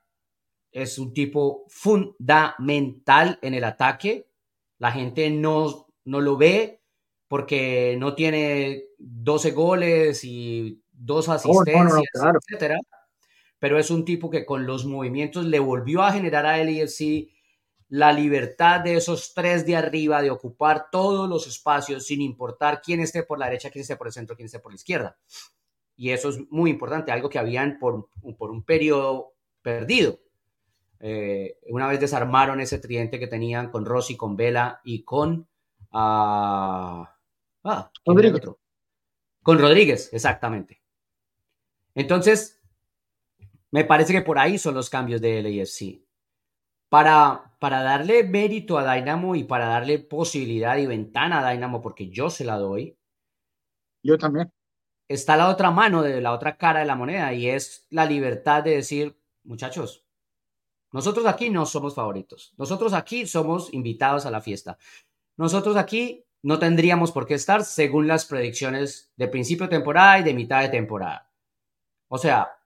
es 0.72 0.98
un 0.98 1.12
tipo 1.12 1.64
fundamental 1.68 3.38
en 3.42 3.54
el 3.54 3.64
ataque. 3.64 4.28
La 4.78 4.92
gente 4.92 5.31
no, 5.31 5.88
no 6.04 6.20
lo 6.20 6.37
ve 6.37 6.83
porque 7.28 7.96
no 7.98 8.14
tiene 8.14 8.85
12 8.98 9.50
goles 9.52 10.24
y 10.24 10.83
dos 10.92 11.28
asistencias, 11.28 12.02
etcétera. 12.14 12.78
Pero 13.59 13.78
es 13.78 13.90
un 13.90 14.04
tipo 14.04 14.31
que 14.31 14.46
con 14.46 14.66
los 14.66 14.87
movimientos 14.87 15.44
le 15.44 15.59
volvió 15.59 16.02
a 16.02 16.12
generar 16.12 16.46
a 16.46 16.62
LFC 16.62 17.28
la 17.88 18.12
libertad 18.12 18.80
de 18.80 18.97
esos 18.97 19.32
tres 19.34 19.64
de 19.64 19.74
arriba 19.74 20.22
de 20.22 20.30
ocupar 20.30 20.90
todos 20.90 21.28
los 21.28 21.47
espacios 21.47 22.07
sin 22.07 22.20
importar 22.20 22.82
quién 22.82 23.01
esté 23.01 23.22
por 23.22 23.38
la 23.38 23.47
derecha, 23.47 23.70
quién 23.70 23.82
esté 23.82 23.97
por 23.97 24.07
el 24.07 24.12
centro, 24.12 24.36
quién 24.36 24.47
esté 24.47 24.61
por 24.61 24.72
la 24.72 24.76
izquierda. 24.76 25.18
Y 25.97 26.11
eso 26.11 26.28
es 26.28 26.38
muy 26.51 26.70
importante, 26.70 27.11
algo 27.11 27.28
que 27.28 27.38
habían 27.38 27.78
por, 27.78 28.09
por 28.36 28.51
un 28.51 28.62
periodo 28.62 29.34
perdido. 29.62 30.20
Eh, 31.01 31.59
una 31.68 31.86
vez 31.86 32.01
desarmaron 32.01 32.61
ese 32.61 32.78
tridente 32.78 33.18
que 33.18 33.26
tenían 33.26 33.70
con 33.70 33.84
Rossi, 33.84 34.16
con 34.16 34.36
Vela 34.36 34.80
y 34.84 35.03
con... 35.05 35.49
ah, 35.92 37.14
Rodríguez. 38.05 38.42
Con 39.42 39.59
Rodríguez, 39.59 40.12
exactamente. 40.12 40.82
Entonces, 41.94 42.61
me 43.70 43.84
parece 43.84 44.12
que 44.12 44.22
por 44.22 44.38
ahí 44.38 44.59
son 44.59 44.74
los 44.74 44.90
cambios 44.90 45.20
de 45.20 45.42
LAFC 45.42 46.01
para, 46.88 47.55
para 47.59 47.82
darle 47.82 48.24
mérito 48.24 48.78
a 48.78 48.94
Dynamo 48.94 49.34
y 49.34 49.44
para 49.44 49.66
darle 49.66 49.99
posibilidad 49.99 50.76
y 50.78 50.86
ventana 50.86 51.46
a 51.46 51.51
Dynamo, 51.51 51.80
porque 51.82 52.09
yo 52.09 52.30
se 52.30 52.44
la 52.44 52.57
doy. 52.57 52.96
Yo 54.03 54.16
también. 54.18 54.53
Está 55.09 55.36
la 55.36 55.49
otra 55.49 55.70
mano 55.70 56.03
de 56.03 56.20
la 56.20 56.32
otra 56.32 56.57
cara 56.57 56.80
de 56.80 56.86
la 56.86 56.94
moneda 56.94 57.32
y 57.32 57.49
es 57.49 57.86
la 57.90 58.05
libertad 58.05 58.62
de 58.62 58.76
decir, 58.76 59.18
muchachos, 59.42 60.07
nosotros 60.93 61.26
aquí 61.26 61.51
no 61.51 61.66
somos 61.66 61.95
favoritos. 61.95 62.55
Nosotros 62.57 62.93
aquí 62.93 63.26
somos 63.26 63.72
invitados 63.72 64.26
a 64.26 64.30
la 64.30 64.41
fiesta. 64.41 64.78
Nosotros 65.36 65.76
aquí 65.76 66.24
no 66.43 66.59
tendríamos 66.59 67.12
por 67.12 67.26
qué 67.26 67.34
estar 67.34 67.64
según 67.64 68.07
las 68.07 68.24
predicciones 68.24 69.12
de 69.16 69.28
principio 69.28 69.66
de 69.66 69.76
temporada 69.76 70.18
y 70.18 70.22
de 70.22 70.34
mitad 70.34 70.62
de 70.62 70.68
temporada. 70.68 71.30
O 72.09 72.18
sea, 72.18 72.59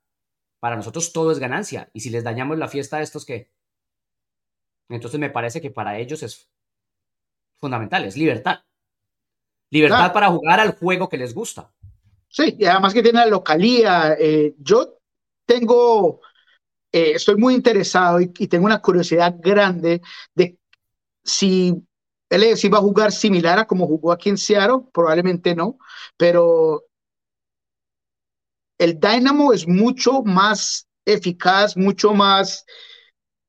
para 0.60 0.76
nosotros 0.76 1.12
todo 1.12 1.32
es 1.32 1.38
ganancia. 1.38 1.90
Y 1.92 2.00
si 2.00 2.10
les 2.10 2.22
dañamos 2.22 2.58
la 2.58 2.68
fiesta 2.68 2.98
a 2.98 3.02
estos, 3.02 3.26
¿qué? 3.26 3.50
Entonces 4.88 5.18
me 5.18 5.30
parece 5.30 5.60
que 5.60 5.70
para 5.70 5.98
ellos 5.98 6.22
es 6.22 6.48
fundamental, 7.58 8.04
es 8.04 8.16
libertad. 8.16 8.60
Libertad 9.70 10.12
para 10.12 10.28
jugar 10.28 10.60
al 10.60 10.76
juego 10.76 11.08
que 11.08 11.16
les 11.16 11.34
gusta. 11.34 11.72
Sí, 12.28 12.56
y 12.58 12.64
además 12.66 12.92
que 12.92 13.02
tiene 13.02 13.20
la 13.20 13.26
localía. 13.26 14.16
Eh, 14.18 14.54
yo 14.58 14.98
tengo, 15.46 16.20
eh, 16.92 17.12
estoy 17.14 17.36
muy 17.36 17.54
interesado 17.54 18.20
y, 18.20 18.28
tengo 18.28 18.66
una 18.66 18.82
curiosidad 18.82 19.34
grande 19.38 20.02
de 20.34 20.58
si 21.24 21.82
él 22.28 22.42
va 22.72 22.78
a 22.78 22.82
jugar 22.82 23.12
similar 23.12 23.58
a 23.58 23.66
como 23.66 23.86
jugó 23.86 24.12
aquí 24.12 24.28
en 24.30 24.38
Seattle, 24.38 24.86
probablemente 24.92 25.54
no, 25.54 25.78
pero 26.16 26.84
el 28.78 28.98
Dynamo 28.98 29.52
es 29.52 29.68
mucho 29.68 30.22
más 30.22 30.88
eficaz, 31.04 31.76
mucho 31.76 32.14
más 32.14 32.64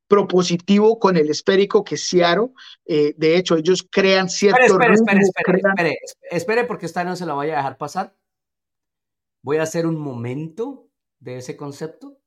propositivo 0.07 0.99
con 0.99 1.17
el 1.17 1.29
esférico 1.29 1.83
que 1.83 1.97
Seattle. 1.97 2.49
Eh, 2.85 3.15
de 3.17 3.37
hecho, 3.37 3.55
ellos 3.55 3.87
crean 3.89 4.29
cierto 4.29 4.61
espere, 4.61 4.93
espere, 4.93 5.19
espere, 5.21 5.57
espere, 5.57 5.97
espere, 6.29 6.63
porque 6.65 6.85
esta 6.85 7.03
no 7.03 7.15
se 7.15 7.25
la 7.25 7.33
vaya 7.33 7.53
a 7.53 7.57
dejar 7.57 7.77
pasar. 7.77 8.15
Voy 9.41 9.57
a 9.57 9.63
hacer 9.63 9.87
un 9.87 9.97
momento 9.97 10.87
de 11.19 11.37
ese 11.37 11.57
concepto. 11.57 12.19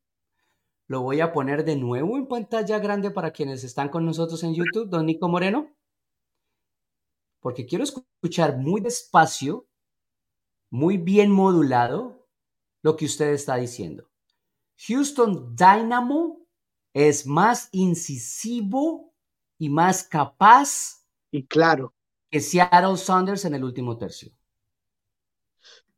Lo 0.88 1.02
voy 1.02 1.20
a 1.20 1.32
poner 1.32 1.64
de 1.64 1.76
nuevo 1.76 2.16
en 2.16 2.26
pantalla 2.26 2.78
grande 2.78 3.10
para 3.10 3.32
quienes 3.32 3.64
están 3.64 3.88
con 3.88 4.04
nosotros 4.06 4.42
en 4.44 4.54
YouTube, 4.54 4.88
don 4.88 5.06
Nico 5.06 5.28
Moreno. 5.28 5.74
Porque 7.40 7.66
quiero 7.66 7.84
escuchar 7.84 8.56
muy 8.58 8.80
despacio, 8.80 9.66
muy 10.70 10.96
bien 10.96 11.30
modulado, 11.30 12.26
lo 12.82 12.96
que 12.96 13.04
usted 13.04 13.30
está 13.30 13.56
diciendo. 13.56 14.08
Houston 14.86 15.56
Dynamo 15.56 16.46
es 16.92 17.26
más 17.26 17.68
incisivo 17.72 19.12
y 19.58 19.68
más 19.68 20.04
capaz. 20.04 21.04
Y 21.30 21.46
claro. 21.46 21.92
Que 22.30 22.40
Seattle 22.40 22.96
Saunders 22.96 23.44
en 23.44 23.54
el 23.54 23.64
último 23.64 23.96
tercio. 23.96 24.32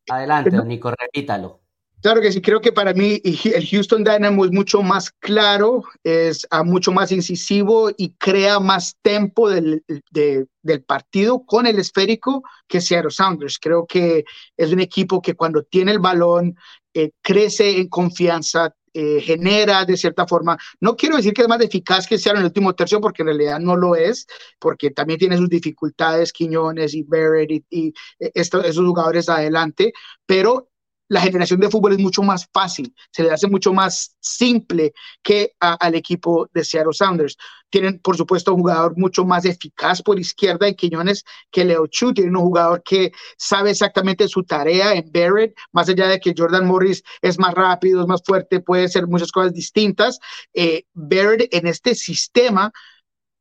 Adelante, 0.09 0.63
Nico, 0.65 0.91
repítalo. 0.91 1.61
Claro 2.01 2.21
que 2.21 2.31
sí, 2.31 2.41
creo 2.41 2.61
que 2.61 2.71
para 2.71 2.95
mí 2.95 3.21
el 3.25 3.67
Houston 3.67 4.05
Dynamo 4.05 4.45
es 4.45 4.53
mucho 4.53 4.83
más 4.83 5.11
claro, 5.11 5.83
es 6.05 6.47
ah, 6.51 6.63
mucho 6.63 6.93
más 6.93 7.11
incisivo 7.11 7.91
y 7.97 8.11
crea 8.15 8.61
más 8.61 8.97
tempo 9.03 9.51
del, 9.51 9.85
del 10.13 10.85
partido 10.85 11.45
con 11.45 11.67
el 11.67 11.79
esférico 11.81 12.45
que 12.69 12.81
Seattle 12.81 13.11
Sounders. 13.11 13.59
Creo 13.59 13.85
que 13.85 14.25
es 14.57 14.73
un 14.73 14.79
equipo 14.79 15.21
que 15.21 15.35
cuando 15.35 15.65
tiene 15.65 15.91
el 15.91 15.99
balón 15.99 16.55
eh, 16.95 17.11
crece 17.21 17.79
en 17.81 17.89
confianza, 17.89 18.73
eh, 18.95 19.21
genera 19.21 19.85
de 19.85 19.97
cierta 19.97 20.25
forma. 20.25 20.57
No 20.81 20.97
quiero 20.97 21.17
decir 21.17 21.33
que 21.33 21.43
es 21.43 21.49
más 21.49 21.61
eficaz 21.61 22.07
que 22.07 22.19
sea 22.19 22.33
en 22.33 22.39
el 22.39 22.45
último 22.45 22.75
tercio, 22.75 23.01
porque 23.01 23.23
en 23.23 23.29
realidad 23.29 23.59
no 23.59 23.77
lo 23.77 23.97
es, 23.97 24.27
porque 24.61 24.91
también 24.91 25.19
tiene 25.19 25.37
sus 25.37 25.49
dificultades, 25.49 26.33
Quiñones 26.33 26.95
y 26.95 27.03
Barrett 27.03 27.51
y, 27.51 27.65
y 27.71 27.89
eh, 28.21 28.31
esos 28.35 28.77
jugadores 28.77 29.29
adelante, 29.29 29.93
pero 30.27 30.69
la 31.09 31.21
generación 31.21 31.61
de 31.61 31.71
fútbol 31.71 31.93
es 31.95 31.99
mucho 31.99 32.23
más 32.23 32.47
fácil, 32.53 32.95
se 33.11 33.23
le 33.23 33.31
hace 33.31 33.49
mucho 33.49 33.73
más 33.73 34.17
simple 34.21 34.93
que 35.23 35.53
al 35.59 35.95
equipo 35.95 36.49
de 36.53 36.65
Seattle 36.65 36.93
Sounders. 36.93 37.37
Tienen, 37.71 37.99
por 37.99 38.17
supuesto, 38.17 38.55
un 38.55 38.61
jugador 38.61 38.97
mucho 38.97 39.25
más 39.25 39.45
eficaz 39.45 40.03
por 40.03 40.19
izquierda 40.19 40.69
en 40.69 40.75
Quiñones 40.75 41.25
que 41.51 41.65
Leo 41.65 41.87
Chu. 41.87 42.15
Tienen 42.15 42.37
un 42.37 42.43
jugador 42.43 42.83
que 42.83 43.13
sabe 43.37 43.71
exactamente 43.71 44.29
su 44.29 44.43
tarea 44.45 44.95
en 44.95 45.11
Barrett, 45.13 45.55
más 45.73 45.89
allá 45.89 46.09
de 46.09 46.21
que 46.21 46.35
Jordan 46.37 46.67
Morris 46.67 47.03
es 47.21 47.39
más 47.39 47.55
rápido, 47.55 48.01
es 48.01 48.07
más 48.07 48.23
fuerte, 48.25 48.61
puede 48.61 48.85
hacer 48.85 49.07
muchas 49.07 49.33
cosas 49.33 49.53
distintas. 49.53 50.19
Eh, 50.55 50.85
Barrett 50.95 51.53
en 51.55 51.67
este 51.67 51.95
sistema 51.95 52.73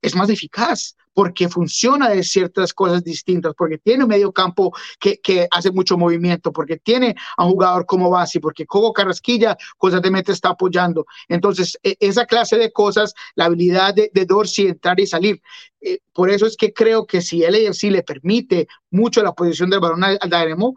es 0.02 0.16
más 0.16 0.30
eficaz 0.30 0.96
porque 1.18 1.50
funciona 1.50 2.10
de 2.10 2.22
ciertas 2.22 2.76
cosas 2.76 3.04
distintas, 3.04 3.56
porque 3.58 3.80
tiene 3.80 4.04
un 4.04 4.10
medio 4.10 4.32
campo 4.32 4.72
que, 5.00 5.18
que 5.18 5.48
hace 5.50 5.72
mucho 5.72 5.98
movimiento, 5.98 6.52
porque 6.52 6.78
tiene 6.78 7.16
a 7.36 7.44
un 7.44 7.54
jugador 7.54 7.88
como 7.88 8.12
base, 8.12 8.40
porque 8.40 8.68
Coco 8.68 8.94
Carrasquilla 8.94 9.58
constantemente 9.80 10.32
está 10.32 10.50
apoyando. 10.50 11.08
Entonces, 11.28 11.76
e, 11.82 11.98
esa 12.00 12.28
clase 12.28 12.60
de 12.60 12.72
cosas, 12.72 13.16
la 13.34 13.46
habilidad 13.46 13.96
de, 13.96 14.12
de 14.14 14.26
Dorsey 14.28 14.68
entrar 14.68 15.00
y 15.00 15.08
salir. 15.08 15.42
Eh, 15.82 16.02
por 16.14 16.30
eso 16.30 16.46
es 16.46 16.56
que 16.56 16.72
creo 16.72 17.08
que 17.08 17.24
si 17.24 17.40
LAFC 17.40 17.86
le 17.86 18.04
permite 18.04 18.68
mucho 18.92 19.24
la 19.24 19.34
posición 19.34 19.72
del 19.72 19.80
balón 19.80 20.04
al, 20.04 20.20
al 20.22 20.30
Dynamo, 20.30 20.76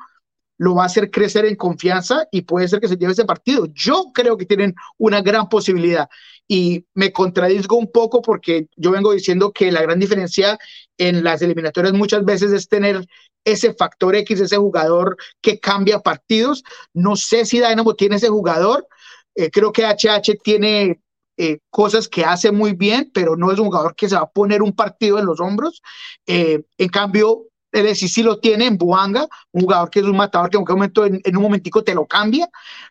lo 0.60 0.74
va 0.74 0.82
a 0.82 0.86
hacer 0.86 1.10
crecer 1.10 1.46
en 1.46 1.56
confianza 1.56 2.28
y 2.30 2.42
puede 2.42 2.68
ser 2.68 2.80
que 2.80 2.88
se 2.88 2.96
lleve 2.96 3.12
ese 3.12 3.24
partido. 3.24 3.66
Yo 3.72 4.10
creo 4.12 4.36
que 4.36 4.44
tienen 4.44 4.74
una 4.98 5.22
gran 5.22 5.48
posibilidad 5.48 6.06
y 6.46 6.84
me 6.92 7.12
contradizgo 7.12 7.78
un 7.78 7.90
poco 7.90 8.20
porque 8.20 8.68
yo 8.76 8.90
vengo 8.90 9.12
diciendo 9.12 9.52
que 9.52 9.72
la 9.72 9.80
gran 9.80 9.98
diferencia 9.98 10.58
en 10.98 11.24
las 11.24 11.40
eliminatorias 11.40 11.94
muchas 11.94 12.26
veces 12.26 12.52
es 12.52 12.68
tener 12.68 13.06
ese 13.42 13.72
factor 13.72 14.14
X, 14.16 14.38
ese 14.38 14.58
jugador 14.58 15.16
que 15.40 15.58
cambia 15.58 16.00
partidos. 16.00 16.62
No 16.92 17.16
sé 17.16 17.46
si 17.46 17.58
Dynamo 17.58 17.94
tiene 17.94 18.16
ese 18.16 18.28
jugador. 18.28 18.86
Eh, 19.34 19.50
creo 19.50 19.72
que 19.72 19.86
HH 19.86 20.40
tiene 20.42 21.00
eh, 21.38 21.60
cosas 21.70 22.06
que 22.06 22.22
hace 22.26 22.52
muy 22.52 22.74
bien, 22.74 23.10
pero 23.14 23.34
no 23.34 23.50
es 23.50 23.58
un 23.58 23.68
jugador 23.68 23.94
que 23.96 24.10
se 24.10 24.14
va 24.14 24.22
a 24.22 24.30
poner 24.30 24.60
un 24.60 24.74
partido 24.74 25.18
en 25.18 25.24
los 25.24 25.40
hombros. 25.40 25.80
Eh, 26.26 26.64
en 26.76 26.88
cambio, 26.90 27.46
él 27.72 27.96
sí, 27.96 28.08
sí 28.08 28.22
lo 28.22 28.40
tiene 28.40 28.66
en 28.66 28.78
Buanga, 28.78 29.26
un 29.52 29.62
jugador 29.62 29.90
que 29.90 30.00
es 30.00 30.04
un 30.04 30.16
matador 30.16 30.50
que 30.50 30.56
en 30.56 30.62
un 30.62 30.68
momento, 30.68 31.04
en, 31.04 31.36
un 31.36 31.42
momentico 31.42 31.84
te 31.84 31.94
lo 31.94 32.06
cambia, 32.06 32.48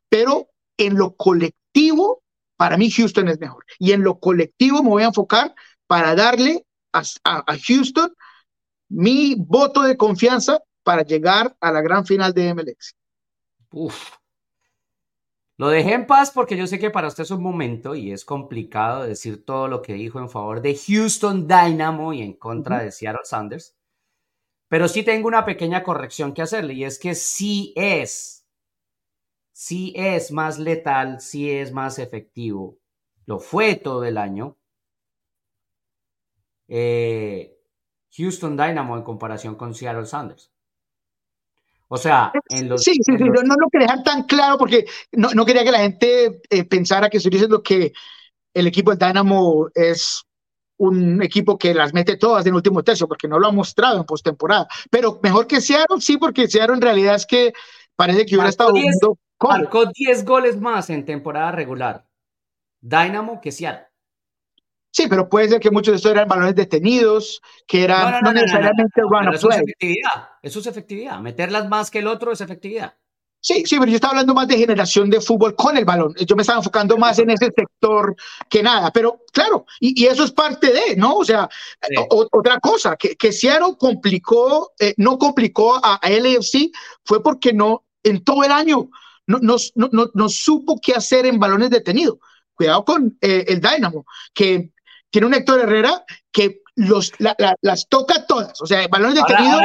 pero 0.08 0.48
en 0.78 0.96
lo 0.96 1.16
colectivo, 1.16 2.24
para 2.56 2.78
mí 2.78 2.90
Houston 2.90 3.28
es 3.28 3.40
mejor. 3.40 3.66
Y 3.78 3.92
en 3.92 4.04
lo 4.04 4.20
colectivo 4.20 4.82
me 4.84 4.90
voy 4.90 5.04
a 5.04 5.08
enfocar 5.08 5.54
para 5.88 6.16
darle 6.16 6.66
a, 6.94 7.04
a, 7.24 7.58
Houston 7.68 8.14
mi 8.90 9.36
voto 9.38 9.82
de 9.82 9.98
confianza 9.98 10.60
para 10.84 11.04
llegar 11.04 11.56
a 11.60 11.72
la 11.72 11.82
gran 11.82 12.06
final 12.06 12.34
de 12.34 12.54
MLS. 12.54 12.96
Uf. 13.72 14.20
Lo 15.58 15.68
dejé 15.68 15.94
en 15.94 16.08
paz 16.08 16.32
porque 16.32 16.56
yo 16.56 16.68
sé 16.68 16.80
que 16.80 16.90
para 16.90 17.10
usted 17.10 17.24
es 17.24 17.32
un 17.32 17.44
momento 17.44 17.94
y 17.94 18.14
es 18.14 18.24
complicado 18.24 19.04
decir 19.04 19.44
todo 19.44 19.68
lo 19.68 19.82
que 19.82 19.94
dijo 19.94 20.20
en 20.20 20.30
favor 20.30 20.62
de 20.62 20.74
Houston 20.74 21.50
Dynamo 21.50 22.14
y 22.14 22.22
en 22.22 22.34
contra 22.34 22.82
de 22.82 22.94
Seattle 22.94 23.26
Sanders. 23.26 23.76
Pero 24.70 24.88
sí 24.88 25.04
tengo 25.04 25.28
una 25.28 25.46
pequeña 25.46 25.84
corrección 25.84 26.34
que 26.34 26.44
hacerle 26.44 26.76
y 26.76 26.84
es 26.86 27.00
que 27.00 27.16
sí 27.16 27.74
es, 27.76 28.46
sí 29.52 29.94
es 29.96 30.32
más 30.32 30.60
letal, 30.60 31.20
sí 31.20 31.52
es 31.52 31.74
más 31.74 31.98
efectivo. 32.00 32.78
Lo 33.26 33.40
fue 33.40 33.76
todo 33.76 34.06
el 34.06 34.18
año. 34.18 34.58
Eh, 36.68 37.58
Houston 38.16 38.56
Dynamo 38.56 38.96
en 38.96 39.04
comparación 39.04 39.56
con 39.56 39.74
Seattle 39.74 40.06
Sanders. 40.06 40.52
O 41.88 41.98
sea, 41.98 42.32
en 42.50 42.70
los. 42.70 42.84
Sí, 42.84 42.94
sí, 42.94 43.18
sí, 43.18 43.24
No, 43.24 43.56
lo 43.56 43.70
quería 43.72 43.88
dejar 43.88 44.04
tan 44.04 44.24
claro 44.24 44.60
porque 44.60 44.86
no, 45.12 45.32
no 45.34 45.46
quería 45.46 45.64
que 45.64 45.72
la 45.72 45.80
gente 45.80 46.42
eh, 46.52 46.64
pensara 46.64 47.10
que 47.10 47.18
estoy 47.18 47.32
diciendo 47.32 47.64
que 47.64 47.92
el 48.54 48.68
equipo 48.68 48.92
del 48.92 49.00
Dynamo 49.00 49.70
es 49.74 50.24
un 50.80 51.22
equipo 51.22 51.58
que 51.58 51.74
las 51.74 51.94
mete 51.94 52.18
todas 52.18 52.46
en 52.46 52.54
último 52.54 52.84
tercio, 52.84 53.08
porque 53.08 53.28
no 53.28 53.38
lo 53.38 53.48
ha 53.48 53.52
mostrado 53.52 53.98
en 53.98 54.06
postemporada. 54.06 54.68
Pero 54.90 55.20
mejor 55.22 55.46
que 55.46 55.62
Seattle, 55.62 56.02
sí, 56.02 56.18
porque 56.18 56.48
Seattle 56.48 56.76
en 56.76 56.82
realidad 56.82 57.16
es 57.16 57.26
que 57.26 57.54
parece 57.96 58.26
que 58.26 58.36
hubiera 58.36 58.50
estado 58.50 58.72
jugando 58.72 59.18
Marcó 59.42 59.86
10 59.86 60.26
goles 60.26 60.60
más 60.60 60.90
en 60.90 61.06
temporada 61.06 61.52
regular. 61.52 62.06
Dynamo 62.82 63.40
que 63.42 63.52
Seattle. 63.52 63.88
Sí, 64.92 65.08
pero 65.08 65.30
puede 65.30 65.50
ser 65.50 65.60
que 65.60 65.70
muchos 65.70 65.92
de 65.92 65.98
estos 65.98 66.12
eran 66.12 66.28
balones 66.28 66.56
detenidos, 66.56 67.42
que 67.68 67.84
eran 67.84 68.22
no, 68.24 68.34
necesariamente 68.34 69.02
Eso 69.34 69.50
es 69.50 69.58
efectividad. 69.58 70.30
Eso 70.42 70.60
es 70.60 70.68
efectividad. 70.68 71.20
Meterlas 71.20 71.70
más 71.70 71.92
que 71.92 72.00
el 72.00 72.08
otro 72.08 72.32
es 72.32 72.42
efectividad. 72.42 72.96
Sí, 73.42 73.64
sí, 73.66 73.78
pero 73.80 73.90
yo 73.90 73.96
estaba 73.96 74.12
hablando 74.12 74.34
más 74.34 74.48
de 74.50 74.58
generación 74.58 75.10
de 75.10 75.22
fútbol 75.22 75.56
con 75.56 75.78
el 75.78 75.86
balón. 75.86 76.14
Yo 76.26 76.36
me 76.36 76.42
estaba 76.42 76.60
enfocando 76.60 76.98
más 76.98 77.20
en 77.20 77.30
ese 77.30 77.50
sector 77.56 78.16
que 78.50 78.62
nada. 78.62 78.92
Pero 78.92 79.22
claro, 79.32 79.66
y, 79.80 80.06
eso 80.06 80.26
es 80.26 80.32
parte 80.32 80.74
de, 80.74 80.98
¿no? 80.98 81.16
O 81.16 81.26
sea, 81.26 81.50
otra 82.10 82.60
cosa, 82.60 82.98
que, 82.98 83.16
que 83.16 83.32
Seattle 83.32 83.76
complicó, 83.80 84.74
eh, 84.78 84.94
no 84.98 85.18
complicó 85.18 85.76
a, 85.76 85.96
a, 85.96 86.10
LAFC 86.10 86.70
fue 87.06 87.24
porque 87.24 87.54
no, 87.54 87.86
en 88.04 88.24
todo 88.26 88.44
el 88.44 88.52
año, 88.52 88.90
no, 89.26 89.40
no, 89.42 89.56
no, 89.76 90.10
no 90.14 90.30
supo 90.30 90.78
qué 90.82 90.94
hacer 90.94 91.26
en 91.26 91.40
balones 91.40 91.70
detenidos. 91.70 92.18
Cuidado 92.54 92.84
con 92.84 93.18
eh, 93.22 93.46
el 93.48 93.62
Dynamo, 93.62 94.06
que 94.34 94.74
tiene 95.10 95.28
un 95.28 95.34
Héctor 95.34 95.62
Herrera 95.62 96.04
que 96.32 96.62
los, 96.80 97.12
las 97.62 97.90
toca 97.90 98.26
todas. 98.26 98.62
O 98.62 98.66
sea, 98.66 98.88
balones 98.88 99.16
detenidos. 99.16 99.62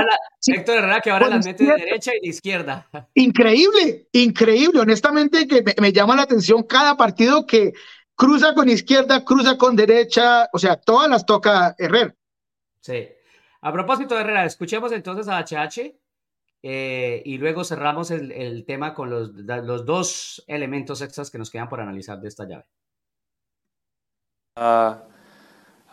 Héctor 0.46 0.78
Herrera 0.78 1.00
que 1.00 1.10
ahora 1.10 1.28
las 1.28 1.46
mete 1.46 1.64
de 1.64 1.72
derecha 1.72 2.12
y 2.14 2.20
de 2.20 2.28
izquierda. 2.28 2.88
Increíble, 3.14 4.08
increíble. 4.12 4.80
Honestamente, 4.80 5.46
que 5.46 5.62
me, 5.80 5.92
llama 5.92 6.16
la 6.16 6.22
atención 6.22 6.64
cada 6.64 6.96
partido 6.96 7.46
que 7.46 7.72
cruza 8.16 8.54
con 8.54 8.68
izquierda, 8.68 9.24
cruza 9.24 9.56
con 9.56 9.76
derecha. 9.76 10.48
O 10.52 10.58
sea, 10.58 10.76
todas 10.76 11.08
las 11.08 11.24
toca 11.24 11.74
Herrera. 11.78 12.14
Sí. 12.80 13.08
A 13.60 13.72
propósito 13.72 14.14
de 14.14 14.20
Herrera, 14.20 14.44
escuchemos 14.44 14.92
entonces 14.92 15.28
a 15.28 15.38
HH 15.38 15.96
eh, 16.62 17.22
y 17.24 17.38
luego 17.38 17.64
cerramos 17.64 18.10
el, 18.10 18.64
tema 18.66 18.92
con 18.92 19.08
los, 19.08 19.30
los, 19.32 19.86
dos 19.86 20.44
elementos 20.46 21.00
extras 21.00 21.30
que 21.30 21.38
nos 21.38 21.50
quedan 21.50 21.68
por 21.68 21.80
analizar 21.80 22.20
de 22.20 22.28
esta 22.28 22.44
llave. 22.46 22.66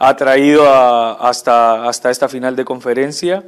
Ha 0.04 0.16
traído 0.16 0.68
hasta, 0.68 1.88
hasta 1.88 2.10
esta 2.10 2.28
final 2.28 2.56
de 2.56 2.66
conferencia. 2.66 3.44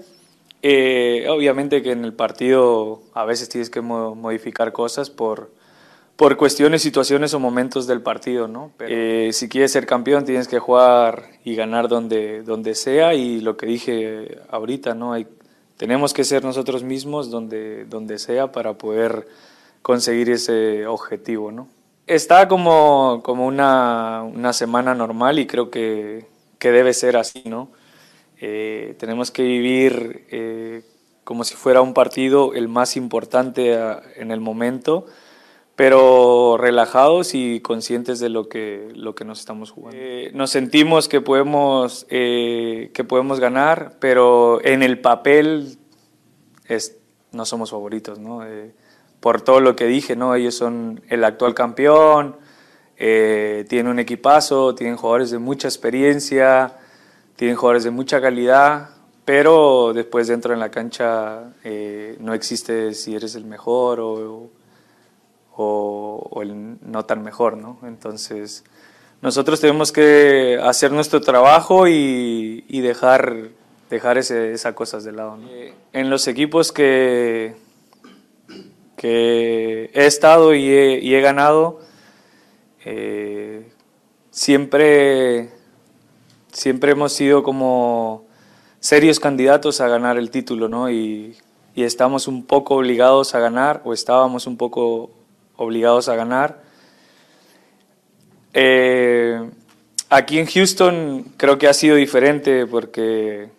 Eh, 0.61 1.25
obviamente 1.27 1.81
que 1.81 1.91
en 1.91 2.05
el 2.05 2.13
partido 2.13 3.01
a 3.15 3.25
veces 3.25 3.49
tienes 3.49 3.71
que 3.71 3.81
modificar 3.81 4.71
cosas 4.71 5.09
por, 5.09 5.51
por 6.15 6.37
cuestiones, 6.37 6.83
situaciones 6.83 7.33
o 7.33 7.39
momentos 7.39 7.87
del 7.87 8.03
partido, 8.03 8.47
¿no? 8.47 8.71
Eh, 8.81 9.31
si 9.33 9.49
quieres 9.49 9.71
ser 9.71 9.87
campeón 9.87 10.25
tienes 10.25 10.47
que 10.47 10.59
jugar 10.59 11.23
y 11.43 11.55
ganar 11.55 11.87
donde, 11.87 12.43
donde 12.43 12.75
sea 12.75 13.15
y 13.15 13.41
lo 13.41 13.57
que 13.57 13.65
dije 13.65 14.37
ahorita, 14.51 14.93
¿no? 14.93 15.13
Hay, 15.13 15.25
tenemos 15.77 16.13
que 16.13 16.23
ser 16.23 16.43
nosotros 16.43 16.83
mismos 16.83 17.31
donde, 17.31 17.85
donde 17.85 18.19
sea 18.19 18.51
para 18.51 18.75
poder 18.75 19.25
conseguir 19.81 20.29
ese 20.29 20.85
objetivo, 20.85 21.51
¿no? 21.51 21.67
Está 22.05 22.47
como, 22.47 23.21
como 23.23 23.47
una, 23.47 24.21
una 24.21 24.53
semana 24.53 24.93
normal 24.93 25.39
y 25.39 25.47
creo 25.47 25.71
que, 25.71 26.31
que 26.63 26.71
debe 26.71 26.93
ser 26.93 27.17
así, 27.17 27.43
¿no? 27.45 27.69
Eh, 28.39 28.95
tenemos 28.97 29.31
que 29.31 29.43
vivir 29.43 30.25
eh, 30.31 30.81
como 31.23 31.43
si 31.43 31.55
fuera 31.55 31.81
un 31.81 31.93
partido 31.93 32.53
el 32.53 32.69
más 32.69 32.95
importante 32.95 33.77
en 34.15 34.31
el 34.31 34.39
momento 34.39 35.05
pero 35.75 36.57
relajados 36.57 37.33
y 37.33 37.59
conscientes 37.59 38.19
de 38.19 38.29
lo 38.29 38.47
que, 38.47 38.89
lo 38.95 39.15
que 39.15 39.25
nos 39.25 39.39
estamos 39.39 39.71
jugando. 39.71 39.97
Eh, 39.99 40.31
nos 40.33 40.51
sentimos 40.51 41.09
que 41.09 41.19
podemos, 41.19 42.05
eh, 42.09 42.91
que 42.93 43.03
podemos 43.03 43.39
ganar, 43.39 43.97
pero 43.99 44.63
en 44.63 44.83
el 44.83 44.99
papel 44.99 45.77
es, 46.67 46.97
no 47.31 47.45
somos 47.45 47.71
favoritos, 47.71 48.19
¿no? 48.19 48.45
Eh, 48.45 48.73
por 49.19 49.41
todo 49.41 49.61
lo 49.61 49.75
que 49.75 49.85
dije, 49.85 50.15
¿no? 50.15 50.35
Ellos 50.35 50.53
son 50.55 51.01
el 51.09 51.23
actual 51.23 51.55
campeón, 51.55 52.37
tienen 52.97 53.87
un 53.87 53.99
equipazo, 53.99 54.75
tienen 54.75 54.97
jugadores 54.97 55.31
de 55.31 55.39
mucha 55.39 55.67
experiencia, 55.67 56.73
tienen 57.35 57.55
jugadores 57.55 57.83
de 57.83 57.91
mucha 57.91 58.21
calidad, 58.21 58.89
pero 59.25 59.93
después 59.93 60.27
dentro 60.27 60.53
en 60.53 60.59
la 60.59 60.71
cancha 60.71 61.53
no 62.19 62.33
existe 62.33 62.93
si 62.93 63.15
eres 63.15 63.35
el 63.35 63.45
mejor 63.45 63.99
o 63.99 64.49
o, 65.55 66.41
el 66.41 66.77
no 66.81 67.05
tan 67.05 67.23
mejor, 67.23 67.57
¿no? 67.57 67.79
Entonces, 67.83 68.63
nosotros 69.21 69.59
tenemos 69.59 69.91
que 69.91 70.59
hacer 70.61 70.91
nuestro 70.91 71.21
trabajo 71.21 71.87
y, 71.87 72.81
dejar, 72.81 73.49
dejar 73.89 74.17
ese, 74.17 74.53
esas 74.53 74.73
cosas 74.73 75.03
de 75.03 75.11
lado. 75.11 75.37
Eh, 75.49 75.73
en 75.93 76.09
los 76.09 76.27
equipos 76.27 76.71
que, 76.71 77.55
que 78.97 79.91
he 79.93 80.05
estado 80.05 80.53
y 80.53 80.69
he, 80.69 81.21
ganado, 81.21 81.79
eh, 82.85 83.71
siempre, 84.31 85.49
siempre 86.51 86.91
hemos 86.91 87.13
sido 87.13 87.43
como 87.43 88.25
serios 88.79 89.19
candidatos 89.19 89.79
a 89.79 89.87
ganar 89.87 90.17
el 90.17 90.29
título, 90.29 90.67
¿no? 90.67 90.91
Y, 90.91 91.37
estamos 91.75 92.27
un 92.27 92.45
poco 92.45 92.75
obligados 92.75 93.33
a 93.33 93.39
ganar, 93.39 93.81
o 93.83 93.93
estábamos 93.93 94.45
un 94.45 94.57
poco 94.57 95.09
obligados 95.55 96.07
a 96.07 96.15
ganar. 96.15 96.61
Eh, 98.53 99.49
aquí 100.09 100.37
en 100.37 100.45
Houston 100.45 101.33
creo 101.37 101.57
que 101.57 101.67
ha 101.67 101.73
sido 101.73 101.95
diferente 101.95 102.67
porque 102.67 103.49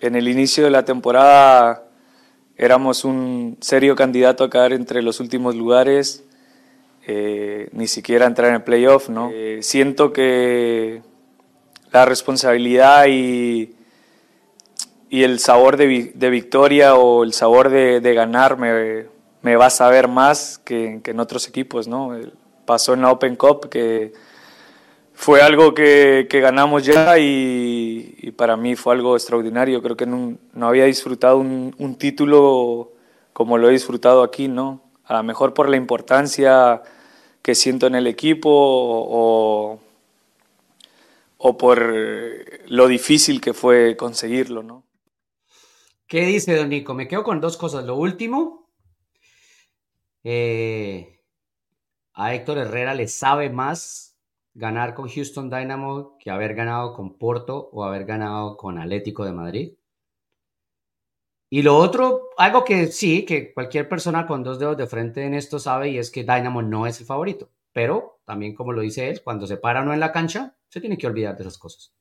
en 0.00 0.16
el 0.16 0.28
inicio 0.28 0.64
de 0.64 0.70
la 0.70 0.86
temporada 0.86 1.84
éramos 2.56 3.04
un 3.04 3.58
serio 3.60 3.96
candidato 3.96 4.44
a 4.44 4.50
caer 4.50 4.72
entre 4.72 5.02
los 5.02 5.20
últimos 5.20 5.54
lugares, 5.54 6.24
eh, 7.06 7.68
ni 7.72 7.86
siquiera 7.86 8.26
entrar 8.26 8.48
en 8.48 8.56
el 8.56 8.62
playoff. 8.62 9.08
¿no? 9.08 9.30
Eh, 9.32 9.58
siento 9.62 10.12
que 10.12 11.02
la 11.92 12.04
responsabilidad 12.04 13.06
y, 13.08 13.74
y 15.10 15.22
el 15.22 15.38
sabor 15.38 15.76
de, 15.76 16.12
de, 16.14 16.30
victoria 16.30 16.96
o 16.96 17.24
el 17.24 17.32
sabor 17.32 17.68
de, 17.68 18.00
de 18.00 18.14
ganar 18.14 18.56
me, 18.58 19.06
me 19.44 19.56
vas 19.56 19.82
a 19.82 19.90
ver 19.90 20.08
más 20.08 20.58
que, 20.64 21.02
en 21.04 21.20
otros 21.20 21.46
equipos, 21.46 21.86
¿no? 21.86 22.18
Pasó 22.64 22.94
en 22.94 23.02
la 23.02 23.10
Open 23.10 23.36
Cup 23.36 23.68
que 23.68 24.14
fue 25.12 25.42
algo 25.42 25.74
que, 25.74 26.26
ganamos 26.30 26.86
ya 26.86 27.18
y, 27.18 28.32
para 28.38 28.56
mí 28.56 28.74
fue 28.74 28.94
algo 28.94 29.16
extraordinario. 29.16 29.82
Creo 29.82 29.96
que 29.96 30.06
no, 30.06 30.38
había 30.62 30.86
disfrutado 30.86 31.36
un, 31.36 31.96
título 31.98 32.92
como 33.34 33.58
lo 33.58 33.68
he 33.68 33.72
disfrutado 33.72 34.22
aquí, 34.22 34.48
¿no? 34.48 34.80
A 35.04 35.18
lo 35.18 35.22
mejor 35.22 35.52
por 35.52 35.68
la 35.68 35.76
importancia 35.76 36.80
que 37.44 37.54
siento 37.54 37.86
en 37.86 37.94
el 37.94 38.06
equipo 38.06 38.48
o, 38.50 39.78
o 41.36 41.58
por 41.58 41.94
lo 42.68 42.88
difícil 42.88 43.42
que 43.42 43.52
fue 43.52 43.98
conseguirlo, 43.98 44.62
¿no? 44.62 44.86
¿Qué 46.06 46.24
dice 46.24 46.56
Don 46.56 46.70
Nico? 46.70 46.94
Me 46.94 47.06
quedo 47.06 47.22
con 47.22 47.42
dos 47.42 47.58
cosas. 47.58 47.84
Lo 47.84 47.96
último, 47.96 48.70
eh, 50.22 51.20
a 52.14 52.34
Héctor 52.34 52.56
Herrera 52.56 52.94
le 52.94 53.08
sabe 53.08 53.50
más 53.50 54.18
ganar 54.54 54.94
con 54.94 55.10
Houston 55.10 55.50
Dynamo 55.50 56.16
que 56.18 56.30
haber 56.30 56.54
ganado 56.54 56.94
con 56.94 57.18
Porto 57.18 57.68
o 57.72 57.84
haber 57.84 58.06
ganado 58.06 58.56
con 58.56 58.78
Atlético 58.78 59.26
de 59.26 59.32
Madrid. 59.32 59.74
Y 61.54 61.62
lo 61.62 61.76
otro, 61.76 62.30
algo 62.36 62.64
que 62.64 62.88
sí, 62.88 63.24
que 63.24 63.54
cualquier 63.54 63.88
persona 63.88 64.26
con 64.26 64.42
dos 64.42 64.58
dedos 64.58 64.76
de 64.76 64.88
frente 64.88 65.22
en 65.22 65.34
esto 65.34 65.60
sabe 65.60 65.88
y 65.88 65.98
es 65.98 66.10
que 66.10 66.24
Dynamo 66.24 66.62
no 66.62 66.84
es 66.84 66.98
el 66.98 67.06
favorito. 67.06 67.48
Pero 67.72 68.18
también 68.24 68.56
como 68.56 68.72
lo 68.72 68.80
dice 68.80 69.08
él, 69.08 69.22
cuando 69.22 69.46
se 69.46 69.56
para 69.56 69.82
uno 69.82 69.94
en 69.94 70.00
la 70.00 70.10
cancha, 70.10 70.56
se 70.68 70.80
tiene 70.80 70.98
que 70.98 71.06
olvidar 71.06 71.36
de 71.36 71.44
esas 71.44 71.56
cosas. 71.56 71.92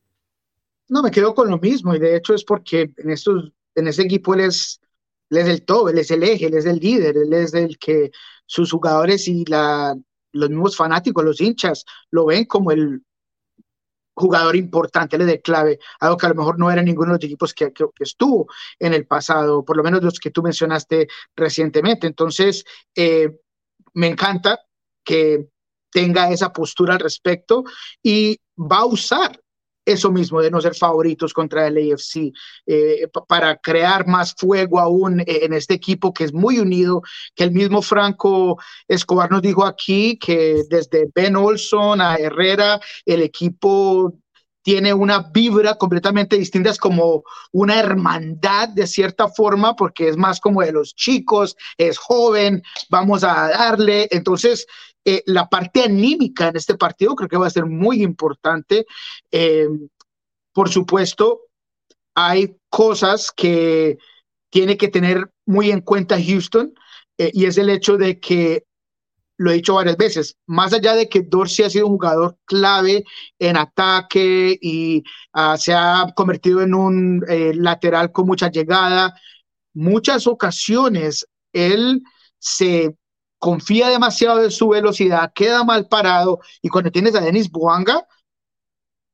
No, 0.89 1.03
me 1.03 1.11
quedo 1.11 1.35
con 1.35 1.51
lo 1.51 1.59
mismo 1.59 1.93
y 1.93 1.99
de 1.99 2.15
hecho 2.15 2.33
es 2.33 2.43
porque 2.43 2.91
en, 2.97 3.11
estos, 3.11 3.51
en 3.75 3.87
ese 3.87 4.01
equipo 4.01 4.33
él 4.33 4.39
es 4.39 4.81
es 5.29 5.47
el 5.47 5.63
todo, 5.65 5.89
él 5.89 5.99
es 5.99 6.09
el 6.09 6.23
eje, 6.23 6.47
él 6.47 6.55
es 6.55 6.65
el 6.65 6.79
líder, 6.79 7.15
él 7.15 7.31
es 7.33 7.53
el 7.53 7.77
que 7.77 8.09
sus 8.47 8.71
jugadores 8.71 9.27
y 9.27 9.45
la, 9.45 9.95
los 10.31 10.49
mismos 10.49 10.75
fanáticos, 10.75 11.23
los 11.23 11.39
hinchas, 11.39 11.85
lo 12.09 12.25
ven 12.25 12.45
como 12.45 12.71
el 12.71 13.03
jugador 14.15 14.55
importante, 14.55 15.15
él 15.15 15.23
es 15.23 15.27
de 15.27 15.41
clave, 15.41 15.79
algo 15.99 16.17
que 16.17 16.25
a 16.25 16.29
lo 16.29 16.35
mejor 16.35 16.59
no 16.59 16.71
era 16.71 16.81
ninguno 16.81 17.13
de 17.13 17.17
los 17.17 17.25
equipos 17.25 17.53
que, 17.53 17.73
que, 17.73 17.85
estuvo 17.99 18.47
en 18.79 18.93
el 18.93 19.05
pasado, 19.05 19.65
por 19.65 19.77
lo 19.77 19.83
menos 19.83 20.03
los 20.03 20.19
que 20.19 20.31
tú 20.31 20.43
mencionaste 20.43 21.07
recientemente. 21.35 22.07
Entonces, 22.07 22.63
eh, 22.95 23.39
me 23.93 24.07
encanta 24.07 24.59
que 25.03 25.49
tenga 25.91 26.31
esa 26.31 26.51
postura 26.51 26.93
al 26.93 26.99
respecto 26.99 27.63
y 28.01 28.39
va 28.57 28.79
a 28.79 28.85
usar 28.85 29.42
eso 29.85 30.11
mismo 30.11 30.41
de 30.41 30.51
no 30.51 30.61
ser 30.61 30.75
favoritos 30.75 31.33
contra 31.33 31.67
el 31.67 31.77
AFC, 31.77 32.31
eh, 32.65 33.07
para 33.27 33.57
crear 33.57 34.07
más 34.07 34.33
fuego 34.33 34.79
aún 34.79 35.21
eh, 35.21 35.25
en 35.43 35.53
este 35.53 35.73
equipo 35.73 36.13
que 36.13 36.23
es 36.23 36.33
muy 36.33 36.59
unido, 36.59 37.01
que 37.35 37.43
el 37.43 37.51
mismo 37.51 37.81
Franco 37.81 38.59
Escobar 38.87 39.31
nos 39.31 39.41
dijo 39.41 39.65
aquí 39.65 40.17
que 40.17 40.63
desde 40.69 41.09
Ben 41.13 41.35
Olson 41.35 42.01
a 42.01 42.15
Herrera, 42.15 42.79
el 43.05 43.21
equipo 43.21 44.13
tiene 44.63 44.93
una 44.93 45.19
vibra 45.19 45.75
completamente 45.75 46.37
distinta, 46.37 46.69
es 46.69 46.77
como 46.77 47.23
una 47.51 47.79
hermandad 47.79 48.69
de 48.69 48.87
cierta 48.87 49.27
forma, 49.27 49.75
porque 49.75 50.07
es 50.07 50.17
más 50.17 50.39
como 50.39 50.61
de 50.61 50.71
los 50.71 50.95
chicos, 50.95 51.55
es 51.77 51.97
joven, 51.97 52.63
vamos 52.89 53.23
a 53.25 53.49
darle. 53.49 54.07
Entonces, 54.09 54.65
eh, 55.05 55.21
la 55.25 55.49
parte 55.49 55.83
anímica 55.83 56.47
en 56.47 56.55
este 56.55 56.75
partido 56.75 57.15
creo 57.15 57.29
que 57.29 57.37
va 57.37 57.47
a 57.47 57.51
ser 57.51 57.65
muy 57.65 58.01
importante. 58.01 58.85
Eh, 59.31 59.67
por 60.53 60.69
supuesto, 60.69 61.41
hay 62.15 62.55
cosas 62.69 63.31
que 63.35 63.97
tiene 64.49 64.77
que 64.77 64.87
tener 64.87 65.29
muy 65.45 65.71
en 65.71 65.81
cuenta 65.81 66.21
Houston 66.21 66.73
eh, 67.17 67.31
y 67.33 67.45
es 67.45 67.57
el 67.57 67.69
hecho 67.69 67.97
de 67.97 68.19
que, 68.19 68.63
lo 69.37 69.51
he 69.51 69.55
dicho 69.55 69.73
varias 69.73 69.97
veces, 69.97 70.37
más 70.45 70.73
allá 70.73 70.95
de 70.95 71.09
que 71.09 71.23
Dorsey 71.23 71.65
ha 71.65 71.69
sido 71.69 71.87
un 71.87 71.93
jugador 71.93 72.37
clave 72.45 73.03
en 73.39 73.57
ataque 73.57 74.57
y 74.61 75.03
ah, 75.33 75.57
se 75.57 75.73
ha 75.73 76.05
convertido 76.15 76.61
en 76.61 76.75
un 76.75 77.25
lateral 77.55 78.11
con 78.11 78.27
mucha 78.27 78.51
llegada, 78.51 79.13
muchas 79.73 80.27
ocasiones 80.27 81.27
él 81.51 82.03
se 82.37 82.95
confía 83.43 83.89
demasiado 83.89 84.41
en 84.41 84.51
su 84.51 84.69
velocidad, 84.69 85.33
queda 85.35 85.65
mal 85.65 85.89
parado 85.89 86.39
y 86.61 86.69
cuando 86.69 86.91
tienes 86.91 87.13
a 87.13 87.19
Denis 87.19 87.51
Buanga, 87.51 88.07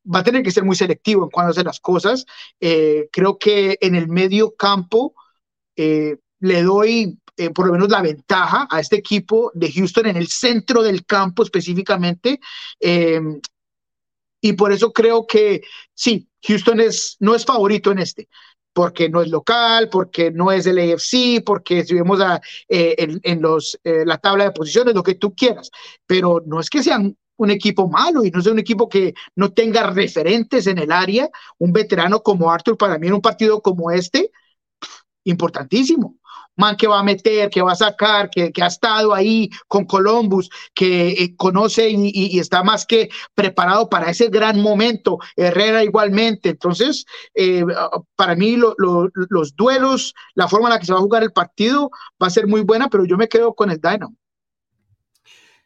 va 0.05 0.19
a 0.19 0.23
tener 0.23 0.43
que 0.43 0.51
ser 0.51 0.63
muy 0.63 0.75
selectivo 0.75 1.23
en 1.23 1.31
cuando 1.31 1.49
hace 1.49 1.63
las 1.63 1.79
cosas. 1.79 2.27
Eh, 2.59 3.09
creo 3.11 3.39
que 3.39 3.79
en 3.81 3.95
el 3.95 4.07
medio 4.07 4.55
campo 4.55 5.15
eh, 5.75 6.17
le 6.41 6.61
doy 6.61 7.17
eh, 7.37 7.49
por 7.49 7.65
lo 7.65 7.73
menos 7.73 7.89
la 7.89 8.03
ventaja 8.03 8.67
a 8.69 8.79
este 8.79 8.97
equipo 8.97 9.49
de 9.55 9.71
Houston 9.71 10.05
en 10.05 10.17
el 10.17 10.27
centro 10.27 10.83
del 10.83 11.07
campo 11.07 11.41
específicamente. 11.41 12.39
Y 14.41 14.53
por 14.53 14.71
eso 14.71 14.93
creo 14.93 15.25
que 15.25 15.63
sí, 15.95 16.29
Houston 16.47 16.81
es, 16.81 17.17
no 17.19 17.33
es 17.33 17.45
favorito 17.45 17.91
en 17.91 17.97
este, 17.97 18.29
porque 18.79 19.09
no 19.09 19.21
es 19.21 19.27
local, 19.27 19.89
porque 19.89 20.31
no 20.31 20.53
es 20.53 20.65
el 20.65 20.79
AFC, 20.79 21.43
porque 21.45 21.83
si 21.83 21.95
vemos 21.95 22.21
a, 22.21 22.39
eh, 22.69 22.95
en, 23.23 23.41
los, 23.41 23.77
eh, 23.83 24.05
la 24.05 24.17
tabla 24.17 24.45
de 24.45 24.51
posiciones, 24.51 24.95
lo 24.95 25.03
que 25.03 25.15
tú 25.15 25.35
quieras, 25.35 25.69
pero 26.07 26.41
no 26.45 26.61
es 26.61 26.69
que 26.69 26.81
sean 26.81 27.17
un 27.35 27.51
equipo 27.51 27.89
malo 27.89 28.23
y 28.23 28.31
no 28.31 28.39
es 28.39 28.47
un 28.47 28.57
equipo 28.57 28.87
que 28.87 29.13
no 29.35 29.51
tenga 29.51 29.91
referentes 29.91 30.65
en 30.65 30.77
el 30.77 30.93
área. 30.93 31.29
Un 31.57 31.73
veterano 31.73 32.23
como 32.23 32.49
Arthur, 32.49 32.77
para 32.77 32.97
mí 32.97 33.07
en 33.07 33.15
un 33.15 33.21
partido 33.21 33.61
como 33.61 33.91
este, 33.91 34.31
importantísimo 35.25 36.15
man 36.59 36.75
que 36.75 36.87
va 36.87 36.99
a 36.99 37.03
meter, 37.03 37.49
que 37.49 37.61
va 37.61 37.71
a 37.71 37.75
sacar, 37.75 38.29
que, 38.29 38.51
ha 38.61 38.67
estado 38.67 39.13
ahí 39.13 39.49
con 39.67 39.85
Columbus, 39.85 40.49
que 40.75 41.11
eh, 41.11 41.35
conoce 41.35 41.89
y, 41.89 42.37
está 42.37 42.63
más 42.63 42.85
que 42.85 43.09
preparado 43.33 43.89
para 43.89 44.11
ese 44.11 44.27
gran 44.27 44.61
momento. 44.61 45.17
Herrera 45.35 45.83
igualmente. 45.83 46.49
Entonces, 46.49 47.05
eh, 47.33 47.65
para 48.15 48.35
mí 48.35 48.57
los 48.57 49.55
duelos, 49.55 50.13
la 50.35 50.47
forma 50.47 50.67
en 50.67 50.73
la 50.73 50.79
que 50.79 50.85
se 50.85 50.93
va 50.93 50.99
a 50.99 51.03
jugar 51.03 51.23
el 51.23 51.31
partido 51.31 51.89
va 52.21 52.27
a 52.27 52.31
ser 52.31 52.45
muy 52.45 52.61
buena, 52.61 52.89
pero 52.89 53.05
yo 53.05 53.17
me 53.17 53.29
quedo 53.29 53.53
con 53.53 53.71
el 53.71 53.79
Dynamo. 53.79 54.15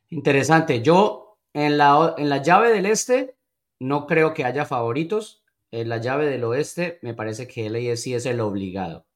Interesante. 0.09 0.81
Yo 0.83 1.39
en 1.53 1.77
la, 1.77 2.13
en 2.17 2.29
la 2.29 2.41
llave 2.41 2.71
del 2.71 2.85
este 2.85 3.35
no 3.79 4.05
creo 4.05 4.33
que 4.33 4.45
haya 4.45 4.65
favoritos. 4.65 5.43
En 5.71 5.89
la 5.89 5.97
llave 5.97 6.27
del 6.27 6.43
oeste 6.43 6.99
me 7.01 7.15
parece 7.15 7.47
que 7.47 7.65
el 7.65 7.75
AFC 7.75 8.13
es 8.13 8.27
el 8.27 8.39
obligado. 8.41 9.07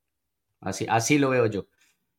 Así, 0.61 0.85
así 0.89 1.17
lo 1.17 1.29
veo 1.29 1.45
yo. 1.45 1.67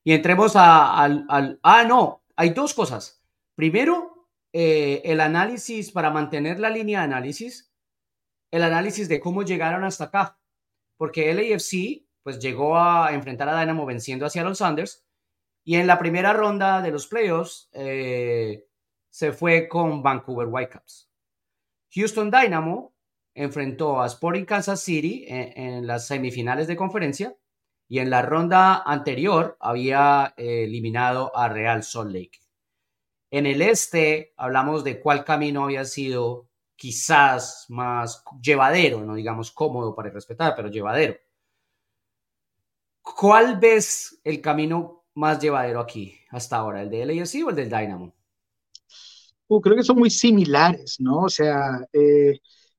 Y 0.05 0.13
entremos 0.13 0.55
al, 0.57 1.27
Ah, 1.63 1.85
no, 1.85 2.25
hay 2.37 2.51
dos 2.51 2.75
cosas. 2.75 3.23
Primero, 3.55 4.29
eh, 4.53 5.03
el 5.05 5.21
análisis 5.21 5.91
para 5.93 6.11
mantener 6.11 6.61
la 6.61 6.71
línea 6.71 7.01
de 7.01 7.05
análisis, 7.05 7.73
el 8.51 8.63
análisis 8.63 9.09
de 9.09 9.21
cómo 9.21 9.43
llegaron 9.43 9.85
hasta 9.85 10.05
acá. 10.05 10.39
Porque 10.97 11.31
el 11.31 11.39
AFC 11.39 12.07
pues 12.23 12.39
llegó 12.39 12.79
a 12.79 13.13
enfrentar 13.13 13.49
a 13.49 13.61
Dynamo 13.61 13.87
venciendo 13.87 14.27
a 14.27 14.31
Seattle 14.31 14.55
Sanders 14.55 15.07
y 15.65 15.77
en 15.77 15.87
la 15.87 15.99
primera 15.99 16.33
ronda 16.33 16.83
de 16.83 16.91
los 16.91 17.07
playoffs 17.07 17.69
eh, 17.73 18.67
se 19.11 19.33
fue 19.33 19.69
con 19.69 20.03
Vancouver 20.03 20.49
Whitecaps. 20.49 21.11
Houston 21.95 22.31
Dynamo 22.31 22.95
enfrentó 23.35 24.03
a 24.03 24.07
Sporting 24.07 24.45
Kansas 24.45 24.81
City 24.81 25.25
en 25.29 25.87
las 25.87 26.07
semifinales 26.07 26.67
de 26.67 26.77
conferencia 26.77 27.37
y 27.89 28.01
en 28.01 28.11
la 28.11 28.23
ronda 28.23 28.83
anterior 28.85 29.57
había 29.61 30.35
eh, 30.37 30.65
eliminado 30.65 31.35
a 31.35 31.49
Real 31.49 31.83
Salt 31.83 32.13
Lake. 32.13 32.39
En 33.31 33.47
el 33.47 33.63
este 33.63 34.35
hablamos 34.37 34.85
de 34.85 35.01
cuál 35.01 35.25
camino 35.25 35.65
había 35.65 35.85
sido 35.87 36.49
quizás 36.77 37.65
más 37.69 38.23
llevadero, 38.43 39.03
no 39.03 39.15
digamos 39.15 39.51
cómodo 39.51 39.95
para 39.95 40.11
respetar, 40.11 40.55
pero 40.55 40.69
llevadero. 40.69 41.17
¿Cuál 43.03 43.59
ves 43.59 44.21
el 44.23 44.41
camino 44.43 45.07
más 45.15 45.41
llevadero 45.41 45.81
aquí 45.81 46.15
hasta 46.31 46.57
ahora, 46.57 46.83
el 46.83 46.91
de 46.91 47.07
LAFC 47.07 47.45
o 47.47 47.51
el 47.51 47.57
del 47.57 47.71
Dynamo? 47.71 48.15
Uh, 49.49 49.61
creo 49.63 49.77
que 49.77 49.83
son 49.83 49.99
muy 49.99 50.11
similares, 50.11 51.01
¿no? 51.01 51.23
O 51.23 51.29
sea, 51.31 51.81
eh, 51.91 52.39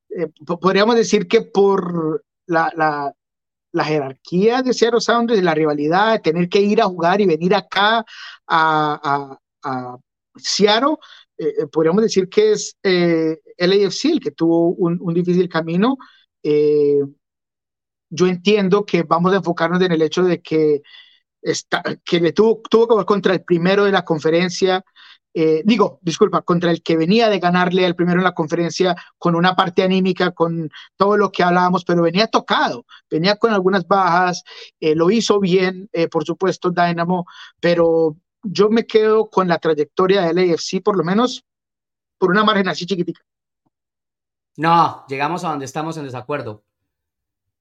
eh, 0.10 0.28
podríamos 0.46 0.96
decir 0.96 1.28
que 1.28 1.42
por 1.42 2.24
la 2.46 3.14
jerarquía 3.84 4.62
de 4.62 4.74
Seattle 4.74 5.02
Sounders, 5.02 5.44
la 5.44 5.54
rivalidad, 5.54 6.14
de 6.14 6.20
tener 6.20 6.50
que 6.50 6.62
ir 6.62 6.82
a 6.82 6.86
jugar 6.86 7.22
y 7.22 7.26
venir 7.26 7.54
acá 7.56 8.06
a, 8.48 9.38
a, 9.64 9.98
Seattle, 10.36 10.96
eh, 11.38 11.54
eh, 11.60 11.68
podríamos 11.68 12.02
decir 12.02 12.30
que 12.30 12.54
es 12.54 12.78
eh, 12.84 13.40
el 13.58 13.86
AFC 13.86 14.06
el 14.06 14.20
que 14.20 14.32
tuvo 14.32 14.70
un, 14.70 15.14
difícil 15.14 15.50
camino. 15.50 15.98
Eh, 16.42 17.02
yo 18.10 18.28
entiendo 18.28 18.86
que 18.86 19.04
vamos 19.04 19.34
a 19.34 19.38
enfocarnos 19.38 19.82
en 19.82 19.92
el 19.92 20.02
hecho 20.02 20.24
de 20.24 20.42
que, 20.42 20.82
está, 21.42 21.84
que 22.04 22.20
le 22.20 22.32
tuvo, 22.34 22.62
tuvo 22.70 22.88
que 22.88 22.92
jugar 22.94 23.06
contra 23.06 23.34
el 23.34 23.44
primero 23.44 23.86
de 23.86 23.92
la 23.92 24.06
conferencia, 24.06 24.84
eh, 25.42 25.62
digo, 25.64 26.00
disculpa, 26.02 26.42
contra 26.42 26.70
el 26.70 26.84
que 26.84 26.98
venía 26.98 27.30
de 27.30 27.40
ganarle 27.40 27.86
al 27.86 27.96
primero 27.96 28.20
en 28.20 28.26
la 28.26 28.34
conferencia 28.34 28.94
con 29.18 29.36
una 29.36 29.56
parte 29.56 29.84
anímica, 29.84 30.32
con 30.32 30.70
todo 30.98 31.16
lo 31.16 31.32
que 31.32 31.44
hablábamos, 31.44 31.86
pero 31.86 32.02
venía 32.02 32.28
tocado, 32.28 32.86
venía 33.10 33.38
con 33.38 33.54
algunas 33.54 33.88
bajas, 33.88 34.44
eh, 34.82 34.96
lo 34.96 35.10
hizo 35.10 35.40
bien, 35.40 35.90
eh, 35.94 36.10
por 36.10 36.26
supuesto, 36.26 36.72
Dynamo, 36.72 37.26
pero 37.62 38.18
yo 38.44 38.70
me 38.70 38.86
quedo 38.86 39.30
con 39.30 39.48
la 39.48 39.60
trayectoria 39.60 40.24
del 40.24 40.40
AFC, 40.40 40.84
por 40.84 40.98
lo 40.98 41.06
menos 41.06 41.46
por 42.18 42.32
una 42.32 42.44
margen 42.44 42.68
así 42.68 42.86
chiquitica. 42.86 43.22
No, 44.58 45.06
llegamos 45.08 45.46
a 45.46 45.52
donde 45.52 45.64
estamos 45.64 45.96
en 45.96 46.04
desacuerdo. 46.04 46.66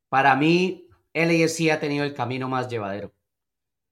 Para 0.09 0.35
mí, 0.35 0.89
el 1.13 1.31
AFC 1.31 1.71
ha 1.71 1.79
tenido 1.79 2.05
el 2.05 2.13
camino 2.13 2.49
más 2.49 2.69
llevadero. 2.69 3.15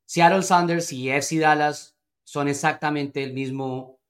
Seattle 0.06 0.42
Sanders 0.42 0.92
y 0.92 1.08
FC 1.08 1.38
Dallas 1.38 1.95
son 2.26 2.48
exactamente 2.48 3.22
el 3.22 3.32
mismo 3.32 4.00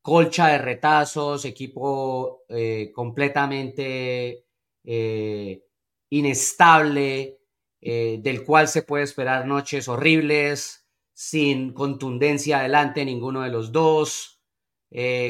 colcha 0.00 0.48
de 0.48 0.58
retazos, 0.58 1.44
equipo 1.44 2.44
eh, 2.48 2.92
completamente 2.94 4.46
eh, 4.84 5.64
inestable, 6.10 7.40
eh, 7.80 8.20
del 8.22 8.44
cual 8.44 8.68
se 8.68 8.82
puede 8.82 9.02
esperar 9.02 9.48
noches 9.48 9.88
horribles, 9.88 10.86
sin 11.12 11.72
contundencia 11.72 12.60
adelante 12.60 13.04
ninguno 13.04 13.42
de 13.42 13.50
los 13.50 13.72
dos, 13.72 14.40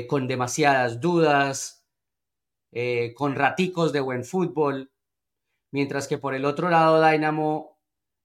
con 0.09 0.28
demasiadas 0.28 1.00
dudas, 1.00 1.86
con 3.14 3.34
raticos 3.34 3.94
de 3.94 4.00
buen 4.00 4.24
fútbol, 4.24 4.92
mientras 5.72 6.07
que 6.07 6.18
por 6.18 6.34
el 6.34 6.44
otro 6.44 6.68
lado 6.68 7.02
Dynamo 7.02 7.78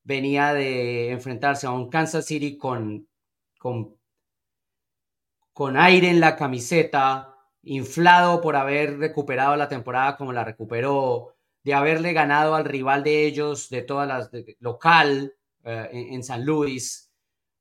venía 0.04 0.54
de 0.54 1.12
enfrentarse 1.12 1.66
a 1.66 1.72
un 1.72 1.90
Kansas 1.90 2.26
City 2.26 2.58
con 2.58 3.09
con, 3.60 3.96
con 5.54 5.78
aire 5.78 6.10
en 6.10 6.20
la 6.20 6.36
camiseta, 6.36 7.36
inflado 7.62 8.42
por 8.42 8.56
haber 8.56 8.98
recuperado 8.98 9.56
la 9.56 9.70
temporada 9.70 10.18
como 10.18 10.34
la 10.34 10.46
recuperó, 10.46 11.36
de 11.64 11.74
haberle 11.74 12.14
ganado 12.14 12.56
al 12.56 12.66
rival 12.66 13.04
de 13.04 13.28
ellos, 13.28 13.70
de 13.70 13.84
todas 13.84 14.08
las 14.08 14.32
local 14.60 15.36
eh, 15.64 15.90
en, 15.92 16.24
San 16.24 16.46
Luis. 16.46 17.12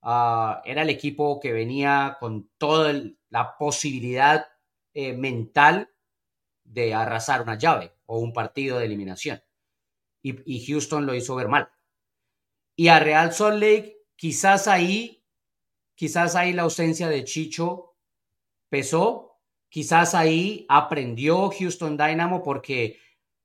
Ah, 0.00 0.62
era 0.64 0.82
el 0.82 0.90
equipo 0.90 1.40
que 1.40 1.52
venía 1.52 2.16
con 2.20 2.48
toda 2.56 2.94
la 3.28 3.58
posibilidad 3.58 4.46
eh, 4.94 5.12
mental 5.12 5.90
de 6.62 6.94
arrasar 6.94 7.42
una 7.42 7.58
llave 7.58 7.92
o 8.06 8.18
un 8.20 8.32
partido 8.32 8.78
de 8.78 8.86
eliminación. 8.86 9.42
Y, 10.22 10.36
y 10.46 10.64
Houston 10.66 11.04
lo 11.04 11.14
hizo 11.14 11.34
ver 11.34 11.48
mal. 11.48 11.68
Y 12.76 12.88
a 12.88 13.00
Real 13.00 13.32
Salt 13.32 13.60
Lake, 13.60 14.06
quizás 14.14 14.68
ahí 14.68 15.17
Quizás 15.98 16.36
ahí 16.36 16.52
la 16.52 16.62
ausencia 16.62 17.08
de 17.08 17.24
Chicho 17.24 17.96
pesó. 18.68 19.40
Quizás 19.68 20.14
ahí 20.14 20.64
aprendió 20.68 21.50
Houston 21.50 21.96
Dynamo 21.96 22.40
porque 22.44 23.00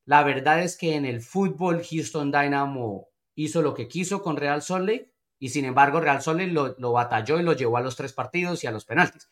la 0.06 0.22
verdad 0.22 0.62
es 0.62 0.78
que 0.78 0.94
en 0.94 1.06
el 1.06 1.22
fútbol 1.22 1.82
Houston 1.84 2.32
Dynamo 2.32 3.10
hizo 3.34 3.64
lo 3.64 3.74
que 3.74 3.88
quiso 3.88 4.22
con 4.22 4.38
Real 4.38 4.62
Salt 4.62 4.88
Lake 4.88 5.12
y 5.40 5.50
sin 5.50 5.66
embargo 5.66 6.00
Real 6.00 6.22
Salt 6.22 6.42
Lake 6.42 6.52
lo, 6.52 6.76
lo 6.78 6.92
batalló 6.92 7.40
y 7.40 7.44
lo 7.44 7.54
llevó 7.54 7.78
a 7.78 7.82
los 7.82 7.96
tres 7.96 8.14
partidos 8.14 8.64
y 8.64 8.68
a 8.68 8.72
los 8.72 8.86
penaltis. 8.86 9.32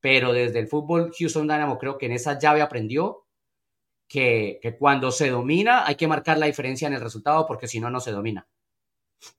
Pero 0.00 0.32
desde 0.32 0.58
el 0.58 0.66
fútbol 0.66 1.12
Houston 1.16 1.46
Dynamo 1.46 1.78
creo 1.78 1.96
que 1.96 2.06
en 2.06 2.12
esa 2.12 2.40
llave 2.40 2.60
aprendió 2.60 3.28
que, 4.08 4.58
que 4.60 4.76
cuando 4.76 5.12
se 5.12 5.30
domina 5.30 5.86
hay 5.86 5.94
que 5.94 6.08
marcar 6.08 6.38
la 6.38 6.46
diferencia 6.46 6.88
en 6.88 6.94
el 6.94 7.02
resultado 7.02 7.46
porque 7.46 7.68
si 7.68 7.78
no, 7.78 7.88
no 7.88 8.00
se 8.00 8.10
domina. 8.10 8.48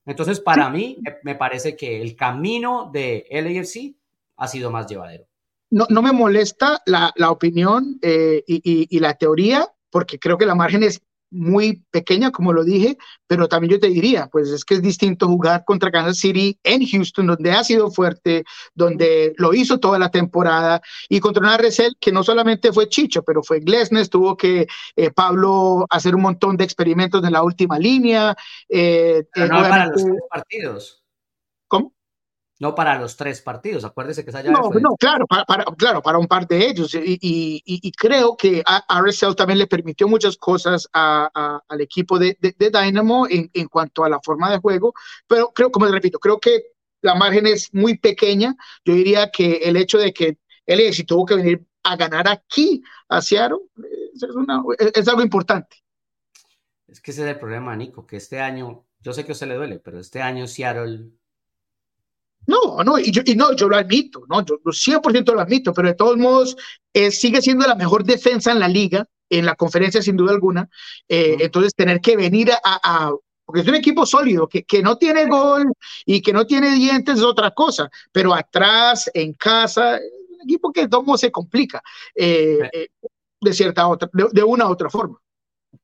Entonces, 0.06 0.40
para 0.40 0.70
mí, 0.70 0.98
me 1.24 1.36
parece 1.36 1.76
que 1.76 2.02
el 2.02 2.16
camino 2.16 2.90
de 2.92 3.26
LAFC 3.32 3.96
ha 4.38 4.48
sido 4.48 4.72
más 4.72 4.88
llevadero. 4.88 5.26
No, 5.72 5.86
no 5.90 6.02
me 6.02 6.12
molesta 6.12 6.82
la, 6.86 7.14
la 7.16 7.30
opinión 7.32 8.00
eh, 8.02 8.44
y, 8.48 9.00
la 9.00 9.14
teoría, 9.14 9.68
porque 9.92 10.18
creo 10.18 10.38
que 10.38 10.46
la 10.46 10.56
margen 10.56 10.84
es 10.84 11.02
muy 11.32 11.84
pequeña, 11.92 12.32
como 12.32 12.54
lo 12.54 12.64
dije, 12.64 12.98
pero 13.28 13.48
también 13.48 13.74
yo 13.74 13.80
te 13.80 13.88
diría, 13.88 14.28
pues 14.32 14.50
es 14.50 14.66
que 14.66 14.76
es 14.76 14.82
distinto 14.82 15.28
jugar 15.28 15.64
contra 15.66 15.92
Kansas 15.92 16.18
City 16.18 16.60
en 16.64 16.86
Houston, 16.86 17.28
donde 17.28 17.52
ha 17.52 17.64
sido 17.64 17.92
fuerte, 17.92 18.44
donde 18.74 19.34
lo 19.38 19.54
hizo 19.54 19.80
toda 19.80 20.00
la 20.00 20.10
temporada, 20.10 20.82
y 21.08 21.20
contra 21.20 21.44
una 21.44 21.58
Resel 21.58 21.96
que 22.00 22.12
no 22.12 22.24
solamente 22.24 22.74
fue 22.74 22.90
Chicho, 22.90 23.24
pero 23.24 23.44
fue 23.44 23.60
Glesnes, 23.60 24.10
tuvo 24.10 24.36
que 24.36 24.68
eh, 24.96 25.12
Pablo 25.12 25.86
hacer 25.90 26.16
un 26.16 26.22
montón 26.22 26.58
de 26.58 26.64
experimentos 26.64 27.24
en 27.24 27.34
la 27.34 27.44
última 27.44 27.78
línea. 27.78 28.36
Eh, 28.68 29.24
no 29.36 29.46
eh, 29.46 29.50
para 29.50 29.86
los 29.88 30.04
partidos. 30.30 31.04
No 32.60 32.76
para 32.76 33.00
los 33.00 33.16
tres 33.16 33.42
partidos. 33.42 33.86
Acuérdese 33.86 34.24
que 34.24 34.32
esa 34.32 34.42
llave 34.42 34.54
No, 34.54 34.70
no 34.80 34.96
claro, 35.00 35.26
para, 35.26 35.46
para, 35.46 35.64
claro, 35.78 36.02
para 36.02 36.18
un 36.18 36.28
par 36.28 36.46
de 36.46 36.68
ellos. 36.68 36.94
Y, 36.94 37.18
y, 37.22 37.62
y 37.66 37.92
creo 37.94 38.36
que 38.36 38.62
a 38.66 39.02
RSL 39.02 39.36
también 39.36 39.60
le 39.60 39.68
permitió 39.68 40.10
muchas 40.10 40.36
cosas 40.36 40.88
a, 40.92 41.30
a, 41.34 41.64
al 41.68 41.82
equipo 41.82 42.20
de, 42.20 42.38
de, 42.42 42.54
de 42.58 42.70
Dynamo 42.70 43.28
en, 43.30 43.50
en, 43.54 43.68
cuanto 43.70 44.04
a 44.04 44.10
la 44.10 44.20
forma 44.20 44.52
de 44.52 44.58
juego. 44.58 44.94
Pero 45.26 45.52
creo, 45.54 45.72
como 45.72 45.86
les 45.86 45.96
repito, 45.96 46.20
creo 46.20 46.38
que 46.38 46.64
la 47.02 47.16
margen 47.16 47.48
es 47.48 47.74
muy 47.74 47.98
pequeña. 47.98 48.56
Yo 48.84 48.94
diría 48.94 49.32
que 49.32 49.58
el 49.64 49.78
hecho 49.78 49.98
de 49.98 50.12
que 50.14 50.38
él 50.66 50.94
si 50.94 51.04
tuvo 51.04 51.26
que 51.26 51.36
venir 51.36 51.66
a 51.84 51.96
ganar 51.96 52.28
aquí 52.28 52.84
a 53.08 53.22
Seattle, 53.22 53.60
es, 54.78 55.08
algo 55.08 55.22
importante. 55.22 55.78
Es 56.88 57.02
que 57.02 57.12
ese 57.12 57.24
es 57.24 57.30
el 57.30 57.40
problema, 57.40 57.76
Nico, 57.76 58.06
que 58.06 58.18
este 58.18 58.40
año, 58.40 58.86
yo 59.00 59.14
sé 59.14 59.26
que 59.26 59.32
a 59.32 59.34
usted 59.34 59.48
le 59.48 59.56
duele, 59.56 59.80
pero 59.80 60.00
este 60.00 60.22
año 60.22 60.48
Seattle... 60.48 61.12
No, 62.50 62.84
no, 62.84 62.98
y 62.98 63.12
yo, 63.12 63.22
y 63.24 63.36
no, 63.36 63.56
yo 63.56 63.70
lo 63.70 63.76
admito, 63.76 64.24
¿no? 64.28 64.44
Yo, 64.44 64.56
100% 64.64 65.34
lo 65.34 65.40
admito, 65.40 65.72
pero 65.72 65.88
de 65.88 65.94
todos 65.94 66.18
modos 66.18 66.58
eh, 66.92 67.12
sigue 67.12 67.44
siendo 67.44 67.68
la 67.68 67.76
mejor 67.76 68.04
defensa 68.04 68.52
en 68.52 68.58
la 68.58 68.68
liga, 68.68 69.08
en 69.30 69.46
la 69.46 69.54
conferencia 69.54 70.02
sin 70.02 70.18
duda 70.18 70.32
alguna. 70.32 70.68
Eh, 71.08 71.38
entonces, 71.42 71.76
tener 71.76 72.02
que 72.02 72.18
venir 72.18 72.52
a, 72.52 73.12
porque 73.46 73.62
es 73.62 73.68
un 73.68 73.76
equipo 73.76 74.04
sólido, 74.04 74.48
que, 74.48 74.64
que, 74.64 74.82
no 74.82 74.98
tiene 74.98 75.28
gol 75.28 75.72
y 76.08 76.24
que 76.24 76.34
no 76.34 76.48
tiene 76.48 76.74
dientes 76.74 77.20
es 77.20 77.24
otra 77.24 77.52
cosa, 77.52 77.88
pero 78.12 78.34
atrás, 78.34 79.12
en 79.14 79.34
casa, 79.34 80.00
un 80.30 80.42
equipo 80.42 80.74
que 80.74 80.88
todo 80.88 81.18
se 81.20 81.32
complica 81.32 81.84
eh, 82.16 82.68
eh, 82.74 82.88
de 83.40 83.54
cierta 83.54 83.88
otra, 83.88 84.10
de, 84.12 84.42
una 84.42 84.68
u 84.68 84.72
otra 84.72 84.90
forma. 84.90 85.22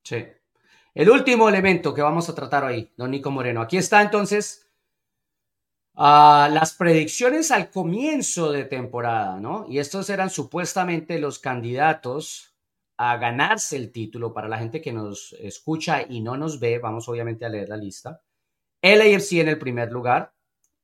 Sí. 0.04 0.26
El 0.96 1.12
último 1.12 1.48
elemento 1.48 1.94
que 1.94 2.02
vamos 2.02 2.28
a 2.28 2.34
tratar 2.34 2.64
hoy, 2.64 2.92
don 2.98 3.12
Nico 3.12 3.30
Moreno. 3.30 3.62
Aquí 3.62 3.78
está 3.78 4.02
entonces 4.02 4.65
las 5.98 6.74
predicciones 6.74 7.52
al 7.52 7.70
comienzo 7.70 8.52
de 8.52 8.66
temporada, 8.66 9.40
¿no? 9.40 9.66
Y 9.70 9.80
estos 9.80 10.10
eran 10.10 10.30
supuestamente 10.30 11.20
los 11.20 11.40
candidatos 11.40 12.54
a 12.98 13.18
ganarse 13.18 13.76
el 13.76 13.92
título 13.92 14.34
para 14.34 14.48
la 14.48 14.58
gente 14.58 14.82
que 14.82 14.94
nos 14.94 15.34
escucha 15.40 16.06
y 16.08 16.22
no 16.22 16.38
nos 16.38 16.60
ve, 16.60 16.80
vamos 16.80 17.10
obviamente 17.10 17.46
a 17.46 17.50
leer 17.50 17.70
la 17.70 17.78
lista. 17.78 18.22
El 18.82 19.02
AFC 19.02 19.34
en 19.34 19.50
el 19.50 19.60
primer 19.60 19.92
lugar 19.92 20.34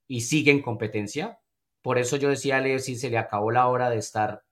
y 0.07 0.22
sigue 0.22 0.51
en 0.51 0.62
competencia. 0.62 1.39
Por 1.82 1.97
eso 1.97 2.18
yo 2.18 2.30
decía 2.30 2.57
al 2.57 2.66
AFC 2.66 2.95
se 2.95 3.09
le 3.09 3.18
acabó 3.18 3.51
la 3.51 3.68
hora 3.68 3.89
de 3.89 3.97
estar 3.97 4.43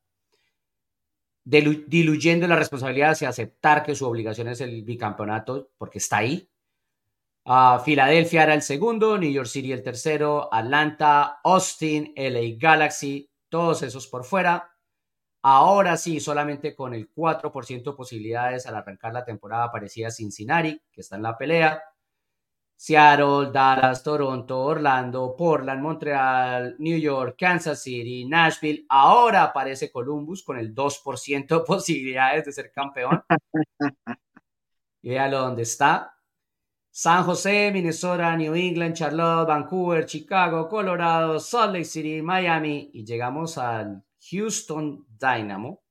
diluyendo 1.44 2.48
la 2.48 2.56
responsabilidad 2.56 3.12
hacia 3.12 3.30
aceptar 3.30 3.84
que 3.84 3.96
su 3.96 4.06
obligación 4.06 4.50
es 4.50 4.62
el 4.62 4.84
bicampeonato, 4.84 5.72
porque 5.78 5.98
está 5.98 6.18
ahí. 6.18 6.49
Uh, 7.46 7.80
Filadelfia 7.84 8.44
era 8.44 8.54
el 8.54 8.62
segundo, 8.62 9.18
New 9.18 9.32
York 9.32 9.48
City 9.48 9.72
el 9.72 9.82
tercero, 9.82 10.54
Atlanta, 10.54 11.40
Austin, 11.44 12.14
LA 12.16 12.58
Galaxy, 12.58 13.32
todos 13.50 13.82
esos 13.82 14.08
por 14.08 14.24
fuera. 14.24 14.72
Ahora 15.42 15.96
sí, 15.98 16.20
solamente 16.20 16.76
con 16.76 16.94
el 16.94 17.14
4% 17.14 17.92
de 17.92 17.96
posibilidades 17.96 18.68
al 18.68 18.76
arrancar 18.76 19.14
la 19.14 19.24
temporada 19.24 19.66
aparecía 19.66 20.12
Cincinnati, 20.12 20.82
que 20.92 21.02
está 21.02 21.16
en 21.16 21.24
la 21.24 21.38
pelea. 21.38 21.82
Seattle, 22.76 23.52
Dallas, 23.52 24.04
Toronto, 24.04 24.58
Orlando, 24.58 25.36
Portland, 25.36 25.82
Montreal, 25.82 26.76
New 26.80 26.98
York, 26.98 27.36
Kansas 27.38 27.82
City, 27.82 28.26
Nashville. 28.26 28.86
Ahora 28.88 29.44
aparece 29.44 29.92
Columbus 29.92 30.44
con 30.44 30.58
el 30.58 30.74
2% 30.74 31.48
de 31.48 31.60
posibilidades 31.66 32.46
de 32.46 32.52
ser 32.54 32.72
campeón. 32.72 33.22
y 35.02 35.10
véalo 35.10 35.40
dónde 35.40 35.64
está. 35.64 36.19
San 37.02 37.24
José, 37.24 37.72
Minnesota, 37.72 38.36
New 38.36 38.54
England, 38.56 38.94
Charlotte, 38.94 39.48
Vancouver, 39.48 40.06
Chicago, 40.06 40.68
Colorado, 40.68 41.40
Salt 41.40 41.72
Lake 41.72 41.86
City, 41.86 42.22
Miami. 42.22 42.90
Y 42.92 43.06
llegamos 43.06 43.58
al 43.58 44.04
Houston 44.30 45.08
Dynamo, 45.18 45.82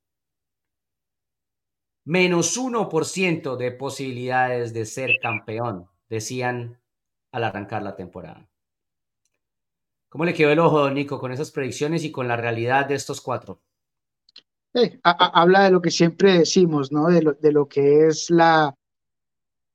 menos 2.05 2.59
1% 2.59 3.57
de 3.57 3.73
posibilidades 3.73 4.75
de 4.75 4.85
ser 4.85 5.13
campeón, 5.23 5.89
decían 6.11 6.79
al 7.33 7.45
arrancar 7.45 7.83
la 7.83 7.97
temporada. 7.97 8.47
¿Cómo 10.11 10.27
le 10.27 10.35
quedó 10.35 10.51
el 10.51 10.59
ojo, 10.59 10.91
Nico, 10.91 11.19
con 11.19 11.33
esas 11.33 11.51
predicciones 11.51 12.05
y 12.05 12.13
con 12.13 12.29
la 12.29 12.37
realidad 12.37 12.85
de 12.85 12.97
estos 12.97 13.23
cuatro? 13.23 13.63
Eh, 14.75 15.01
habla 15.03 15.65
de 15.65 15.71
lo 15.71 15.81
que 15.81 15.91
siempre 15.91 16.41
decimos, 16.41 16.93
¿no? 16.93 17.09
De 17.09 17.23
lo, 17.23 17.33
de 17.33 17.53
lo 17.53 17.67
que 17.67 18.09
es 18.09 18.29
la 18.29 18.75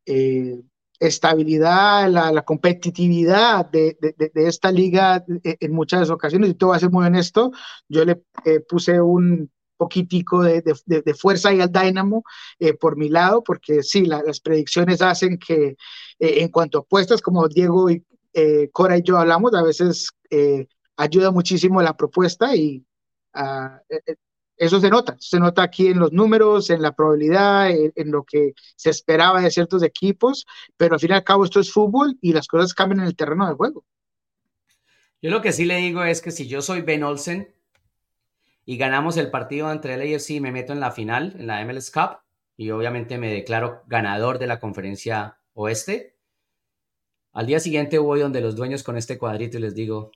eh, 0.06 0.62
estabilidad, 1.08 2.10
la, 2.10 2.41
competitividad 2.43 3.70
de, 3.70 3.97
esta 4.36 4.72
liga 4.72 5.24
en 5.43 5.72
muchas 5.74 6.10
ocasiones. 6.10 6.49
Y 6.51 6.54
todo 6.56 6.72
va 6.72 6.78
a 6.78 6.80
ser 6.80 6.91
muy 6.91 7.06
honesto, 7.06 7.51
yo 7.89 8.06
le 8.06 8.24
eh, 8.45 8.62
puse 8.62 9.01
un 9.01 9.51
poquitico 9.78 10.43
de, 10.43 10.64
fuerza 11.20 11.49
ahí 11.49 11.60
al 11.60 11.72
Dynamo 11.72 12.24
eh, 12.60 12.74
por 12.74 12.95
mi 12.97 13.10
lado, 13.10 13.43
porque 13.43 13.84
sí, 13.84 14.06
las 14.06 14.39
predicciones 14.39 15.01
hacen 15.01 15.38
que 15.38 15.76
eh, 16.20 16.41
en 16.41 16.49
cuanto 16.49 16.78
a 16.78 16.82
apuestas, 16.82 17.22
como 17.22 17.47
Diego 17.47 17.89
y 17.89 18.04
Cora 18.72 18.97
y 18.97 19.04
yo 19.04 19.18
hablamos, 19.18 19.54
a 19.54 19.62
veces 19.62 20.10
ayuda 20.97 21.32
muchísimo 21.32 21.82
la 21.82 21.95
propuesta 21.95 22.56
y 22.56 22.84
uh, 23.36 23.78
eso 24.58 24.80
se 24.80 24.89
nota, 24.89 25.16
se 25.20 25.39
nota 25.39 25.64
aquí 25.64 25.88
en 25.88 25.99
los 25.99 26.12
números, 26.12 26.70
en 26.70 26.82
la 26.82 26.93
probabilidad, 26.93 27.72
en, 27.72 28.12
lo 28.12 28.24
que 28.24 28.54
se 28.76 28.89
esperaba 28.89 29.41
de 29.41 29.51
ciertos 29.51 29.84
equipos, 29.84 30.45
pero 30.78 30.95
al 30.95 30.99
fin 30.99 31.12
y 31.12 31.14
al 31.14 31.24
cabo 31.24 31.43
esto 31.43 31.60
es 31.60 31.72
fútbol 31.72 32.18
y 32.22 32.34
las 32.34 32.47
cosas 32.47 32.74
cambian 32.74 33.01
en 33.01 33.08
el 33.08 33.16
terreno 33.16 33.47
de 33.47 33.56
juego. 33.56 33.84
Yo 35.22 35.30
lo 35.30 35.41
que 35.41 35.54
sí 35.54 35.66
le 35.66 35.78
digo 35.78 36.04
es 36.04 36.22
que 36.22 36.32
si 36.32 36.47
yo 36.47 36.62
soy 36.62 36.82
Ben 36.82 37.04
Olsen 37.04 37.54
y 38.66 38.78
ganamos 38.78 39.18
el 39.18 39.32
partido 39.32 39.72
entre 39.72 39.95
el 39.95 40.01
AFC 40.01 40.32
y 40.32 40.39
me 40.41 40.51
meto 40.51 40.74
en 40.74 40.80
la 40.80 40.91
final, 40.91 41.36
en 41.38 41.47
la 41.47 41.64
MLS 41.66 41.91
Cup, 41.91 42.20
y 42.56 42.70
obviamente 42.70 43.18
me 43.18 43.34
declaro 43.34 43.84
ganador 43.88 44.38
de 44.38 44.47
la 44.47 44.60
conferencia 44.60 45.39
oeste, 45.54 46.16
al 47.32 47.47
día 47.47 47.60
siguiente 47.60 47.97
voy 47.97 48.20
donde 48.20 48.41
los 48.41 48.56
dueños 48.56 48.84
con 48.84 48.95
este 48.95 49.18
cuadrito 49.18 49.58
y 49.58 49.62
les 49.62 49.74
digo, 49.74 50.12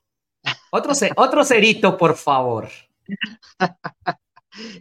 otro, 0.71 0.93
otro 1.15 1.43
cerito, 1.43 1.97
por 1.97 2.15
favor. 2.15 2.69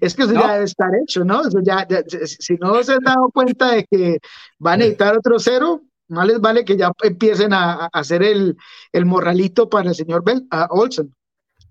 Es 0.00 0.14
que 0.14 0.22
eso 0.22 0.32
ya 0.32 0.52
debe 0.52 0.64
estar 0.64 0.90
hecho, 1.02 1.24
¿no? 1.24 1.42
ya, 1.62 1.86
si 2.24 2.54
no 2.54 2.82
se 2.82 2.94
han 2.94 3.04
dado 3.04 3.30
cuenta 3.32 3.72
de 3.72 3.84
que 3.84 4.18
van 4.58 4.74
a 4.74 4.76
necesitar 4.78 5.16
otro 5.16 5.38
cero, 5.38 5.82
más 6.08 6.26
les 6.26 6.40
vale 6.40 6.64
que 6.64 6.76
ya 6.76 6.92
empiecen 7.02 7.52
a, 7.52 7.86
hacer 7.92 8.22
el, 8.22 8.56
el, 8.92 9.06
morralito 9.06 9.68
para 9.68 9.90
el 9.90 9.94
señor 9.94 10.24
Bell, 10.24 10.46
Olsen. 10.70 11.14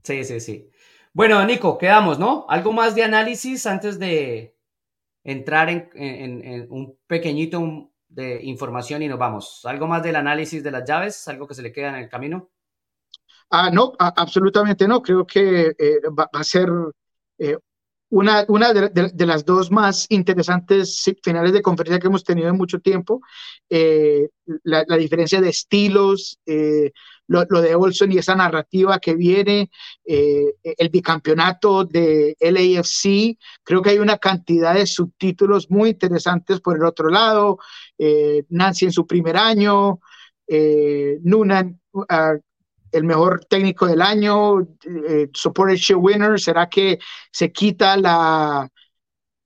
Sí, 0.04 0.24
sí, 0.24 0.40
sí. 0.40 0.70
Bueno, 1.14 1.44
Nico, 1.46 1.78
quedamos, 1.78 2.20
¿no? 2.20 2.46
¿Algo 2.50 2.74
más 2.74 2.96
de 2.96 3.04
análisis 3.04 3.66
antes 3.66 3.98
de 3.98 4.56
entrar 5.24 5.70
en, 5.70 5.90
en 5.94 6.68
un 6.70 6.98
pequeñito 7.08 7.90
de 8.10 8.44
información 8.44 9.02
y 9.02 9.08
nos 9.08 9.18
vamos? 9.18 9.62
¿Algo 9.66 9.88
más 9.88 10.04
del 10.04 10.18
análisis 10.18 10.62
de 10.64 10.72
las 10.72 10.88
llaves? 10.88 11.28
¿Algo 11.28 11.48
que 11.48 11.56
se 11.56 11.62
le 11.62 11.72
queda 11.72 11.90
en 11.90 11.96
el 11.96 12.10
camino? 12.10 12.50
Ah, 13.50 13.70
no, 13.72 13.94
absolutamente 14.00 14.88
no. 14.88 15.02
Creo 15.02 15.26
que 15.26 15.74
eh, 15.78 16.00
va, 16.18 16.30
a 16.32 16.44
ser 16.44 16.70
eh, 17.38 17.58
una, 18.16 18.46
una 18.48 18.72
de, 18.72 19.26
las 19.26 19.44
dos 19.44 19.72
más 19.72 20.06
interesantes 20.08 21.04
finales 21.22 21.52
de 21.52 21.62
conferencia 21.62 22.00
que 22.00 22.08
hemos 22.08 22.24
tenido 22.24 22.48
en 22.48 22.56
mucho 22.56 22.80
tiempo. 22.80 23.20
Eh, 23.70 24.30
la, 24.64 24.86
diferencia 24.98 25.42
de 25.42 25.50
estilos, 25.50 26.40
lo, 27.28 27.62
de 27.62 27.76
Olson 27.76 28.14
y 28.14 28.20
esa 28.20 28.34
narrativa 28.34 29.00
que 29.00 29.16
viene, 29.16 29.70
el 30.06 30.90
bicampeonato 30.90 31.84
de 31.84 32.38
LAFC. 32.40 33.38
Creo 33.64 33.82
que 33.82 33.90
hay 33.90 34.00
una 34.00 34.18
cantidad 34.18 34.76
de 34.76 34.88
subtítulos 34.88 35.70
muy 35.70 35.90
interesantes 35.90 36.62
por 36.62 36.78
el 36.78 36.86
otro 36.86 37.10
lado. 37.10 37.58
Nancy 38.48 38.86
en 38.86 38.94
su 38.94 39.06
primer 39.06 39.36
año. 39.36 40.00
Noonan 40.48 41.82
uh, 41.92 42.06
el 42.96 43.04
mejor 43.04 43.46
técnico 43.46 43.86
del 43.86 44.02
año, 44.02 44.62
eh, 44.84 45.30
Supporter 45.34 45.76
Shield 45.76 46.02
winner, 46.02 46.40
¿será 46.40 46.70
que 46.70 46.98
se 47.30 47.52
quita 47.52 47.98
la, 47.98 48.70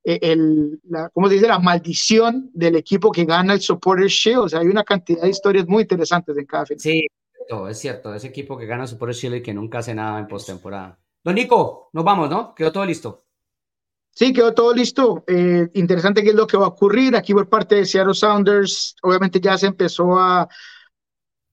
eh, 0.04 0.18
el, 0.22 0.80
la, 0.88 1.10
¿cómo 1.10 1.28
se 1.28 1.34
dice? 1.34 1.48
La 1.48 1.58
maldición 1.58 2.50
del 2.54 2.76
equipo 2.76 3.10
que 3.10 3.24
gana 3.24 3.54
el 3.54 3.60
Supporter 3.60 4.06
Shield. 4.06 4.38
O 4.38 4.48
sea, 4.48 4.60
hay 4.60 4.68
una 4.68 4.84
cantidad 4.84 5.22
de 5.22 5.30
historias 5.30 5.66
muy 5.66 5.82
interesantes 5.82 6.36
en 6.36 6.46
cada 6.46 6.64
final. 6.66 6.80
Sí, 6.80 7.06
es 7.68 7.78
cierto, 7.78 8.14
ese 8.14 8.28
equipo 8.28 8.56
que 8.56 8.66
gana 8.66 8.84
el 8.84 8.88
Supporter 8.88 9.16
Shield 9.16 9.36
y 9.36 9.42
que 9.42 9.52
nunca 9.52 9.78
hace 9.78 9.94
nada 9.94 10.20
en 10.20 10.28
postemporada. 10.28 10.98
Don 11.24 11.34
Nico, 11.34 11.90
nos 11.92 12.04
vamos, 12.04 12.30
¿no? 12.30 12.54
Quedó 12.54 12.70
todo 12.70 12.86
listo. 12.86 13.24
Sí, 14.12 14.32
quedó 14.32 14.54
todo 14.54 14.72
listo. 14.72 15.24
Eh, 15.26 15.68
interesante 15.74 16.22
qué 16.22 16.30
es 16.30 16.34
lo 16.34 16.46
que 16.46 16.56
va 16.56 16.66
a 16.66 16.68
ocurrir. 16.68 17.16
Aquí 17.16 17.32
por 17.32 17.48
parte 17.48 17.76
de 17.76 17.86
Seattle 17.86 18.14
Sounders, 18.14 18.94
obviamente 19.02 19.40
ya 19.40 19.56
se 19.58 19.66
empezó 19.66 20.18
a, 20.18 20.48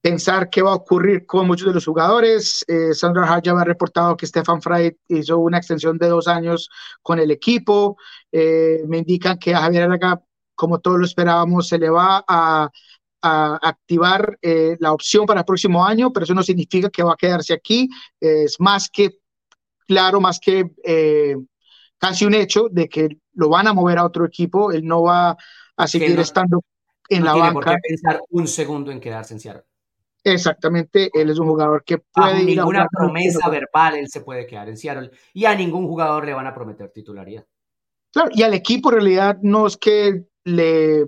pensar 0.08 0.48
qué 0.48 0.62
va 0.62 0.72
a 0.72 0.76
ocurrir 0.76 1.26
con 1.26 1.46
muchos 1.46 1.68
de 1.68 1.74
los 1.74 1.84
jugadores. 1.84 2.64
Eh, 2.66 2.94
Sandra 2.94 3.26
Hart 3.26 3.44
ya 3.44 3.52
ha 3.52 3.64
reportado 3.64 4.16
que 4.16 4.26
Stefan 4.26 4.62
Frey 4.62 4.96
hizo 5.08 5.38
una 5.38 5.58
extensión 5.58 5.98
de 5.98 6.08
dos 6.08 6.28
años 6.28 6.70
con 7.02 7.18
el 7.18 7.30
equipo. 7.30 7.96
Eh, 8.32 8.82
me 8.88 8.98
indican 8.98 9.38
que 9.38 9.54
a 9.54 9.60
Javier 9.60 9.84
Araga, 9.84 10.22
como 10.54 10.78
todos 10.80 10.98
lo 10.98 11.04
esperábamos, 11.04 11.68
se 11.68 11.78
le 11.78 11.90
va 11.90 12.24
a, 12.26 12.70
activar 13.20 14.38
eh, 14.40 14.76
la 14.78 14.92
opción 14.92 15.26
para 15.26 15.40
el 15.40 15.44
próximo 15.44 15.84
año, 15.84 16.12
pero 16.12 16.24
eso 16.24 16.34
no 16.34 16.42
significa 16.42 16.88
que 16.88 17.02
va 17.02 17.14
a 17.14 17.16
quedarse 17.16 17.52
aquí. 17.52 17.88
es 18.20 18.60
más 18.60 18.88
que 18.88 19.18
claro, 19.86 20.20
más 20.20 20.38
que 20.38 20.70
casi 21.98 22.24
un 22.24 22.34
hecho 22.34 22.68
de 22.70 22.88
que 22.88 23.08
lo 23.34 23.48
van 23.48 23.66
a 23.66 23.74
mover 23.74 23.98
a 23.98 24.06
otro 24.06 24.24
equipo. 24.24 24.70
Él 24.70 24.86
no 24.86 25.02
va 25.02 25.36
a 25.76 25.86
seguir 25.88 26.18
estando 26.20 26.62
en 27.08 27.24
la 27.24 27.34
banca. 27.34 27.52
Por 27.52 27.64
qué 27.64 27.76
pensar 27.88 28.22
un 28.30 28.46
segundo 28.46 28.92
en 28.92 29.00
quedarse 29.00 29.34
en 29.34 29.40
Seattle. 29.40 29.67
Exactamente, 30.32 31.10
él 31.12 31.30
es 31.30 31.38
un 31.38 31.48
jugador 31.48 31.84
que 31.84 31.98
puede 31.98 32.32
a 32.32 32.42
ninguna 32.42 32.86
promesa 32.90 33.48
verbal 33.48 33.96
él 33.96 34.08
se 34.08 34.20
puede 34.20 34.46
quedar 34.46 34.68
en 34.68 34.76
Seattle 34.76 35.10
y 35.32 35.44
a 35.44 35.54
ningún 35.54 35.86
jugador 35.86 36.24
le 36.24 36.34
van 36.34 36.46
a 36.46 36.54
prometer 36.54 36.90
titularidad. 36.90 37.44
Claro, 38.12 38.30
y 38.32 38.42
al 38.42 38.54
equipo 38.54 38.90
en 38.90 38.94
realidad 38.94 39.38
no 39.42 39.66
es 39.66 39.76
que 39.76 40.24
le 40.44 41.06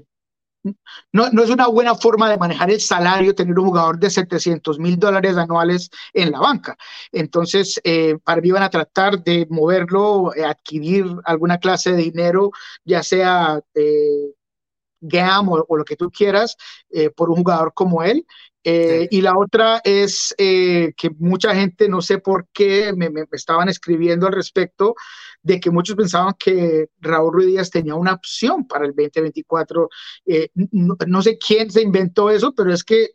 no, 1.12 1.30
no, 1.30 1.42
es 1.42 1.48
una 1.48 1.68
buena 1.68 1.94
forma 1.94 2.28
de 2.28 2.36
manejar 2.36 2.70
el 2.70 2.80
salario 2.80 3.34
tener 3.34 3.58
un 3.58 3.66
jugador 3.66 3.98
de 3.98 4.10
700 4.10 4.78
mil 4.78 4.98
dólares 4.98 5.36
anuales 5.36 5.88
en 6.12 6.32
la 6.32 6.40
banca. 6.40 6.76
Entonces, 7.12 7.80
eh, 7.82 8.18
para 8.22 8.42
mí 8.42 8.50
van 8.50 8.64
a 8.64 8.70
tratar 8.70 9.22
de 9.22 9.46
moverlo, 9.48 10.34
eh, 10.34 10.44
adquirir 10.44 11.06
alguna 11.24 11.58
clase 11.58 11.92
de 11.92 12.02
dinero, 12.02 12.50
ya 12.84 13.02
sea 13.02 13.58
eh, 13.74 14.34
GAM 15.00 15.48
o, 15.48 15.76
lo 15.76 15.84
que 15.84 15.96
tú 15.96 16.10
quieras, 16.10 16.56
eh, 16.90 17.10
por 17.10 17.30
un 17.30 17.36
jugador 17.36 17.72
como 17.74 18.02
él. 18.02 18.26
Y 18.62 19.20
la 19.22 19.38
otra 19.38 19.80
es 19.84 20.34
que 20.36 21.10
mucha 21.18 21.54
gente, 21.54 21.88
no 21.88 22.02
sé 22.02 22.18
por 22.18 22.46
qué, 22.52 22.92
me, 22.94 23.08
me 23.10 23.24
estaban 23.32 23.68
escribiendo 23.68 24.26
al 24.26 24.34
respecto 24.34 24.94
de 25.42 25.60
que 25.60 25.70
muchos 25.70 25.96
pensaban 25.96 26.34
que 26.38 26.88
Raúl 27.00 27.32
Ruiz 27.32 27.46
Díaz 27.48 27.70
tenía 27.70 27.94
una 27.94 28.14
opción 28.14 28.66
para 28.66 28.84
el 28.84 28.94
2024. 28.94 29.88
Eh, 30.26 30.50
no, 30.54 31.22
sé 31.22 31.38
quién 31.38 31.70
se 31.70 31.82
inventó 31.82 32.30
eso, 32.30 32.52
pero 32.54 32.72
es 32.72 32.84
que 32.84 33.10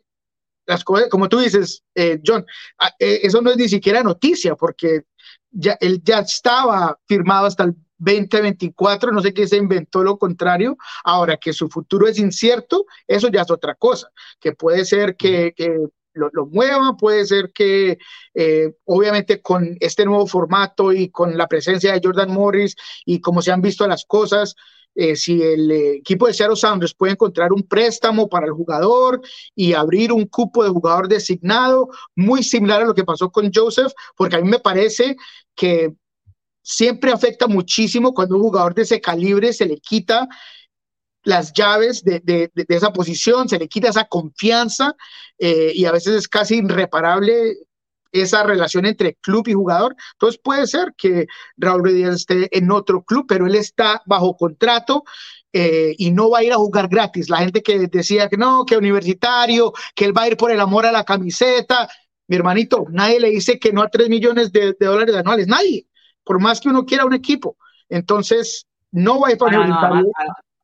las 0.66 0.82
cosas, 0.82 1.08
como 1.08 1.28
tú 1.28 1.38
dices, 1.38 1.84
eh, 1.94 2.20
John, 2.24 2.44
ah, 2.78 2.92
eh, 2.98 3.20
eso 3.22 3.40
no 3.40 3.50
es 3.50 3.56
ni 3.56 3.68
siquiera 3.68 4.02
noticia, 4.02 4.56
porque 4.56 5.02
ya, 5.50 5.76
él 5.80 6.02
ya 6.02 6.20
estaba 6.20 6.98
firmado 7.06 7.46
hasta 7.46 7.64
el 7.64 7.74
2024, 7.98 9.12
no 9.12 9.22
sé 9.22 9.32
qué 9.32 9.46
se 9.46 9.56
inventó 9.56 10.02
lo 10.02 10.18
contrario. 10.18 10.76
Ahora 11.04 11.36
que 11.36 11.52
su 11.52 11.68
futuro 11.68 12.06
es 12.08 12.18
incierto, 12.18 12.86
eso 13.06 13.28
ya 13.28 13.42
es 13.42 13.50
otra 13.50 13.74
cosa, 13.74 14.10
que 14.40 14.52
puede 14.52 14.84
ser 14.84 15.16
que, 15.16 15.52
que 15.56 15.78
lo, 16.14 16.30
lo 16.32 16.46
mueva, 16.46 16.96
puede 16.96 17.24
ser 17.26 17.52
que 17.52 17.98
eh, 18.34 18.72
obviamente 18.84 19.40
con 19.42 19.76
este 19.80 20.04
nuevo 20.04 20.26
formato 20.26 20.92
y 20.92 21.10
con 21.10 21.36
la 21.36 21.46
presencia 21.46 21.92
de 21.92 22.00
Jordan 22.02 22.32
Morris 22.32 22.76
y 23.04 23.20
como 23.20 23.42
se 23.42 23.52
han 23.52 23.60
visto 23.60 23.86
las 23.86 24.04
cosas, 24.04 24.56
eh, 24.98 25.14
si 25.14 25.42
el 25.42 25.70
equipo 25.70 26.26
de 26.26 26.32
Seattle 26.32 26.56
Sounders 26.56 26.94
puede 26.94 27.12
encontrar 27.12 27.52
un 27.52 27.62
préstamo 27.64 28.30
para 28.30 28.46
el 28.46 28.52
jugador 28.52 29.20
y 29.54 29.74
abrir 29.74 30.10
un 30.10 30.24
cupo 30.24 30.64
de 30.64 30.70
jugador 30.70 31.06
designado, 31.06 31.90
muy 32.14 32.42
similar 32.42 32.82
a 32.82 32.86
lo 32.86 32.94
que 32.94 33.04
pasó 33.04 33.30
con 33.30 33.50
Joseph, 33.54 33.92
porque 34.16 34.36
a 34.36 34.40
mí 34.40 34.48
me 34.48 34.58
parece 34.58 35.16
que 35.54 35.92
siempre 36.66 37.12
afecta 37.12 37.46
muchísimo 37.46 38.12
cuando 38.12 38.34
un 38.34 38.42
jugador 38.42 38.74
de 38.74 38.82
ese 38.82 39.00
calibre 39.00 39.52
se 39.52 39.66
le 39.66 39.78
quita 39.78 40.28
las 41.22 41.52
llaves 41.52 42.02
de, 42.02 42.20
de, 42.20 42.50
de, 42.54 42.66
esa 42.68 42.92
posición, 42.92 43.48
se 43.48 43.58
le 43.58 43.68
quita 43.68 43.88
esa 43.88 44.04
confianza 44.04 44.94
eh, 45.38 45.72
y 45.74 45.84
a 45.84 45.92
veces 45.92 46.16
es 46.16 46.28
casi 46.28 46.56
irreparable 46.56 47.56
esa 48.10 48.42
relación 48.42 48.84
entre 48.84 49.14
club 49.14 49.46
y 49.48 49.52
jugador. 49.52 49.94
Entonces 50.14 50.40
puede 50.42 50.66
ser 50.66 50.94
que 50.96 51.26
Raúl 51.56 51.94
Díaz 51.94 52.16
esté 52.16 52.56
en 52.56 52.70
otro 52.70 53.02
club, 53.02 53.26
pero 53.28 53.46
él 53.46 53.54
está 53.54 54.02
bajo 54.06 54.36
contrato 54.36 55.04
eh, 55.52 55.94
y 55.98 56.10
no 56.10 56.30
va 56.30 56.38
a 56.38 56.44
ir 56.44 56.52
a 56.52 56.56
jugar 56.56 56.88
gratis. 56.88 57.30
La 57.30 57.38
gente 57.38 57.62
que 57.62 57.86
decía 57.86 58.28
que 58.28 58.36
no, 58.36 58.64
que 58.64 58.76
universitario, 58.76 59.72
que 59.94 60.04
él 60.04 60.16
va 60.16 60.22
a 60.22 60.28
ir 60.28 60.36
por 60.36 60.50
el 60.50 60.60
amor 60.60 60.86
a 60.86 60.92
la 60.92 61.04
camiseta. 61.04 61.88
Mi 62.28 62.36
hermanito, 62.36 62.86
nadie 62.90 63.20
le 63.20 63.30
dice 63.30 63.58
que 63.58 63.72
no 63.72 63.82
a 63.82 63.88
3 63.88 64.08
millones 64.08 64.52
de, 64.52 64.74
dólares 64.78 65.14
anuales, 65.14 65.46
nadie, 65.46 65.86
por 66.26 66.40
más 66.40 66.60
que 66.60 66.68
uno 66.68 66.84
quiera 66.84 67.06
un 67.06 67.14
equipo. 67.14 67.56
Entonces, 67.88 68.66
no 68.90 69.20
va 69.20 69.28
a 69.28 69.32
ir 69.32 69.38
para 69.38 69.60
universitario 69.60 70.12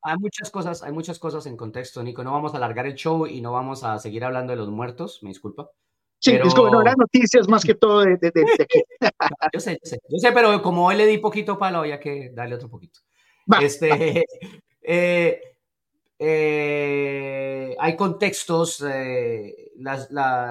hay 0.02 0.16
muchas 0.18 0.50
cosas, 0.50 0.82
hay 0.82 0.92
muchas 0.92 1.18
cosas 1.18 1.46
en 1.46 1.56
contexto, 1.56 2.02
Nico. 2.02 2.24
No 2.24 2.32
vamos 2.32 2.54
a 2.54 2.56
alargar 2.56 2.86
el 2.86 2.94
show 2.94 3.26
y 3.26 3.40
no 3.40 3.52
vamos 3.52 3.84
a 3.84 3.98
seguir 3.98 4.24
hablando 4.24 4.52
de 4.52 4.56
los 4.56 4.68
muertos, 4.68 5.20
me 5.22 5.28
disculpa. 5.28 5.70
Sí, 6.18 6.32
es 6.32 6.54
como 6.54 6.70
no, 6.70 6.82
noticias 6.82 7.48
más 7.48 7.64
que 7.64 7.74
todo 7.74 8.00
de, 8.00 8.16
de, 8.16 8.30
aquí. 8.60 8.82
yo 9.52 9.60
sé, 9.60 9.78
yo 9.82 9.88
sé, 9.88 9.98
yo 10.08 10.18
sé, 10.18 10.32
pero 10.32 10.60
como 10.62 10.86
hoy 10.86 10.96
le 10.96 11.06
di 11.06 11.18
poquito 11.18 11.58
palo, 11.58 11.78
había 11.78 11.98
que 11.98 12.30
darle 12.32 12.56
otro 12.56 12.68
poquito. 12.68 13.00
Este, 13.60 14.24
eh, 14.82 15.51
eh, 16.24 17.74
hay 17.80 17.96
contextos, 17.96 18.80
eh, 18.88 19.72
las, 19.74 20.08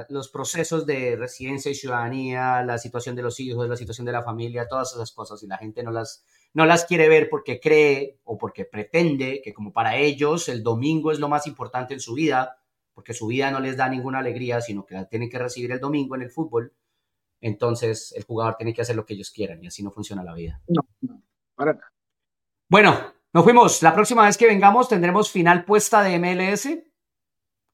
los 0.09 0.27
procesos 0.27 0.85
de 0.85 1.15
residencia 1.15 1.71
y 1.71 1.75
ciudadanía, 1.75 2.61
la 2.63 2.77
situación 2.77 3.15
de 3.15 3.21
los 3.21 3.39
hijos, 3.39 3.69
la 3.69 3.77
situación 3.77 4.05
de 4.05 4.11
la 4.11 4.21
familia, 4.21 4.67
todas 4.67 4.93
esas 4.93 5.13
cosas, 5.13 5.41
y 5.43 5.47
la 5.47 5.57
gente 5.57 5.81
no 5.81 5.91
las, 5.91 6.25
no 6.53 6.65
las 6.65 6.83
quiere 6.83 7.07
ver 7.07 7.29
porque 7.29 7.61
cree 7.61 8.19
o 8.25 8.37
porque 8.37 8.65
pretende 8.65 9.41
que 9.41 9.53
como 9.53 9.71
para 9.71 9.95
ellos 9.95 10.49
el 10.49 10.61
domingo 10.61 11.09
es 11.09 11.19
lo 11.19 11.29
más 11.29 11.47
importante 11.47 11.93
en 11.93 12.01
su 12.01 12.15
vida, 12.15 12.57
porque 12.93 13.13
su 13.13 13.27
vida 13.27 13.49
no 13.49 13.61
les 13.61 13.77
da 13.77 13.87
ninguna 13.87 14.19
alegría, 14.19 14.59
sino 14.59 14.85
que 14.85 14.95
la 14.95 15.07
tienen 15.07 15.29
que 15.29 15.39
recibir 15.39 15.71
el 15.71 15.79
domingo 15.79 16.15
en 16.15 16.23
el 16.23 16.31
fútbol, 16.31 16.73
entonces 17.39 18.13
el 18.17 18.25
jugador 18.25 18.57
tiene 18.57 18.73
que 18.73 18.81
hacer 18.81 18.97
lo 18.97 19.05
que 19.05 19.13
ellos 19.13 19.31
quieran 19.31 19.63
y 19.63 19.67
así 19.67 19.83
no 19.83 19.91
funciona 19.91 20.21
la 20.21 20.33
vida. 20.33 20.61
No, 20.67 20.81
no, 20.99 21.23
para 21.55 21.75
nada. 21.75 21.93
Bueno, 22.67 23.13
nos 23.33 23.43
fuimos. 23.43 23.81
La 23.81 23.93
próxima 23.93 24.25
vez 24.25 24.37
que 24.37 24.47
vengamos 24.47 24.89
tendremos 24.89 25.31
final 25.31 25.65
puesta 25.65 26.01
de 26.01 26.19
MLS. 26.19 26.69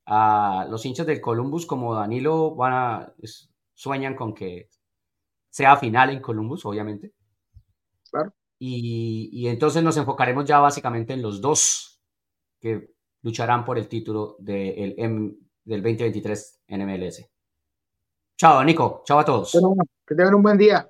A 0.06 0.66
los 0.70 0.86
hinchas 0.86 1.06
del 1.06 1.20
Columbus 1.20 1.66
como 1.66 1.94
Danilo 1.94 2.56
van 2.56 2.74
a, 2.74 3.14
sueñan 3.74 4.16
con 4.16 4.34
que 4.34 4.70
sea 5.50 5.76
final 5.76 6.12
en 6.12 6.22
Columbus, 6.22 6.66
obviamente. 6.66 7.14
Claro. 8.10 8.34
Y, 8.60 9.48
entonces 9.48 9.84
nos 9.84 9.98
enfocaremos 9.98 10.46
ya 10.46 10.60
básicamente 10.60 11.14
en 11.14 11.22
los 11.22 11.42
dos 11.42 12.02
que 12.60 12.96
lucharán 13.22 13.66
por 13.66 13.78
el 13.78 13.88
título 13.88 14.38
del 14.40 14.96
2023 15.66 16.62
en 16.68 16.86
MLS. 16.86 17.30
Chao, 18.38 18.64
Nico. 18.64 19.04
Chao 19.06 19.20
a 19.20 19.26
todos. 19.26 19.52
que 20.06 20.16
tengan 20.16 20.36
un 20.36 20.44
buen 20.44 20.58
día. 20.58 20.90